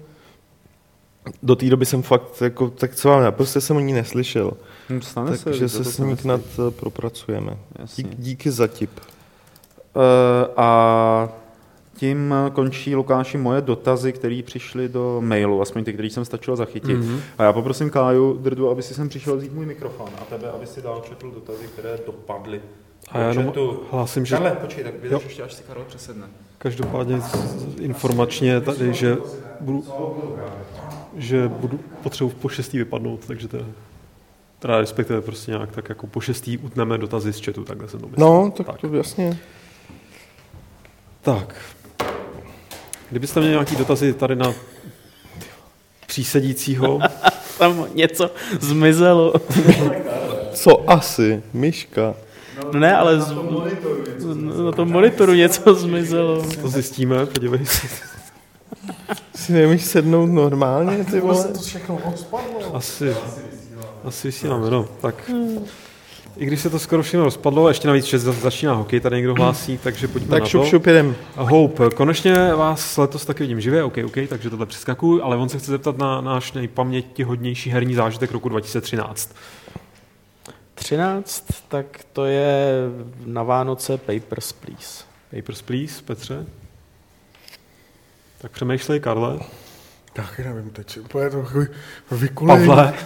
[1.44, 4.52] Do té doby jsem fakt, jako, tak co vám, já prostě jsem o ní neslyšel.
[4.90, 6.40] Hm, Stane se, Takže to se to s ní nestane.
[6.44, 7.58] snad eh, propracujeme.
[7.80, 8.04] Jasně.
[8.04, 8.92] Dík, díky za tip.
[9.00, 11.30] Eh, A
[11.96, 16.98] tím končí, Lukáši, moje dotazy, které přišly do mailu, aspoň ty, které jsem stačil zachytit.
[16.98, 17.16] Mhm.
[17.16, 17.20] Mm-hmm.
[17.38, 20.66] A já poprosím Káju, Drdu, aby si sem přišel vzít můj mikrofon a tebe, aby
[20.68, 22.62] si dál četl dotazy, které dopadly.
[23.12, 23.54] A já jenom
[23.92, 26.28] hlásím, že Karle, počkej, tak vydrž ještě, až si Karel přesedne.
[26.58, 27.22] každopádně
[27.80, 29.18] informačně tady, že
[29.60, 29.84] budu,
[31.16, 33.66] že budu potřebuji po šestý vypadnout, takže to je,
[34.60, 38.08] teda respektive prostě nějak tak jako po šestý utneme dotazy z chatu, takhle jsem to
[38.08, 38.30] myslel.
[38.30, 38.82] No, tak, tak.
[38.82, 39.38] to jasně.
[41.22, 41.56] Tak.
[43.10, 44.54] Kdybyste měli nějaký dotazy tady na
[46.08, 47.00] přísedícího,
[47.60, 49.34] Tam něco zmizelo.
[50.54, 51.44] Co asi?
[51.54, 52.14] Myška.
[52.74, 53.36] No ne, ale z...
[54.66, 56.46] na tom monitoru něco zmizelo.
[56.62, 57.88] to zjistíme, podívej se.
[59.36, 61.44] Si nemůžeš sednout normálně, ty vole?
[61.44, 62.00] to všechno.
[62.74, 63.16] Asi,
[64.04, 64.88] asi vysíláme, no.
[65.02, 65.32] Tak.
[66.38, 69.16] I když se to skoro všechno rozpadlo, a ještě navíc, že za- začíná hokej, tady
[69.16, 70.68] někdo hlásí, takže pojďme Tak na šup, to.
[70.68, 71.16] šup, jedem.
[71.36, 75.60] Hope, konečně vás letos taky vidím živě, OK, OK, takže tohle přeskakuju, ale on se
[75.60, 79.36] chce zeptat na náš nejpamětihodnější herní zážitek roku 2013.
[80.76, 82.74] 13, tak to je
[83.26, 85.04] na Vánoce Papers, Please.
[85.36, 86.46] Papers, please, Petře.
[88.42, 89.40] Tak přemýšlej, Karle.
[90.14, 91.68] Taky nevím, teď úplně to takový
[92.12, 92.68] vykulej.
[92.68, 92.94] Pavle.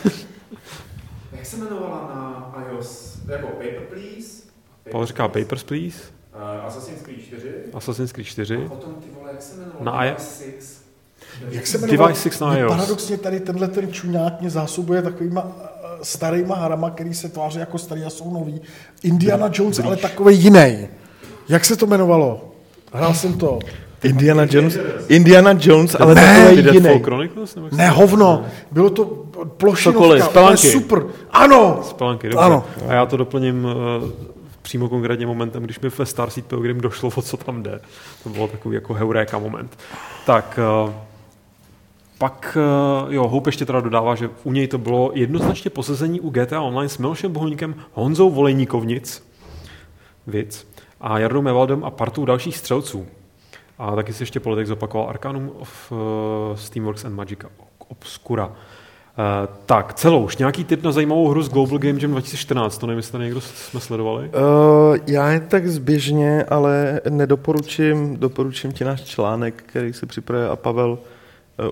[1.44, 3.18] Jak se jmenovala na iOS?
[3.28, 4.44] Jako Paper Please.
[4.92, 5.98] Pavel říká Papers, Please.
[6.36, 7.48] Uh, Assassin's Creed 4.
[7.74, 8.58] Assassin's Creed 4.
[8.58, 9.86] Potom ty vole, jak se jmenovalo?
[9.86, 10.84] Na I- Device 6.
[11.50, 12.08] Jak se jmenoval?
[12.08, 12.72] Device 6 na iOS.
[12.72, 17.78] Paradoxně tady tenhle ten čuňák mě zásobuje takovýma eh, starýma hrama, který se tváří jako
[17.78, 18.62] starý a jsou nový.
[19.04, 20.88] Indiana Jones, ale takový jiný.
[21.50, 22.52] Jak se to jmenovalo?
[22.94, 23.60] Hrál jsem to.
[24.04, 27.00] Indiana Jones, Indiana Jones, ale Ne, takový jiný.
[27.04, 27.58] Chronicles?
[27.72, 28.46] Ne, hovno.
[28.72, 29.23] Bylo to
[29.58, 30.00] plošinovka.
[30.00, 31.06] Cokoliv, to je super.
[31.32, 31.80] Ano.
[31.84, 32.46] Spelunky, dobře.
[32.46, 32.66] Ano.
[32.88, 33.72] A já to doplním uh,
[34.62, 37.80] přímo konkrétně momentem, když mi ve Starseed Pilgrim došlo, o co tam jde.
[38.24, 39.78] To bylo takový jako heuréka moment.
[40.26, 40.94] Tak, uh,
[42.18, 42.58] pak,
[43.06, 46.62] uh, jo, Hope ještě teda dodává, že u něj to bylo jednoznačně posazení u GTA
[46.62, 49.24] Online s Milošem Bohulníkem, Honzou Volejníkovnic,
[50.28, 50.68] Vic,
[51.02, 53.08] a Jardou Mevaldem a partou dalších střelců.
[53.80, 55.98] A taky si ještě politik zopakoval Arcanum of uh,
[56.56, 57.50] Steamworks and Magica
[57.88, 58.52] Obscura.
[59.18, 62.88] Uh, tak, celou už nějaký tip na zajímavou hru z Global Game Jam 2014, to
[62.88, 64.30] nevím, jestli někdo jsme sledovali.
[64.30, 70.56] Uh, já jen tak zběžně, ale nedoporučím, doporučím ti náš článek, který si připravuje a
[70.56, 70.98] Pavel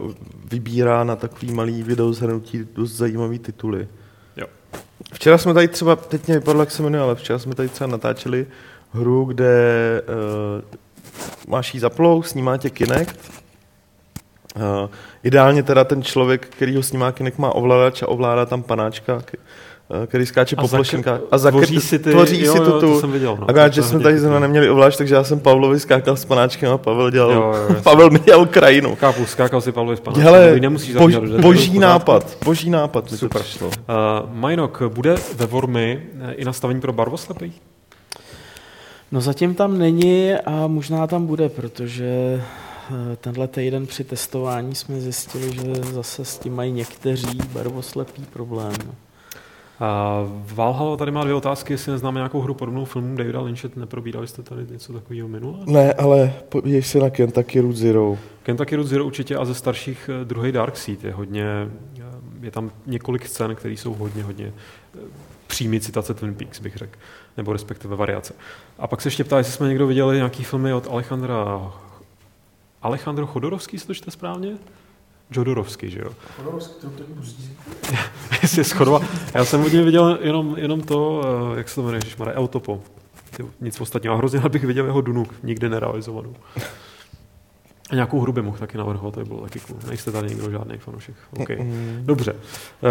[0.02, 0.12] uh,
[0.52, 3.88] vybírá na takový malý video zhrnutí dost zajímavý tituly.
[4.38, 4.48] Jo.
[5.14, 7.88] Včera jsme tady třeba, teď mě vypadlo, jak se jmenuje, ale včera jsme tady třeba
[7.88, 8.48] natáčeli
[8.92, 9.54] hru, kde
[10.02, 10.78] uh,
[11.48, 13.41] máš jí zaplou, snímá tě Kinect.
[14.56, 14.90] Uh,
[15.24, 19.22] ideálně teda ten člověk, který ho snímá Kinect, má ovladač a ovládá tam panáčka,
[20.04, 21.20] eh, který skáče A po plošinkách.
[21.32, 23.00] A zakr- tvoří si ty- tvoří jo, si jo, tu, to tu.
[23.00, 23.50] jsem viděl, no.
[23.50, 26.72] Akorát, To že jsme tady zrovna neměli ovladač, takže já jsem Pavlovi skákal s panáčkem
[26.72, 27.76] a Pavel dělal, Jo, jo.
[27.84, 28.96] Pavel měl krajinu.
[28.96, 30.18] Chápu, skákal si Pavlovi z pana.
[30.24, 33.42] Hele, nemusíš bož, boží nápad, boží nápad mi to Super.
[33.62, 33.70] Uh,
[34.34, 37.54] Majnok, bude ve Vormy eh, i nastavení pro barvoslepý?
[39.12, 42.06] No zatím tam není a možná tam bude, protože
[42.40, 42.71] eh,
[43.18, 48.76] tenhle týden při testování jsme zjistili, že zase s tím mají někteří barvoslepý problém.
[49.82, 49.88] Uh,
[50.56, 54.44] Valhalla tady má dvě otázky, jestli neznáme nějakou hru podobnou filmu Davida Lynche, neprobírali jste
[54.44, 55.60] tady něco takového minule?
[55.66, 58.18] Ne, ale podívej se na Kentucky Route Zero.
[58.44, 61.46] Kentucky Route Zero určitě a ze starších eh, druhý Dark Seed je hodně,
[62.00, 62.06] eh,
[62.42, 64.54] je tam několik scén, které jsou hodně, hodně
[64.96, 65.00] eh,
[65.48, 66.98] přímý citace Twin Peaks, bych řekl,
[67.38, 68.34] nebo respektive variace.
[68.80, 71.72] A pak se ještě ptá, jestli jsme někdo viděli nějaký filmy od Alejandra
[72.82, 74.58] Alejandro Chodorovský, se to čte správně?
[75.32, 76.12] Jodorovský, že jo?
[78.42, 79.00] Jestli je schodova.
[79.34, 81.22] Já jsem od něj viděl jenom, jenom to,
[81.54, 82.82] eh, jak se to jmenuje, Ježišmarja, Eutopo.
[83.38, 84.14] Ty, nic ostatního.
[84.14, 86.36] A hrozně rád bych viděl jeho Dunu, nikdy nerealizovanou.
[87.90, 89.80] A nějakou hru by mohl taky navrhovat, to by bylo taky cool.
[89.88, 91.16] Nejste tady někdo žádný fanoušek.
[91.40, 91.58] Okay.
[92.02, 92.36] Dobře.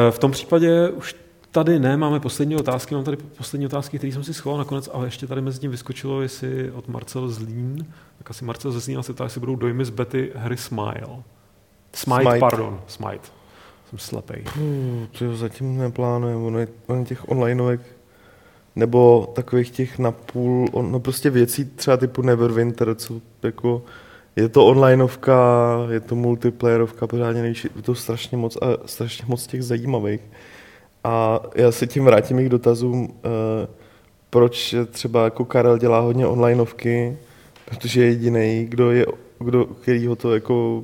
[0.08, 1.16] Eh, V tom případě už
[1.50, 5.06] tady ne, máme poslední otázky, mám tady poslední otázky, které jsem si schoval nakonec, ale
[5.06, 7.86] ještě tady mezi tím vyskočilo, jestli od Marcel Zlín,
[8.18, 11.22] tak asi Marcel ze Zlína se ptá, jestli budou dojmy z Betty hry Smile.
[11.92, 12.38] Smite, Smite.
[12.38, 13.28] pardon, Smite.
[13.90, 14.44] Jsem slepej.
[15.18, 17.80] To jo, zatím neplánujeme, ono ono těch onlineovek
[18.76, 23.82] nebo takových těch napůl, on, no prostě věcí třeba typu Neverwinter, co jako
[24.36, 25.38] je to onlineovka,
[25.90, 30.20] je to multiplayerovka, pořádně nejší, je to strašně moc a strašně moc těch zajímavých.
[31.04, 33.68] A já se tím vrátím i k dotazům, eh,
[34.30, 37.16] proč třeba jako Karel dělá hodně onlineovky,
[37.64, 39.06] protože je jediný, kdo je,
[39.38, 40.82] kdo, který ho to jako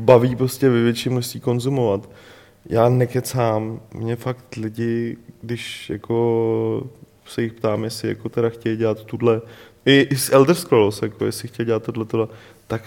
[0.00, 2.10] baví prostě ve větší množství konzumovat.
[2.66, 6.86] Já nekecám, mě fakt lidi, když jako
[7.26, 9.40] se jich ptám, jestli jako teda chtějí dělat tuhle,
[9.86, 12.28] i, i z Elder Scrolls, jako jestli chtějí dělat tohle, tohle,
[12.66, 12.82] tak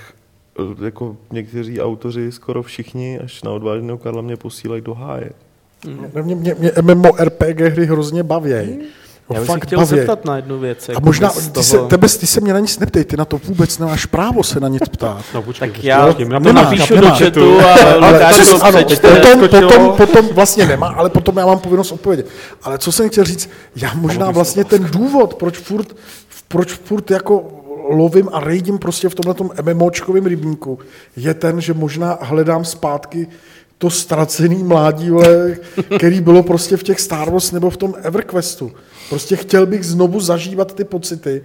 [0.60, 5.32] eh, jako někteří autoři, skoro všichni, až na odvážného Karla mě posílají do háje.
[6.24, 8.80] Mě, mě, mě MMORPG hry hrozně bavějí.
[9.34, 10.90] Já bych se chtěl zeptat na jednu věc.
[10.90, 13.26] A jako možná, z ty se, tebe, ty se mě na nic neptej, ty na
[13.26, 15.26] to vůbec nemáš právo se na nic ptát.
[15.34, 17.10] No, počkej, Tak já na to nemá, napíšu nemá.
[17.10, 19.16] do chatu a Ale Lukáš přes, to ano, přečte.
[19.16, 22.28] potom, potom, potom vlastně nemá, ale potom já mám povinnost odpovědět.
[22.64, 25.95] Ale co jsem chtěl říct, já možná vlastně ten důvod, proč furt,
[26.48, 27.44] proč furt jako
[27.90, 29.36] lovím a rejdím prostě v tomhle
[29.74, 30.80] MMOčkovém rybníku,
[31.18, 33.28] je ten, že možná hledám zpátky
[33.78, 35.58] to ztracený mládí, vole,
[35.98, 38.72] který bylo prostě v těch Star Wars nebo v tom EverQuestu.
[39.10, 41.44] Prostě chtěl bych znovu zažívat ty pocity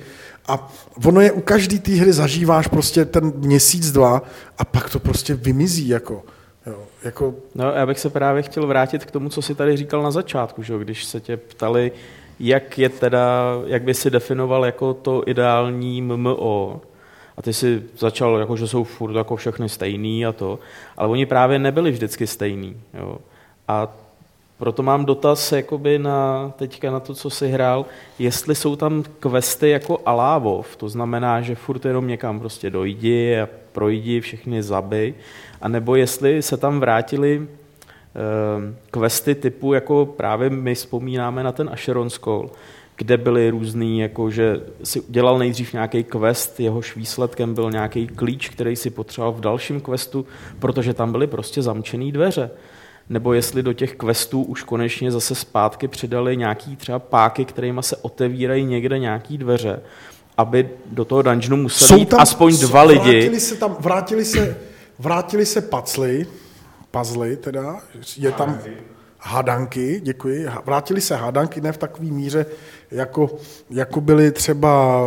[0.48, 0.72] a
[1.06, 4.22] ono je u každé té hry zažíváš prostě ten měsíc, dva
[4.58, 6.22] a pak to prostě vymizí jako.
[6.66, 10.02] Jo, jako No, já bych se právě chtěl vrátit k tomu, co jsi tady říkal
[10.02, 10.78] na začátku, že?
[10.78, 11.92] když se tě ptali,
[12.40, 16.80] jak je teda, jak by si definoval jako to ideální MMO.
[17.36, 20.58] A ty si začal, jako, že jsou furt jako všechny stejný a to,
[20.96, 22.76] ale oni právě nebyli vždycky stejný.
[22.94, 23.18] Jo.
[23.68, 23.88] A
[24.58, 27.86] proto mám dotaz jakoby na, teďka na to, co jsi hrál,
[28.18, 33.48] jestli jsou tam questy jako alávov, to znamená, že furt jenom někam prostě dojdi a
[33.72, 35.14] projdi, všechny zabij,
[35.60, 37.48] anebo jestli se tam vrátili
[38.90, 42.50] questy typu, jako právě my vzpomínáme na ten Asheron Skull,
[43.00, 48.48] kde byly různý, jako že si dělal nejdřív nějaký quest, jehož výsledkem byl nějaký klíč,
[48.48, 50.26] který si potřeboval v dalším questu,
[50.58, 52.50] protože tam byly prostě zamčené dveře.
[53.08, 57.96] Nebo jestli do těch questů už konečně zase zpátky přidali nějaký třeba páky, kterými se
[57.96, 59.80] otevírají někde nějaký dveře,
[60.36, 63.00] aby do toho dungeonu museli jít aspoň dva lidi.
[63.00, 64.58] Vrátili se tam, vrátili se,
[64.98, 66.26] vrátili se pacly,
[66.90, 67.76] puzzly teda,
[68.16, 68.58] je tam
[69.20, 72.46] hádanky, děkuji, vrátili se hádanky, ne v takové míře,
[72.90, 73.30] jako,
[73.70, 75.02] jako byly třeba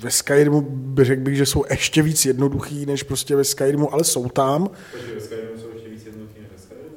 [0.00, 4.04] ve Skyrimu, by řekl bych, že jsou ještě víc jednoduchý, než prostě ve Skyrimu, ale
[4.04, 4.70] jsou tam.
[4.92, 6.96] Takže ve Skyrimu jsou ještě víc jednoduchý než ve Skyrimu?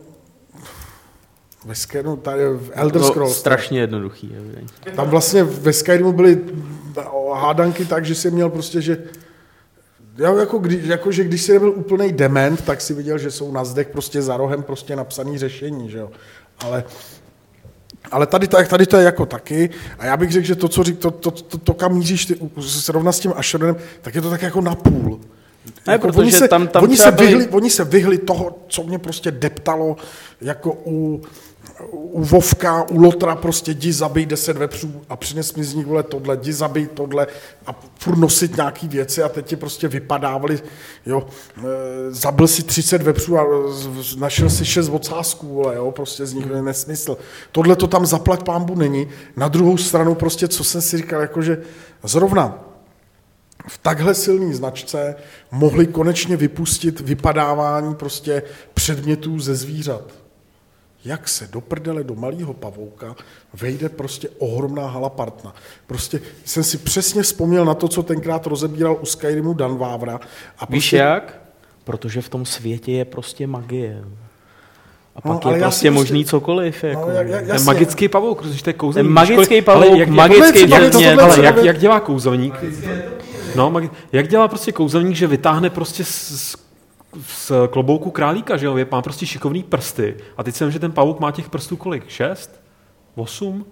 [1.66, 3.38] Ve Skyrimu, tady v Elder No, Scrolls.
[3.38, 4.36] strašně jednoduchý.
[4.38, 4.92] evidentně.
[4.96, 6.40] Tam vlastně ve Skyrimu byly
[7.34, 9.04] hádanky tak, že jsi měl prostě, že
[10.18, 13.52] já jako, kdy, jako, že když jsi nebyl úplný dement, tak si viděl, že jsou
[13.52, 16.12] na zdech prostě za rohem prostě napsaný řešení, že jo.
[16.60, 16.84] Ale,
[18.12, 19.70] ale tady, tady, tady to je jako taky.
[20.00, 22.36] A já bych řekl, že to, co řík, to, to, to, to kam míříš ty,
[22.58, 25.20] zrovna s tím Asheronem, tak je to tak jako napůl.
[25.88, 28.58] Ne, Jako protože oni, se, tam- tam oni, se byli- vyhli, oni se vyhli toho,
[28.68, 29.96] co mě prostě deptalo,
[30.42, 31.22] jako u,
[31.92, 36.04] u Vovka, u Lotra prostě jdi zabij deset vepřů a přines mi z nich vole
[36.04, 37.28] tohle, jdi zabij tohle
[37.68, 40.60] a furt nosit nějaký věci a teď ti prostě vypadávali,
[41.06, 41.28] jo,
[41.58, 41.62] e,
[42.10, 43.46] zabil si 30 vepřů a
[44.18, 47.18] našel si 6 ocásků, vole, jo, prostě z nich je nesmysl.
[47.52, 49.08] Tohle to tam zaplať pámbu není.
[49.36, 51.58] Na druhou stranu prostě, co jsem si říkal, jakože
[52.04, 52.64] zrovna
[53.68, 55.16] v takhle silné značce
[55.52, 58.44] mohli konečně vypustit vypadávání prostě
[58.74, 60.21] předmětů ze zvířat.
[61.06, 63.16] Jak se do prdele do malého pavouka
[63.54, 65.56] vejde prostě ohromná halapartna.
[65.88, 70.20] Prostě jsem si přesně vzpomněl na to, co tenkrát rozebíral u Skyrimu Dan Vávra.
[70.60, 71.42] A Víš prostě, jak?
[71.84, 74.04] Protože v tom světě je prostě magie.
[75.16, 76.84] A No, pak ale je já prostě si prostě- možný cokoliv.
[76.84, 77.02] Jako.
[77.10, 77.66] No, jak, jak, Ten jasně.
[77.66, 79.08] magický pavouk, protože to je kouzelník.
[79.08, 81.06] Ten magický pavouk, jak, magický je- je- předmět.
[81.10, 82.54] je- ale jak, jak dělá kouzelník?
[83.56, 86.56] No, magi- jak dělá prostě kouzelník, že vytáhne prostě z,
[87.28, 88.78] z, klobouku králíka, že jo?
[88.78, 90.16] Je, má prostě šikovný prsty.
[90.38, 92.10] A teď jsem, že ten pavouk má těch prstů kolik?
[92.10, 92.62] Šest?
[93.16, 93.66] Osm?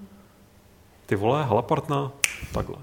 [1.05, 2.11] Ty vole, halapartna,
[2.53, 2.75] takhle.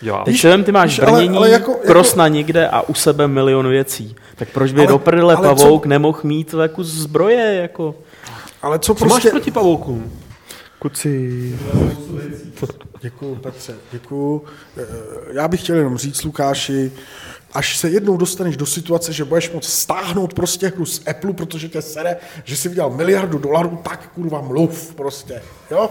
[0.00, 0.24] Dělá.
[0.24, 2.94] Teď jsem, ty máš víš, ale- brnění, ale jako- jako- kros na nikde a u
[2.94, 4.16] sebe milion věcí.
[4.36, 7.54] Tak proč by Ale- do prdele ale co- pavouk nemohl mít jako zbroje?
[7.54, 7.94] Jako?
[8.62, 9.30] Ale co Co máš prostě...
[9.30, 10.12] proti pavoukům?
[10.78, 11.58] Kuci.
[13.00, 14.42] Děkuju, Petře, děkuju.
[14.76, 14.82] Eh,
[15.32, 16.92] Já bych chtěl jenom říct, Lukáši,
[17.54, 21.68] až se jednou dostaneš do situace, že budeš moct stáhnout prostě hru z Apple, protože
[21.68, 25.90] tě sere, že jsi vydělal miliardu dolarů, tak kurva mluv prostě, jo?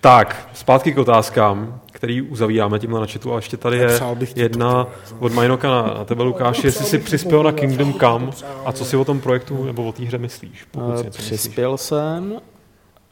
[0.00, 3.32] Tak, zpátky k otázkám, který uzavíráme tímhle na chatu.
[3.32, 4.00] A ještě tady je
[4.36, 4.86] jedna
[5.18, 8.30] od Majnoka na, na tebe, Lukáši, jestli jsi přispěl na Kingdom Come
[8.64, 11.18] a co si o tom projektu nebo o té hře myslíš, pokud si Eh, něco
[11.18, 11.26] myslíš.
[11.40, 12.40] Přispěl jsem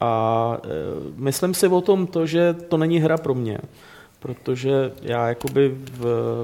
[0.00, 0.68] a eh,
[1.16, 3.58] myslím si o tom to, že to není hra pro mě.
[4.18, 6.00] Protože já jakoby v,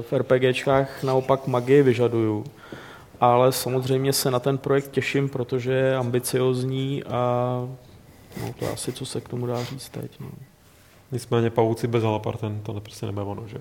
[0.09, 2.43] v RPGčkách naopak magii vyžaduju.
[3.19, 7.19] Ale samozřejmě se na ten projekt těším, protože je ambiciozní a
[8.41, 10.19] no, to asi co se k tomu dá říct teď.
[10.19, 10.27] No.
[11.15, 13.57] Nicméně pavouci bez halaparten, to prostě nebude ono, že?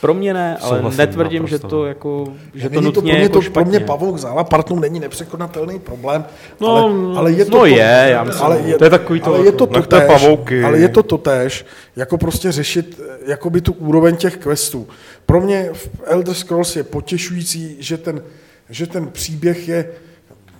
[0.00, 1.84] Pro mě ne, ale Souhlasím netvrdím, že to no.
[1.84, 3.70] jako, že to Není nutně pro mě, jako to, pro špatně.
[3.70, 6.24] mě pavouk zála partnou není nepřekonatelný problém,
[6.60, 9.20] No, ale, ale je to no to, je, já myslím, ale je, to je takový
[9.20, 10.64] to, ale je to jako, nechte totéž, pavouky.
[10.64, 11.66] ale je to totéž,
[11.96, 14.88] jako prostě řešit eh, jakoby tu úroveň těch questů.
[15.26, 18.22] Pro mě v Elder Scrolls je potěšující, že ten,
[18.70, 19.88] že ten příběh je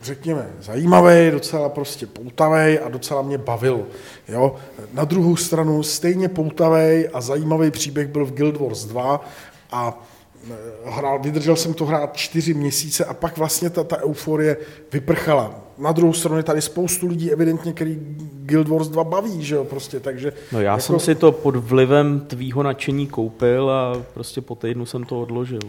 [0.04, 3.86] řekněme, zajímavý, docela prostě poutavý a docela mě bavil.
[4.28, 4.54] Jo?
[4.92, 9.24] Na druhou stranu stejně poutavý a zajímavý příběh byl v Guild Wars 2
[9.72, 10.02] a
[10.50, 10.54] eh,
[10.84, 14.56] hrál, vydržel jsem to hrát čtyři měsíce a pak vlastně ta, ta euforie
[14.92, 15.60] vyprchala.
[15.78, 17.98] Na druhou stranu je tady spoustu lidí evidentně, který
[18.32, 20.32] Guild Wars 2 baví, že jo, prostě, takže...
[20.52, 20.82] No já jako...
[20.82, 25.60] jsem si to pod vlivem tvýho nadšení koupil a prostě po týdnu jsem to odložil.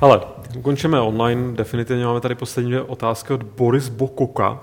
[0.00, 0.20] Ale
[0.58, 4.60] ukončíme online, definitivně máme tady poslední dvě otázky od Boris Bokoka.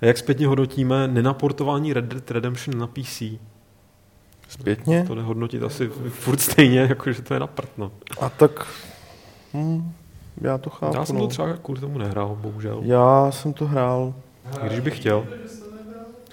[0.00, 3.22] Jak zpětně hodnotíme nenaportování Red Dead Redemption na PC?
[4.48, 5.04] Zpětně?
[5.06, 7.92] To jde hodnotit asi furt stejně, jako že to je na prd, no.
[8.20, 8.66] A tak...
[9.54, 9.92] Hm,
[10.40, 10.96] já to chápu.
[10.96, 11.22] Já jsem no.
[11.22, 12.80] to třeba kvůli tomu nehrál, bohužel.
[12.82, 14.14] Já jsem to hrál.
[14.62, 15.26] Když bych chtěl.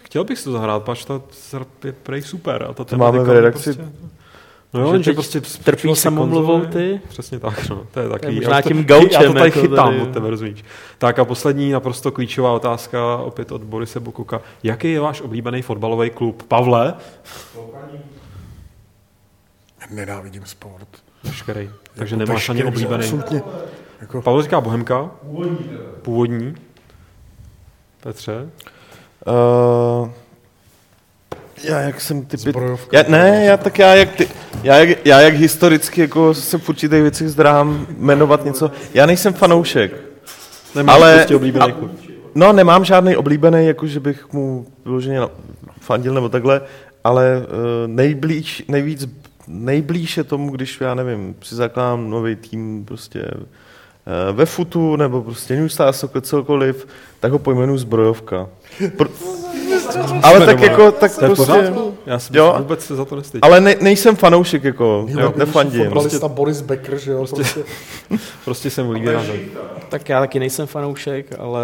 [0.03, 1.21] Chtěl bych si to zahrát, pač ta
[1.83, 2.63] je prej super.
[2.69, 3.73] A ta To máme v redakci.
[3.73, 3.91] Prostě,
[4.73, 7.01] no jo, Že jenže teď prostě trpí samomluvou ty?
[7.07, 7.83] Přesně tak, no.
[7.91, 8.35] To je takový.
[8.35, 10.01] možná já to, tím já gaučem to tady jako chytám tady.
[10.01, 10.63] od tebe, rozumíš.
[10.97, 14.41] Tak a poslední naprosto klíčová otázka opět od Borise Bokuka.
[14.63, 16.43] Jaký je váš oblíbený fotbalový klub?
[16.43, 16.93] Pavle?
[19.91, 20.87] Nenávidím sport.
[21.23, 21.69] Veškerý.
[21.95, 23.03] Takže Jako nemáš ani oblíbený.
[23.03, 23.41] Absolutně.
[24.01, 25.11] Jako, Pavel říká Bohemka.
[26.01, 26.55] Původní.
[28.03, 28.49] Petře?
[29.27, 30.09] Uh,
[31.63, 32.53] já jak jsem typy...
[32.91, 34.29] Já, ne, já tak já jak, ty,
[34.65, 38.71] já, jak, já jak historicky jako se v určitých věcech zdrám jmenovat něco.
[38.93, 39.91] Já nejsem fanoušek.
[40.75, 41.91] Nemáš Ale- prostě oblíbený klub.
[42.35, 45.19] No, nemám žádný oblíbený, jako že bych mu vyloženě
[45.81, 46.61] fandil nebo takhle,
[47.03, 49.09] ale uh, nejblíž, nejvíc,
[49.47, 55.21] nejblíž je tomu, když, já nevím, si zakládám nový tým prostě uh, ve futu nebo
[55.21, 56.87] prostě New Star Soccer, cokoliv,
[57.19, 58.49] tak ho pojmenuji zbrojovka.
[58.97, 59.09] Pro,
[60.23, 61.97] ale tak jako, tak To je v prostě, pořádku?
[62.05, 62.55] Já si Jo.
[62.57, 63.39] vůbec se za to nestydím.
[63.43, 65.83] ale ne, nejsem fanoušek, jako, Jo, nefandím.
[65.83, 67.25] Fotbalista Boris Becker, že jo?
[67.27, 67.63] Prostě.
[68.45, 69.21] Prostě jsem líbí na
[69.89, 71.63] Tak já taky nejsem fanoušek, ale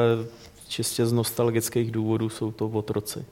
[0.68, 3.26] čistě z nostalgických důvodů jsou to otroci.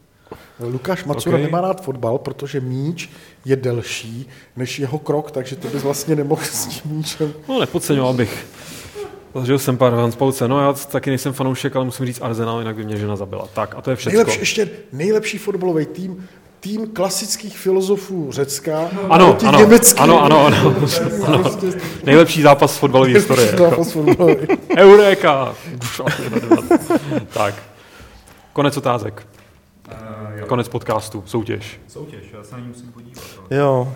[0.59, 1.41] Lukáš Macura Ok.
[1.43, 3.09] nemá rád fotbal, protože míč
[3.45, 7.33] je delší než jeho krok, takže ty bys vlastně nemohl s tím míčem.
[7.49, 8.45] No, nepodceňoval bych.
[9.35, 10.47] Zažil jsem pár Hanspauce.
[10.47, 13.47] No, já taky nejsem fanoušek, ale musím říct Arsenal, jinak by mě žena zabila.
[13.53, 14.17] Tak, a to je všechno.
[14.17, 16.27] Nejlepší, ještě nejlepší fotbalový tým,
[16.59, 20.03] tým klasických filozofů Řecka Ano, ano, německým.
[20.03, 20.75] ano, ano, ano,
[21.27, 21.43] ano.
[22.03, 23.57] Nejlepší zápas fotbalové historie.
[23.57, 24.35] Zápas fotbalový.
[24.77, 25.55] Eureka!
[27.33, 27.55] tak,
[28.53, 29.27] konec otázek.
[30.47, 31.79] Konec podcastu, soutěž.
[31.87, 33.23] Soutěž, já se na ní musím podívat.
[33.51, 33.93] Jo,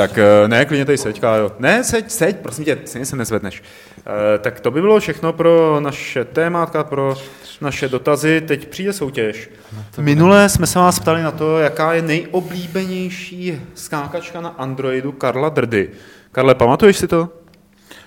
[0.00, 1.52] Tak eh, ne, klidně tady seď, Kájo.
[1.58, 3.62] Ne, seď, seď, prosím tě, stejně se nezvedneš.
[3.98, 7.16] Eh, Tak to by bylo všechno pro naše témátka, pro
[7.60, 8.40] naše dotazy.
[8.40, 9.50] Teď přijde soutěž.
[9.98, 15.90] Minule jsme se vás ptali na to, jaká je nejoblíbenější skákačka na Androidu Karla Drdy.
[16.32, 17.28] Karle, pamatuješ si to?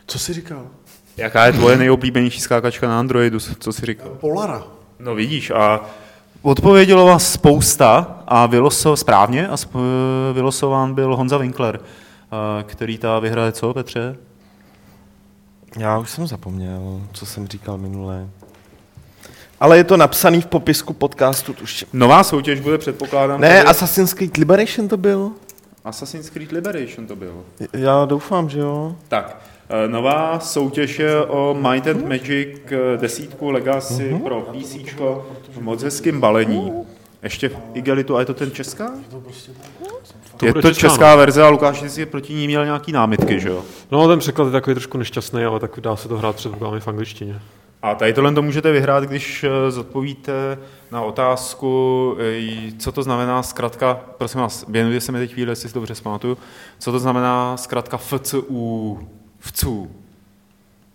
[0.07, 0.67] Co jsi říkal?
[1.17, 3.39] Jaká je tvoje nejoblíbenější skákačka na Androidu?
[3.39, 4.09] Co jsi říkal?
[4.09, 4.63] Polara.
[4.99, 5.81] No vidíš, a
[6.43, 9.71] odpovědělo vás spousta a vyloso, správně a sp,
[10.33, 11.79] vylosován byl Honza Winkler,
[12.31, 14.15] a který ta vyhraje co, Petře?
[15.77, 18.27] já už jsem zapomněl, co jsem říkal minule.
[19.59, 21.87] Ale je to napsaný v popisku podcastu, tuším.
[21.93, 23.41] Nová soutěž bude, předpokládám.
[23.41, 25.31] Ne, tady- Assassin's Creed Liberation to byl?
[25.85, 27.43] Assassin's Creed Liberation to bylo.
[27.73, 28.95] Já doufám, že jo.
[29.07, 29.52] Tak, eh,
[29.87, 34.75] nová soutěž je o Might and Magic eh, desítku Legacy pro PC
[35.49, 36.73] v moc hezkým balení.
[37.23, 38.91] Ještě v Igelitu, a je to ten česká?
[40.37, 43.39] To je to česká, česká verze a Lukáš ty si proti ní měl nějaký námitky,
[43.39, 43.63] že jo?
[43.91, 46.79] No, ten překlad je takový trošku nešťastný, ale tak dá se to hrát před problémy
[46.79, 47.39] v angličtině.
[47.81, 50.57] A tady tohle to můžete vyhrát, když eh, zodpovíte
[50.91, 55.69] na otázku, eh, co to znamená zkrátka, prosím vás, věnujte se mi teď chvíli, jestli
[55.69, 56.37] si dobře zpamatuju,
[56.79, 58.99] co to znamená zkrátka FCU,
[59.43, 59.91] FCU.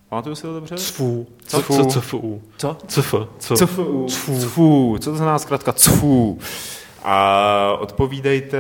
[0.09, 0.77] Pamatuju si to dobře?
[0.77, 1.27] Cfu.
[1.47, 1.63] Co?
[1.63, 1.85] Co?
[1.85, 2.43] CFU.
[2.57, 2.77] Co?
[2.87, 3.15] CF.
[3.39, 3.55] Co?
[3.57, 4.07] CFU.
[4.09, 4.99] CFU.
[5.01, 6.39] Co to znamená zkrátka CFU?
[7.05, 8.59] A odpovídejte,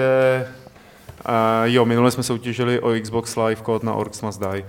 [1.28, 4.64] uh, jo, minule jsme soutěžili o Xbox Live kód na Orcs Must Die.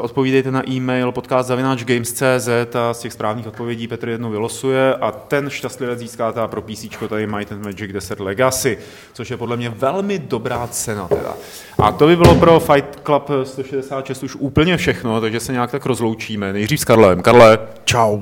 [0.00, 5.98] Odpovídejte na e-mail podcast.games.cz a z těch správných odpovědí Petr jednou vylosuje a ten šťastlivec
[5.98, 8.78] získá teda pro PC tady Might and Magic 10 Legacy,
[9.12, 11.34] což je podle mě velmi dobrá cena teda.
[11.78, 15.86] A to by bylo pro Fight Club 166 už úplně všechno, takže se nějak tak
[15.86, 16.52] rozloučíme.
[16.52, 17.22] Nejdřív s Karlem.
[17.22, 17.58] Karle.
[17.84, 18.20] Čau.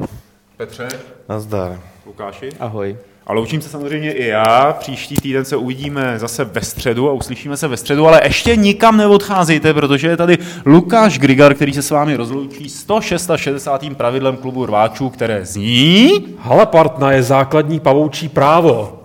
[0.57, 0.89] Petře.
[1.29, 1.81] Nazdar.
[2.07, 2.49] Lukáši.
[2.61, 2.97] Ahoj.
[3.27, 4.77] A loučím se samozřejmě i já.
[4.79, 8.97] Příští týden se uvidíme zase ve středu a uslyšíme se ve středu, ale ještě nikam
[8.97, 13.69] neodcházejte, protože je tady Lukáš Grigar, který se s vámi rozloučí 166.
[13.97, 16.11] pravidlem klubu rváčů, které zní...
[16.39, 18.96] Halepartna je základní pavoučí právo.